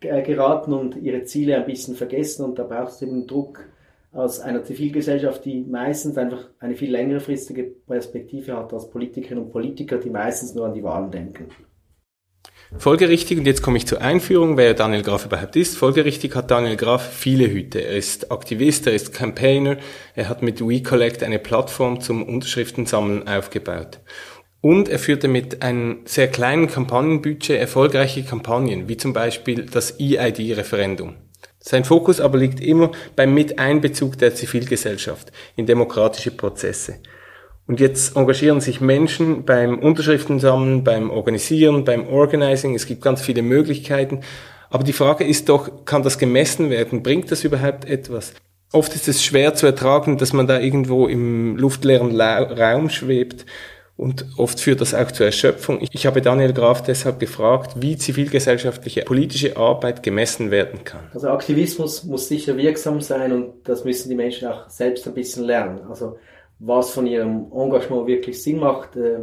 äh, 0.00 0.22
geraten 0.22 0.72
und 0.72 0.96
ihre 0.96 1.22
Ziele 1.22 1.58
ein 1.58 1.66
bisschen 1.66 1.94
vergessen 1.94 2.44
und 2.44 2.58
da 2.58 2.64
braucht 2.64 2.94
es 2.94 3.02
eben 3.02 3.28
Druck 3.28 3.64
aus 4.12 4.40
einer 4.40 4.64
Zivilgesellschaft, 4.64 5.44
die 5.44 5.60
meistens 5.60 6.18
einfach 6.18 6.48
eine 6.58 6.74
viel 6.74 6.90
längerfristige 6.90 7.62
Perspektive 7.62 8.56
hat 8.56 8.72
als 8.72 8.90
Politikerinnen 8.90 9.44
und 9.44 9.52
Politiker, 9.52 9.98
die 9.98 10.10
meistens 10.10 10.56
nur 10.56 10.66
an 10.66 10.74
die 10.74 10.82
Wahlen 10.82 11.12
denken. 11.12 11.46
Folgerichtig, 12.78 13.38
und 13.38 13.46
jetzt 13.46 13.62
komme 13.62 13.78
ich 13.78 13.86
zur 13.86 14.02
Einführung, 14.02 14.56
wer 14.56 14.74
Daniel 14.74 15.02
Graf 15.02 15.24
überhaupt 15.24 15.56
ist. 15.56 15.76
Folgerichtig 15.76 16.34
hat 16.34 16.50
Daniel 16.50 16.76
Graf 16.76 17.14
viele 17.14 17.48
Hüte. 17.48 17.80
Er 17.80 17.96
ist 17.96 18.30
Aktivist, 18.30 18.86
er 18.86 18.92
ist 18.92 19.14
Campaigner, 19.14 19.78
er 20.14 20.28
hat 20.28 20.42
mit 20.42 20.60
WeCollect 20.60 21.22
eine 21.22 21.38
Plattform 21.38 22.00
zum 22.00 22.22
Unterschriftensammeln 22.22 23.26
aufgebaut. 23.26 24.00
Und 24.60 24.88
er 24.88 24.98
führte 24.98 25.28
mit 25.28 25.62
einem 25.62 26.00
sehr 26.04 26.28
kleinen 26.28 26.68
Kampagnenbudget 26.68 27.58
erfolgreiche 27.58 28.22
Kampagnen, 28.22 28.88
wie 28.88 28.96
zum 28.96 29.12
Beispiel 29.12 29.66
das 29.66 29.98
EID-Referendum. 30.00 31.16
Sein 31.60 31.84
Fokus 31.84 32.20
aber 32.20 32.36
liegt 32.38 32.60
immer 32.60 32.90
beim 33.16 33.32
Miteinbezug 33.32 34.18
der 34.18 34.34
Zivilgesellschaft 34.34 35.32
in 35.56 35.64
demokratische 35.64 36.30
Prozesse. 36.30 36.96
Und 37.66 37.80
jetzt 37.80 38.16
engagieren 38.16 38.60
sich 38.60 38.80
Menschen 38.80 39.44
beim 39.44 39.78
Unterschriftensammeln, 39.78 40.84
beim 40.84 41.10
Organisieren, 41.10 41.84
beim 41.84 42.06
Organizing. 42.06 42.74
Es 42.74 42.86
gibt 42.86 43.02
ganz 43.02 43.22
viele 43.22 43.42
Möglichkeiten. 43.42 44.20
Aber 44.68 44.84
die 44.84 44.92
Frage 44.92 45.24
ist 45.24 45.48
doch, 45.48 45.84
kann 45.84 46.02
das 46.02 46.18
gemessen 46.18 46.68
werden? 46.68 47.02
Bringt 47.02 47.30
das 47.30 47.44
überhaupt 47.44 47.86
etwas? 47.86 48.34
Oft 48.72 48.94
ist 48.94 49.08
es 49.08 49.24
schwer 49.24 49.54
zu 49.54 49.66
ertragen, 49.66 50.18
dass 50.18 50.32
man 50.32 50.46
da 50.46 50.58
irgendwo 50.58 51.06
im 51.06 51.56
luftleeren 51.56 52.20
Raum 52.20 52.90
schwebt. 52.90 53.46
Und 53.96 54.26
oft 54.36 54.58
führt 54.58 54.80
das 54.80 54.92
auch 54.92 55.12
zur 55.12 55.26
Erschöpfung. 55.26 55.78
Ich 55.92 56.04
habe 56.04 56.20
Daniel 56.20 56.52
Graf 56.52 56.82
deshalb 56.82 57.20
gefragt, 57.20 57.76
wie 57.76 57.96
zivilgesellschaftliche 57.96 59.02
politische 59.02 59.56
Arbeit 59.56 60.02
gemessen 60.02 60.50
werden 60.50 60.82
kann. 60.82 61.08
Also 61.14 61.28
Aktivismus 61.28 62.02
muss 62.02 62.26
sicher 62.26 62.56
wirksam 62.56 63.00
sein 63.00 63.30
und 63.30 63.52
das 63.62 63.84
müssen 63.84 64.08
die 64.08 64.16
Menschen 64.16 64.48
auch 64.48 64.68
selbst 64.68 65.06
ein 65.06 65.14
bisschen 65.14 65.44
lernen. 65.44 65.82
Also 65.88 66.18
was 66.66 66.90
von 66.90 67.06
ihrem 67.06 67.46
Engagement 67.52 68.06
wirklich 68.06 68.42
Sinn 68.42 68.58
macht. 68.58 68.96
Äh, 68.96 69.20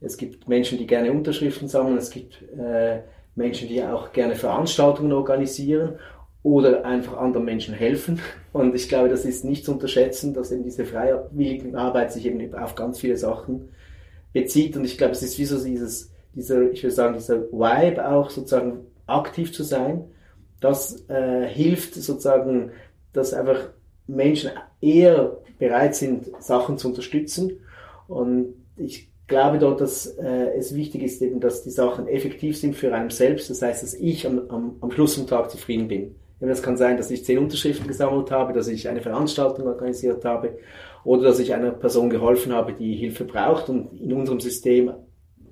es 0.00 0.16
gibt 0.16 0.48
Menschen, 0.48 0.78
die 0.78 0.86
gerne 0.86 1.12
Unterschriften 1.12 1.68
sammeln, 1.68 1.98
es 1.98 2.10
gibt 2.10 2.42
äh, 2.58 3.00
Menschen, 3.34 3.68
die 3.68 3.82
auch 3.82 4.12
gerne 4.12 4.34
Veranstaltungen 4.34 5.12
organisieren 5.12 5.98
oder 6.42 6.84
einfach 6.84 7.18
anderen 7.18 7.44
Menschen 7.44 7.74
helfen. 7.74 8.20
Und 8.52 8.74
ich 8.74 8.88
glaube, 8.88 9.08
das 9.08 9.24
ist 9.24 9.44
nicht 9.44 9.64
zu 9.64 9.72
unterschätzen, 9.72 10.34
dass 10.34 10.52
eben 10.52 10.64
diese 10.64 10.84
freiwillige 10.84 11.76
Arbeit 11.76 12.12
sich 12.12 12.26
eben 12.26 12.54
auf 12.54 12.74
ganz 12.74 13.00
viele 13.00 13.16
Sachen 13.16 13.70
bezieht. 14.32 14.76
Und 14.76 14.84
ich 14.84 14.96
glaube, 14.96 15.12
es 15.12 15.22
ist 15.22 15.38
wie 15.38 15.44
so 15.44 15.62
dieses, 15.62 16.10
dieser, 16.34 16.70
ich 16.70 16.82
würde 16.82 16.94
sagen, 16.94 17.14
dieser 17.14 17.42
Vibe 17.52 18.08
auch 18.08 18.30
sozusagen 18.30 18.86
aktiv 19.06 19.52
zu 19.52 19.62
sein. 19.62 20.04
Das 20.60 21.08
äh, 21.08 21.46
hilft 21.46 21.94
sozusagen 21.94 22.72
dass 23.12 23.34
einfach 23.34 23.70
Menschen 24.06 24.50
eher 24.80 25.36
bereit 25.60 25.94
sind, 25.94 26.30
Sachen 26.40 26.76
zu 26.76 26.88
unterstützen. 26.88 27.60
Und 28.08 28.54
ich 28.76 29.08
glaube 29.28 29.58
dort, 29.58 29.80
dass 29.80 30.06
äh, 30.06 30.56
es 30.58 30.74
wichtig 30.74 31.04
ist, 31.04 31.22
eben, 31.22 31.38
dass 31.38 31.62
die 31.62 31.70
Sachen 31.70 32.08
effektiv 32.08 32.58
sind 32.58 32.74
für 32.74 32.92
einen 32.92 33.10
selbst. 33.10 33.48
Das 33.48 33.62
heißt, 33.62 33.84
dass 33.84 33.94
ich 33.94 34.26
am, 34.26 34.48
am, 34.48 34.76
am 34.80 34.90
Schluss 34.90 35.14
vom 35.14 35.28
Tag 35.28 35.50
zufrieden 35.50 35.86
bin. 35.86 36.16
Das 36.40 36.62
kann 36.62 36.78
sein, 36.78 36.96
dass 36.96 37.10
ich 37.10 37.24
zehn 37.24 37.38
Unterschriften 37.38 37.86
gesammelt 37.86 38.30
habe, 38.30 38.54
dass 38.54 38.66
ich 38.66 38.88
eine 38.88 39.02
Veranstaltung 39.02 39.66
organisiert 39.66 40.24
habe 40.24 40.58
oder 41.04 41.24
dass 41.24 41.38
ich 41.38 41.54
einer 41.54 41.70
Person 41.70 42.08
geholfen 42.08 42.52
habe, 42.52 42.72
die 42.72 42.94
Hilfe 42.94 43.24
braucht 43.24 43.68
und 43.68 44.00
in 44.00 44.12
unserem 44.14 44.40
System 44.40 44.90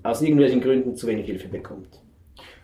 aus 0.01 0.21
irgendwelchen 0.21 0.61
Gründen 0.61 0.95
zu 0.95 1.05
wenig 1.05 1.27
Hilfe 1.27 1.47
bekommt. 1.47 2.01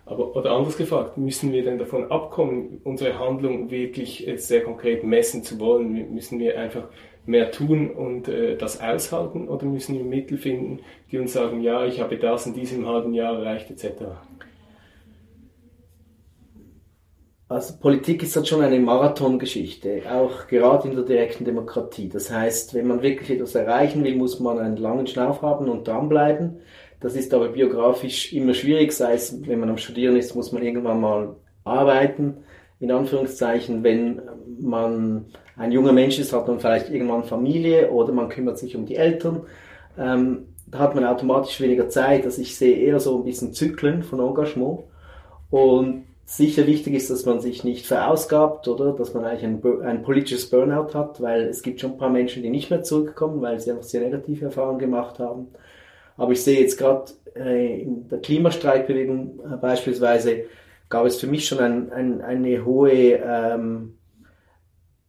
Aber, 0.08 0.36
oder 0.36 0.52
anders 0.52 0.78
gefragt, 0.78 1.18
müssen 1.18 1.52
wir 1.52 1.64
denn 1.64 1.78
davon 1.78 2.12
abkommen, 2.12 2.82
unsere 2.84 3.18
Handlung 3.18 3.72
wirklich 3.72 4.28
sehr 4.38 4.64
konkret 4.64 5.04
messen 5.04 5.44
zu 5.44 5.60
wollen? 5.60 6.14
Müssen 6.14 6.40
wir 6.40 6.60
einfach 6.60 6.88
mehr 7.26 7.52
tun 7.52 7.90
und 7.90 8.28
äh, 8.28 8.56
das 8.58 8.82
aushalten 8.82 9.48
oder 9.48 9.66
müssen 9.66 9.96
wir 9.96 10.04
Mittel 10.04 10.38
finden, 10.38 10.80
die 11.12 11.18
uns 11.18 11.34
sagen, 11.34 11.62
ja, 11.62 11.86
ich 11.86 12.00
habe 12.00 12.18
das 12.18 12.46
in 12.46 12.54
diesem 12.54 12.88
halben 12.88 13.14
Jahr 13.14 13.40
erreicht 13.40 13.72
etc.? 13.72 14.04
Also 17.48 17.76
Politik 17.80 18.24
ist 18.24 18.36
halt 18.36 18.48
schon 18.48 18.62
eine 18.62 18.80
Marathongeschichte, 18.80 20.02
auch 20.12 20.48
gerade 20.48 20.88
in 20.88 20.96
der 20.96 21.06
direkten 21.06 21.46
Demokratie. 21.46 22.10
Das 22.10 22.32
heißt, 22.32 22.74
wenn 22.74 22.88
man 22.88 23.04
wirklich 23.04 23.30
etwas 23.30 23.54
erreichen 23.54 24.04
will, 24.04 24.16
muss 24.16 24.40
man 24.40 24.58
einen 24.58 24.78
langen 24.78 25.06
Schnauf 25.06 25.44
haben 25.44 25.70
und 25.70 25.88
dranbleiben. 25.88 26.62
Das 27.00 27.16
ist 27.16 27.36
aber 27.36 27.50
biografisch 27.50 28.34
immer 28.34 28.56
schwierig, 28.56 28.94
sei 28.94 29.14
es, 29.14 29.48
wenn 29.48 29.60
man 29.60 29.70
am 29.70 29.78
Studieren 29.78 30.16
ist, 30.16 30.34
muss 30.36 30.52
man 30.52 30.64
irgendwann 30.64 31.00
mal 31.00 31.36
arbeiten. 31.64 32.38
In 32.86 32.92
Anführungszeichen, 32.92 33.84
wenn 33.84 34.22
man 34.60 35.26
ein 35.58 35.72
junger 35.72 35.92
Mensch 35.92 36.20
ist, 36.20 36.34
hat 36.34 36.48
man 36.48 36.60
vielleicht 36.60 36.92
irgendwann 36.92 37.24
Familie 37.24 37.90
oder 37.90 38.14
man 38.14 38.30
kümmert 38.30 38.60
sich 38.60 38.76
um 38.76 38.86
die 38.86 38.96
Eltern. 38.96 39.42
Ähm, 39.98 40.50
da 40.68 40.78
hat 40.78 40.94
man 40.94 41.04
automatisch 41.04 41.60
weniger 41.60 41.90
Zeit. 41.90 42.26
Also 42.26 42.44
ich 42.44 42.56
sehe 42.56 42.78
eher 42.78 43.00
so 43.00 43.18
ein 43.18 43.24
bisschen 43.24 43.54
Zyklen 43.54 44.04
von 44.04 44.20
Engagement. 44.20 44.82
Und 45.50 46.04
sicher 46.26 46.68
wichtig 46.68 46.94
ist, 46.94 47.10
dass 47.10 47.26
man 47.26 47.40
sich 47.40 47.64
nicht 47.64 47.88
verausgabt 47.88 48.68
oder 48.68 48.94
dass 48.94 49.16
man 49.16 49.26
eigentlich 49.26 49.46
ein, 49.46 49.82
ein, 49.84 50.04
politisches 50.04 50.52
Burnout 50.52 50.94
hat, 50.94 51.20
weil 51.20 51.46
es 51.46 51.64
gibt 51.64 51.82
schon 51.82 51.94
ein 51.94 51.98
paar 51.98 52.12
Menschen, 52.12 52.44
die 52.44 52.52
nicht 52.52 52.70
mehr 52.70 52.84
zurückkommen, 52.84 53.42
weil 53.42 53.60
sie 53.60 53.72
einfach 53.72 53.82
sehr 53.82 54.02
negative 54.02 54.46
Erfahrungen 54.46 54.78
gemacht 54.78 55.18
haben. 55.18 55.48
Aber 56.18 56.34
ich 56.34 56.44
sehe 56.44 56.60
jetzt 56.60 56.78
gerade 56.78 57.06
äh, 57.36 57.82
in 57.82 58.08
der 58.10 58.20
Klimastreikbewegung 58.20 59.40
äh, 59.40 59.58
beispielsweise 59.58 60.44
gab 60.90 61.06
es 61.06 61.20
für 61.20 61.28
mich 61.28 61.48
schon 61.48 61.60
ein, 61.60 61.92
ein, 61.92 62.22
eine 62.22 62.66
hohe 62.66 62.92
ähm, 62.92 63.98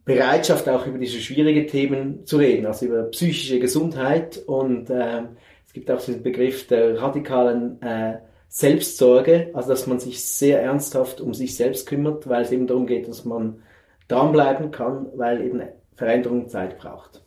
Bereitschaft, 0.04 0.68
auch 0.68 0.86
über 0.86 0.98
diese 0.98 1.20
schwierigen 1.20 1.66
Themen 1.66 2.24
zu 2.26 2.36
reden, 2.36 2.66
also 2.66 2.86
über 2.86 3.04
psychische 3.04 3.58
Gesundheit 3.58 4.38
und 4.46 4.88
ähm, 4.90 5.36
es 5.66 5.72
gibt 5.72 5.90
auch 5.90 6.02
diesen 6.02 6.22
Begriff 6.22 6.66
der 6.68 7.00
radikalen 7.00 7.82
äh, 7.82 8.18
Selbstsorge, 8.48 9.50
also 9.52 9.70
dass 9.70 9.86
man 9.86 9.98
sich 9.98 10.24
sehr 10.24 10.62
ernsthaft 10.62 11.20
um 11.20 11.34
sich 11.34 11.56
selbst 11.56 11.86
kümmert, 11.86 12.28
weil 12.28 12.42
es 12.42 12.52
eben 12.52 12.66
darum 12.66 12.86
geht, 12.86 13.08
dass 13.08 13.24
man 13.24 13.62
dranbleiben 14.08 14.70
kann, 14.70 15.08
weil 15.16 15.44
eben 15.44 15.62
Veränderung 15.96 16.48
Zeit 16.48 16.78
braucht. 16.78 17.22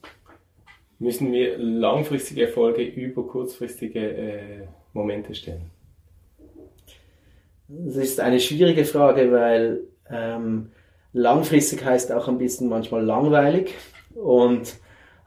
Müssen 0.99 1.31
wir 1.31 1.57
langfristige 1.57 2.47
Erfolge 2.47 2.83
über 2.83 3.27
kurzfristige 3.27 3.99
äh, 3.99 4.67
Momente 4.93 5.35
stellen? 5.35 5.69
Das 7.71 7.97
ist 7.97 8.19
eine 8.19 8.39
schwierige 8.39 8.83
Frage, 8.83 9.31
weil 9.31 9.81
ähm, 10.09 10.71
langfristig 11.13 11.85
heißt 11.85 12.11
auch 12.11 12.27
ein 12.27 12.39
bisschen 12.39 12.67
manchmal 12.67 13.05
langweilig 13.05 13.75
und 14.15 14.75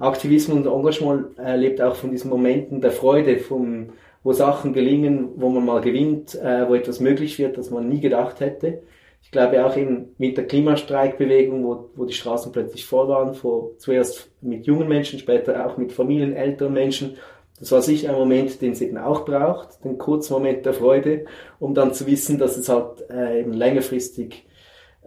Aktivismus 0.01 0.59
und 0.59 0.67
Engagement 0.67 1.39
äh, 1.39 1.55
lebt 1.55 1.81
auch 1.81 1.95
von 1.95 2.11
diesen 2.11 2.31
Momenten 2.31 2.81
der 2.81 2.91
Freude, 2.91 3.39
vom 3.39 3.91
wo 4.25 4.33
Sachen 4.33 4.73
gelingen, 4.73 5.31
wo 5.37 5.49
man 5.49 5.65
mal 5.65 5.81
gewinnt, 5.81 6.35
äh, 6.35 6.69
wo 6.69 6.75
etwas 6.75 7.01
möglich 7.01 7.39
wird, 7.39 7.59
das 7.59 7.71
man 7.71 7.89
nie 7.89 8.01
gedacht 8.01 8.41
hätte. 8.41 8.83
Ich 9.23 9.31
glaube 9.31 9.65
auch 9.65 9.77
eben 9.77 10.15
mit 10.19 10.37
der 10.37 10.47
Klimastreikbewegung, 10.47 11.65
wo, 11.65 11.91
wo 11.95 12.05
die 12.05 12.13
Straßen 12.13 12.51
plötzlich 12.53 12.87
voll 12.87 13.09
waren, 13.09 13.35
vor, 13.35 13.71
zuerst 13.79 14.31
mit 14.41 14.67
jungen 14.67 14.89
Menschen, 14.89 15.19
später 15.19 15.65
auch 15.67 15.77
mit 15.77 15.93
Familien, 15.93 16.35
älteren 16.35 16.73
Menschen. 16.73 17.17
Das 17.63 17.71
war 17.71 17.81
sicher 17.81 18.11
ein 18.11 18.17
Moment, 18.17 18.61
den 18.61 18.73
es 18.73 18.81
eben 18.81 18.99
auch 18.99 19.25
braucht, 19.25 19.85
den 19.85 19.97
kurzen 19.97 20.33
Moment 20.33 20.67
der 20.67 20.75
Freude, 20.75 21.27
um 21.61 21.75
dann 21.75 21.95
zu 21.95 22.09
wissen, 22.09 22.37
dass 22.37 22.57
es 22.57 22.69
halt 22.69 23.09
äh, 23.09 23.39
eben 23.39 23.53
längerfristig 23.53 24.49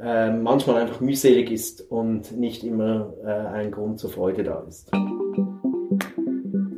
äh, 0.01 0.31
manchmal 0.31 0.77
einfach 0.77 1.01
mühselig 1.01 1.51
ist 1.51 1.81
und 1.81 2.31
nicht 2.31 2.63
immer 2.63 3.13
äh, 3.25 3.27
ein 3.27 3.71
Grund 3.71 3.99
zur 3.99 4.09
Freude 4.09 4.45
da 4.45 4.63
ist. 4.65 4.89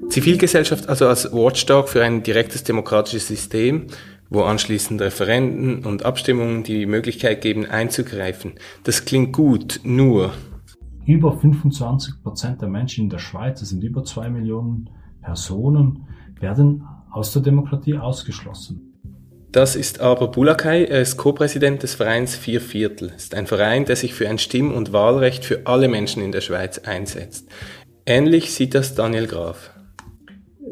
Zivilgesellschaft 0.10 0.90
also 0.90 1.06
als 1.06 1.32
Watchdog 1.32 1.90
für 1.90 2.04
ein 2.04 2.24
direktes 2.24 2.64
demokratisches 2.64 3.28
System, 3.28 3.86
wo 4.32 4.42
anschließend 4.42 5.00
Referenden 5.00 5.86
und 5.86 6.04
Abstimmungen 6.04 6.64
die 6.64 6.88
Möglichkeit 6.88 7.42
geben, 7.42 7.68
einzugreifen. 7.68 8.54
Das 8.84 9.06
klingt 9.06 9.32
gut, 9.32 9.82
nur. 9.84 10.32
Über 11.06 11.38
25 11.38 12.24
Prozent 12.24 12.64
der 12.64 12.68
Menschen 12.68 13.04
in 13.04 13.10
der 13.12 13.20
Schweiz, 13.20 13.60
das 13.60 13.70
sind 13.70 13.84
über 13.84 14.04
zwei 14.04 14.28
Millionen 14.28 14.90
Personen, 15.28 16.08
werden 16.40 16.88
aus 17.12 17.34
der 17.34 17.42
Demokratie 17.42 17.98
ausgeschlossen. 17.98 18.94
Das 19.52 19.76
ist 19.76 20.00
aber 20.00 20.30
Bulakai, 20.30 20.86
er 20.86 21.02
ist 21.02 21.18
Co-Präsident 21.18 21.84
des 21.84 21.96
Vereins 21.96 22.36
Vier 22.36 22.62
Viertel. 22.62 23.12
Es 23.16 23.24
ist 23.24 23.36
ein 23.36 23.46
Verein, 23.46 23.84
der 23.84 23.98
sich 23.98 24.14
für 24.14 24.30
ein 24.30 24.38
Stimm- 24.38 24.74
und 24.74 24.94
Wahlrecht 24.94 25.44
für 25.44 25.62
alle 25.66 25.90
Menschen 25.90 26.24
in 26.24 26.32
der 26.32 26.42
Schweiz 26.42 26.80
einsetzt. 26.80 27.50
Ähnlich 28.06 28.54
sieht 28.54 28.74
das 28.74 28.96
Daniel 28.96 29.28
Graf. 29.28 29.72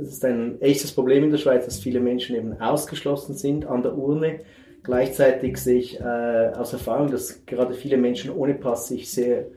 Es 0.01 0.09
ist 0.09 0.25
ein 0.25 0.61
echtes 0.61 0.93
Problem 0.93 1.25
in 1.25 1.31
der 1.31 1.37
Schweiz, 1.37 1.65
dass 1.65 1.79
viele 1.79 1.99
Menschen 1.99 2.35
eben 2.37 2.61
ausgeschlossen 2.61 3.35
sind 3.35 3.65
an 3.65 3.81
der 3.81 3.97
Urne. 3.97 4.39
Gleichzeitig 4.83 5.57
sehe 5.57 5.79
ich 5.79 5.99
äh, 5.99 6.51
aus 6.55 6.71
Erfahrung, 6.71 7.11
dass 7.11 7.45
gerade 7.45 7.73
viele 7.73 7.97
Menschen 7.97 8.31
ohne 8.31 8.53
Pass 8.53 8.87
sich 8.87 9.11
sehr 9.11 9.47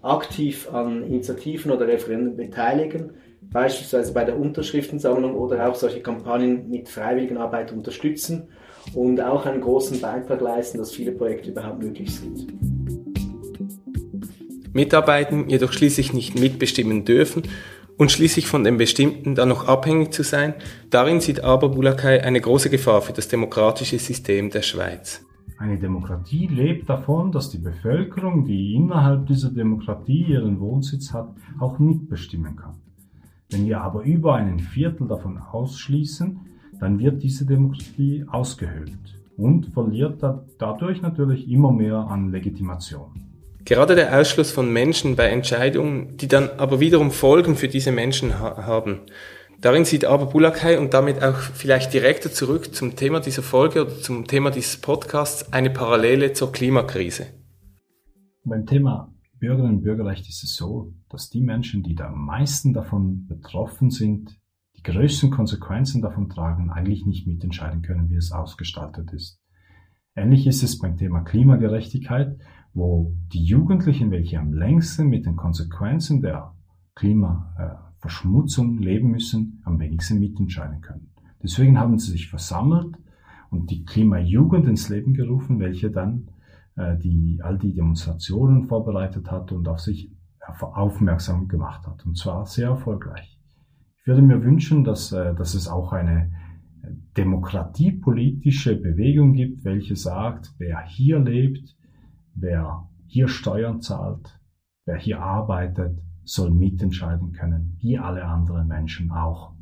aktiv 0.00 0.68
an 0.72 1.02
Initiativen 1.02 1.72
oder 1.72 1.88
Referenden 1.88 2.36
beteiligen, 2.36 3.10
beispielsweise 3.52 4.12
bei 4.12 4.24
der 4.24 4.38
Unterschriftensammlung 4.38 5.34
oder 5.34 5.68
auch 5.68 5.74
solche 5.74 6.00
Kampagnen 6.00 6.68
mit 6.68 6.88
Freiwilligenarbeit 6.88 7.72
unterstützen 7.72 8.48
und 8.94 9.20
auch 9.20 9.46
einen 9.46 9.60
großen 9.60 10.00
Beitrag 10.00 10.40
leisten, 10.40 10.78
dass 10.78 10.92
viele 10.92 11.12
Projekte 11.12 11.50
überhaupt 11.50 11.82
möglich 11.82 12.14
sind. 12.14 12.46
Mitarbeiten 14.72 15.48
jedoch 15.48 15.72
schließlich 15.72 16.12
nicht 16.12 16.38
mitbestimmen 16.38 17.04
dürfen 17.04 17.42
und 17.96 18.12
schließlich 18.12 18.46
von 18.46 18.62
dem 18.62 18.76
Bestimmten 18.76 19.34
dann 19.34 19.48
noch 19.48 19.66
abhängig 19.66 20.12
zu 20.12 20.22
sein, 20.22 20.54
darin 20.90 21.20
sieht 21.20 21.42
aber 21.42 21.70
Bulakai 21.70 22.22
eine 22.22 22.40
große 22.40 22.68
Gefahr 22.68 23.00
für 23.00 23.14
das 23.14 23.28
demokratische 23.28 23.98
System 23.98 24.50
der 24.50 24.62
Schweiz. 24.62 25.24
Eine 25.58 25.78
Demokratie 25.78 26.46
lebt 26.48 26.90
davon, 26.90 27.32
dass 27.32 27.48
die 27.48 27.58
Bevölkerung, 27.58 28.44
die 28.44 28.74
innerhalb 28.74 29.26
dieser 29.26 29.50
Demokratie 29.50 30.26
ihren 30.28 30.60
Wohnsitz 30.60 31.14
hat, 31.14 31.34
auch 31.58 31.78
mitbestimmen 31.78 32.56
kann. 32.56 32.74
Wenn 33.50 33.66
wir 33.66 33.80
aber 33.80 34.02
über 34.02 34.34
einen 34.34 34.58
Viertel 34.58 35.06
davon 35.06 35.38
ausschließen, 35.38 36.40
dann 36.80 36.98
wird 36.98 37.22
diese 37.22 37.46
Demokratie 37.46 38.24
ausgehöhlt 38.26 39.20
und 39.36 39.66
verliert 39.72 40.22
dadurch 40.58 41.00
natürlich 41.00 41.48
immer 41.48 41.72
mehr 41.72 41.96
an 41.96 42.30
Legitimation. 42.30 43.22
Gerade 43.64 43.94
der 43.94 44.18
Ausschluss 44.18 44.52
von 44.52 44.72
Menschen 44.72 45.16
bei 45.16 45.28
Entscheidungen, 45.28 46.16
die 46.16 46.28
dann 46.28 46.50
aber 46.56 46.80
wiederum 46.80 47.10
Folgen 47.10 47.56
für 47.56 47.68
diese 47.68 47.92
Menschen 47.92 48.38
ha 48.38 48.64
haben. 48.66 49.00
Darin 49.60 49.84
sieht 49.84 50.04
aber 50.04 50.26
Bulakai 50.26 50.78
und 50.78 50.92
damit 50.92 51.22
auch 51.22 51.38
vielleicht 51.38 51.92
direkter 51.92 52.30
zurück 52.30 52.74
zum 52.74 52.94
Thema 52.94 53.20
dieser 53.20 53.42
Folge 53.42 53.82
oder 53.82 53.98
zum 53.98 54.26
Thema 54.26 54.50
dieses 54.50 54.76
Podcasts 54.76 55.52
eine 55.52 55.70
Parallele 55.70 56.32
zur 56.32 56.52
Klimakrise. 56.52 57.26
Beim 58.44 58.66
Thema 58.66 59.12
Bürgerinnen 59.46 59.76
und 59.76 59.82
Bürgerrecht 59.82 60.28
ist 60.28 60.42
es 60.42 60.56
so, 60.56 60.92
dass 61.08 61.30
die 61.30 61.40
Menschen, 61.40 61.84
die 61.84 61.94
da 61.94 62.08
am 62.08 62.26
meisten 62.26 62.72
davon 62.72 63.28
betroffen 63.28 63.90
sind, 63.90 64.36
die 64.76 64.82
größten 64.82 65.30
Konsequenzen 65.30 66.02
davon 66.02 66.28
tragen, 66.28 66.70
eigentlich 66.70 67.06
nicht 67.06 67.28
mitentscheiden 67.28 67.82
können, 67.82 68.10
wie 68.10 68.16
es 68.16 68.32
ausgestaltet 68.32 69.12
ist. 69.12 69.40
Ähnlich 70.16 70.48
ist 70.48 70.64
es 70.64 70.78
beim 70.78 70.96
Thema 70.96 71.20
Klimagerechtigkeit, 71.20 72.36
wo 72.74 73.14
die 73.32 73.44
Jugendlichen, 73.44 74.10
welche 74.10 74.40
am 74.40 74.52
längsten 74.52 75.06
mit 75.06 75.26
den 75.26 75.36
Konsequenzen 75.36 76.22
der 76.22 76.52
Klimaverschmutzung 76.96 78.78
leben 78.78 79.12
müssen, 79.12 79.62
am 79.64 79.78
wenigsten 79.78 80.18
mitentscheiden 80.18 80.80
können. 80.80 81.12
Deswegen 81.40 81.78
haben 81.78 82.00
sie 82.00 82.10
sich 82.10 82.28
versammelt 82.28 82.96
und 83.50 83.70
die 83.70 83.84
Klimajugend 83.84 84.66
ins 84.66 84.88
Leben 84.88 85.14
gerufen, 85.14 85.60
welche 85.60 85.92
dann 85.92 86.26
äh, 86.26 86.35
die, 86.98 87.40
all 87.42 87.58
die 87.58 87.74
Demonstrationen 87.74 88.64
vorbereitet 88.64 89.30
hat 89.30 89.52
und 89.52 89.66
auf 89.68 89.80
sich 89.80 90.12
aufmerksam 90.60 91.48
gemacht 91.48 91.86
hat. 91.86 92.04
Und 92.06 92.16
zwar 92.16 92.46
sehr 92.46 92.68
erfolgreich. 92.68 93.40
Ich 93.98 94.06
würde 94.06 94.22
mir 94.22 94.42
wünschen, 94.44 94.84
dass, 94.84 95.10
äh, 95.12 95.34
dass 95.34 95.54
es 95.54 95.68
auch 95.68 95.92
eine 95.92 96.30
demokratiepolitische 97.16 98.76
Bewegung 98.76 99.32
gibt, 99.32 99.64
welche 99.64 99.96
sagt, 99.96 100.54
wer 100.58 100.80
hier 100.82 101.18
lebt, 101.18 101.76
wer 102.34 102.88
hier 103.06 103.28
Steuern 103.28 103.80
zahlt, 103.80 104.38
wer 104.84 104.96
hier 104.96 105.20
arbeitet, 105.20 105.98
soll 106.24 106.50
mitentscheiden 106.50 107.32
können, 107.32 107.76
wie 107.80 107.98
alle 107.98 108.24
anderen 108.24 108.68
Menschen 108.68 109.10
auch. 109.10 109.54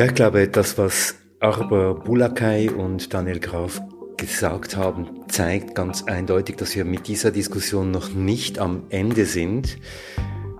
Ja, 0.00 0.06
ich 0.06 0.14
glaube, 0.14 0.48
das, 0.48 0.78
was 0.78 1.16
Arber 1.40 1.92
Bulakai 1.94 2.70
und 2.70 3.12
Daniel 3.12 3.38
Graf 3.38 3.82
gesagt 4.16 4.74
haben, 4.74 5.26
zeigt 5.28 5.74
ganz 5.74 6.04
eindeutig, 6.04 6.56
dass 6.56 6.74
wir 6.74 6.86
mit 6.86 7.06
dieser 7.06 7.30
Diskussion 7.30 7.90
noch 7.90 8.08
nicht 8.14 8.58
am 8.58 8.84
Ende 8.88 9.26
sind. 9.26 9.76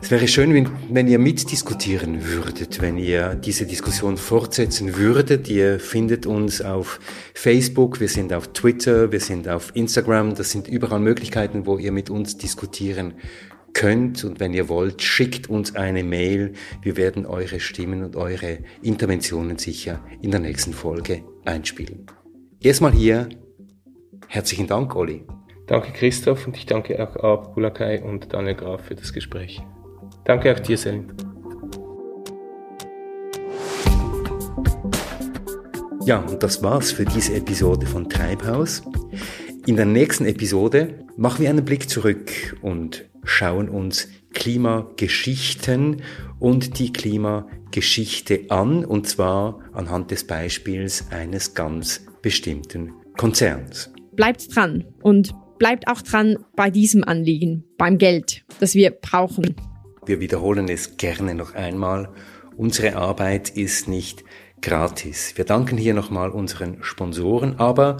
Es 0.03 0.11
wäre 0.11 0.29
schön, 0.29 0.53
wenn, 0.53 0.69
wenn 0.91 1.09
ihr 1.09 1.19
mitdiskutieren 1.19 2.27
würdet, 2.27 2.83
wenn 2.83 2.99
ihr 2.99 3.35
diese 3.35 3.65
Diskussion 3.65 4.19
fortsetzen 4.19 4.99
würdet. 4.99 5.49
Ihr 5.49 5.81
findet 5.81 6.27
uns 6.27 6.61
auf 6.61 7.01
Facebook, 7.33 7.99
wir 7.99 8.09
sind 8.09 8.35
auf 8.35 8.49
Twitter, 8.49 9.11
wir 9.11 9.21
sind 9.21 9.49
auf 9.49 9.75
Instagram. 9.75 10.35
Das 10.35 10.51
sind 10.51 10.69
überall 10.69 11.01
Möglichkeiten, 11.01 11.65
wo 11.65 11.79
ihr 11.79 11.93
mit 11.93 12.11
uns 12.11 12.37
diskutieren 12.37 13.15
könnt. 13.73 14.25
Und 14.25 14.41
wenn 14.41 14.55
ihr 14.55 14.69
wollt, 14.69 15.03
schickt 15.03 15.49
uns 15.49 15.75
eine 15.77 16.05
Mail. 16.05 16.53
Wir 16.83 16.97
werden 16.97 17.27
eure 17.27 17.61
Stimmen 17.61 18.05
und 18.05 18.17
eure 18.17 18.59
Interventionen 18.83 19.59
sicher 19.59 20.05
in 20.23 20.31
der 20.31 20.41
nächsten 20.41 20.73
Folge 20.73 21.23
einspielen. 21.45 22.07
Erstmal 22.61 22.93
hier 22.93 23.29
herzlichen 24.29 24.67
Dank, 24.67 24.95
Olli. 24.95 25.25
Danke, 25.67 25.93
Christoph, 25.93 26.47
und 26.47 26.57
ich 26.57 26.67
danke 26.67 27.01
auch 27.03 27.17
Ab 27.17 27.55
Bulakai 27.55 28.03
und 28.03 28.33
Daniel 28.33 28.55
Graf 28.55 28.87
für 28.87 28.95
das 28.95 29.13
Gespräch. 29.13 29.63
Danke 30.25 30.53
auch 30.53 30.61
dir, 30.61 30.77
Selin. 30.77 31.13
Ja, 36.05 36.19
und 36.19 36.43
das 36.43 36.63
war's 36.63 36.93
für 36.93 37.05
diese 37.05 37.35
Episode 37.35 37.87
von 37.87 38.09
Treibhaus. 38.09 38.83
In 39.67 39.77
der 39.77 39.85
nächsten 39.85 40.25
Episode 40.25 41.05
machen 41.17 41.43
wir 41.43 41.51
einen 41.51 41.65
Blick 41.65 41.89
zurück 41.89 42.57
und 42.63 43.10
schauen 43.25 43.69
uns 43.69 44.09
Klimageschichten 44.33 46.03
und 46.39 46.79
die 46.79 46.93
Klimageschichte 46.93 48.47
an, 48.49 48.85
und 48.85 49.09
zwar 49.09 49.61
anhand 49.73 50.11
des 50.11 50.27
Beispiels 50.27 51.07
eines 51.11 51.55
ganz 51.55 52.07
bestimmten 52.23 52.93
Konzerns. 53.17 53.93
Bleibt 54.13 54.55
dran 54.55 54.85
und 55.03 55.35
bleibt 55.59 55.89
auch 55.89 56.03
dran 56.03 56.39
bei 56.57 56.71
diesem 56.71 57.05
Anliegen, 57.05 57.65
beim 57.77 57.99
Geld, 57.99 58.45
das 58.61 58.75
wir 58.75 58.91
brauchen. 58.91 59.55
Wir 60.07 60.21
wiederholen 60.21 60.69
es 60.69 60.97
gerne 60.97 61.35
noch 61.35 61.55
einmal. 61.55 62.09
Unsere 62.57 62.97
Arbeit 62.97 63.51
ist 63.51 63.89
nicht 63.89 64.25
gratis. 64.63 65.37
Wir 65.37 65.45
danken 65.45 65.77
hier 65.77 65.95
nochmal 65.95 66.31
unseren 66.31 66.83
Sponsoren, 66.83 67.59
aber 67.59 67.99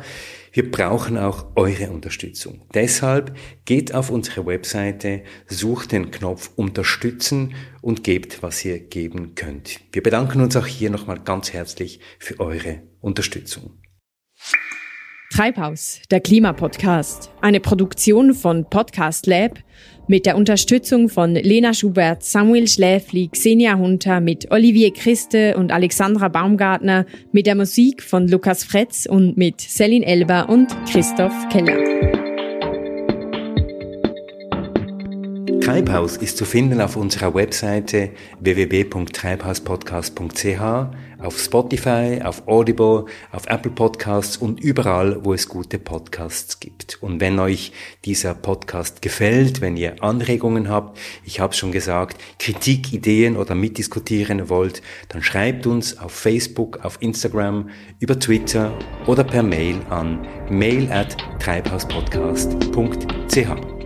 wir 0.53 0.71
brauchen 0.71 1.17
auch 1.17 1.47
eure 1.57 1.91
Unterstützung. 1.91 2.63
Deshalb 2.75 3.37
geht 3.65 3.95
auf 3.95 4.11
unsere 4.11 4.47
Webseite, 4.47 5.23
sucht 5.47 5.93
den 5.93 6.11
Knopf 6.11 6.51
Unterstützen 6.57 7.55
und 7.81 8.05
gebt, 8.05 8.43
was 8.43 8.65
ihr 8.65 8.81
geben 8.81 9.35
könnt. 9.35 9.81
Wir 9.93 10.03
bedanken 10.03 10.41
uns 10.41 10.57
auch 10.57 10.67
hier 10.67 10.91
nochmal 10.91 11.21
ganz 11.21 11.53
herzlich 11.53 12.01
für 12.19 12.41
eure 12.41 12.83
Unterstützung. 13.01 13.79
Treibhaus, 15.33 16.01
der 16.11 16.21
Klimapodcast, 16.21 17.31
eine 17.41 17.61
Produktion 17.61 18.35
von 18.35 18.69
Podcast 18.69 19.29
Lab 19.29 19.61
mit 20.09 20.27
der 20.27 20.37
Unterstützung 20.37 21.09
von 21.09 21.37
Lena 21.37 21.73
Schubert, 21.73 22.25
Samuel 22.25 22.67
Schläfli, 22.67 23.29
Xenia 23.29 23.79
Hunter, 23.79 24.21
mit 24.21 24.51
Olivier 24.51 24.93
Christe 24.93 25.57
und 25.57 25.71
Alexandra 25.71 26.27
Baumgartner, 26.27 27.07
mit 27.31 27.47
der 27.47 27.55
Musik 27.55 28.03
von 28.03 28.27
Lukas 28.27 28.65
Fretz 28.65 29.07
und 29.07 29.37
mit 29.37 29.61
Selin 29.61 30.03
Elber 30.03 30.49
und 30.49 30.75
Christoph 30.91 31.49
Keller. 31.49 31.79
Treibhaus 35.61 36.17
ist 36.17 36.39
zu 36.39 36.45
finden 36.45 36.81
auf 36.81 36.97
unserer 36.97 37.33
Webseite 37.33 38.11
www.treibhauspodcast.ch, 38.41 40.61
auf 41.23 41.39
Spotify, 41.39 42.21
auf 42.23 42.47
Audible, 42.47 43.07
auf 43.33 43.47
Apple 43.47 43.71
Podcasts 43.71 44.37
und 44.37 44.61
überall, 44.61 45.25
wo 45.25 45.35
es 45.35 45.49
gute 45.49 45.79
Podcasts 45.79 46.61
gibt. 46.61 47.03
Und 47.03 47.21
wenn 47.21 47.39
euch 47.39 47.73
dieser 48.05 48.35
Podcast 48.35 49.03
gefällt, 49.03 49.61
wenn 49.61 49.77
ihr 49.77 50.03
Anregungen 50.03 50.69
habt, 50.69 50.99
ich 51.25 51.41
habe 51.41 51.55
schon 51.55 51.73
gesagt, 51.73 52.21
Kritik, 52.39 52.93
Ideen 52.93 53.37
oder 53.37 53.55
mitdiskutieren 53.55 54.49
wollt, 54.49 54.83
dann 55.09 55.23
schreibt 55.23 55.67
uns 55.67 55.99
auf 55.99 56.13
Facebook, 56.13 56.85
auf 56.85 56.99
Instagram, 57.01 57.71
über 57.99 58.19
Twitter 58.19 58.73
oder 59.07 59.25
per 59.25 59.43
Mail 59.43 59.77
an 59.91 60.27
mail 60.51 60.91
at 60.91 61.17
treibhauspodcast.ch. 61.39 63.80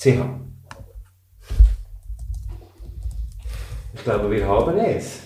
CH. 0.00 0.16
Ich 3.92 4.02
glaube, 4.02 4.30
wir 4.30 4.48
haben 4.48 4.78
es. 4.78 5.20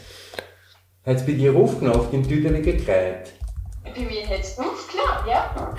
Hat 1.07 1.17
es 1.17 1.25
bei 1.25 1.33
dir 1.33 1.55
aufgenommen, 1.55 2.01
auf 2.01 2.11
dem 2.11 2.27
Tüdel 2.27 2.61
gekräht? 2.61 3.35
Bei 3.85 4.01
mir 4.01 4.29
hat 4.29 4.41
es 4.41 4.59
aufgenommen, 4.59 5.29
ja. 5.29 5.75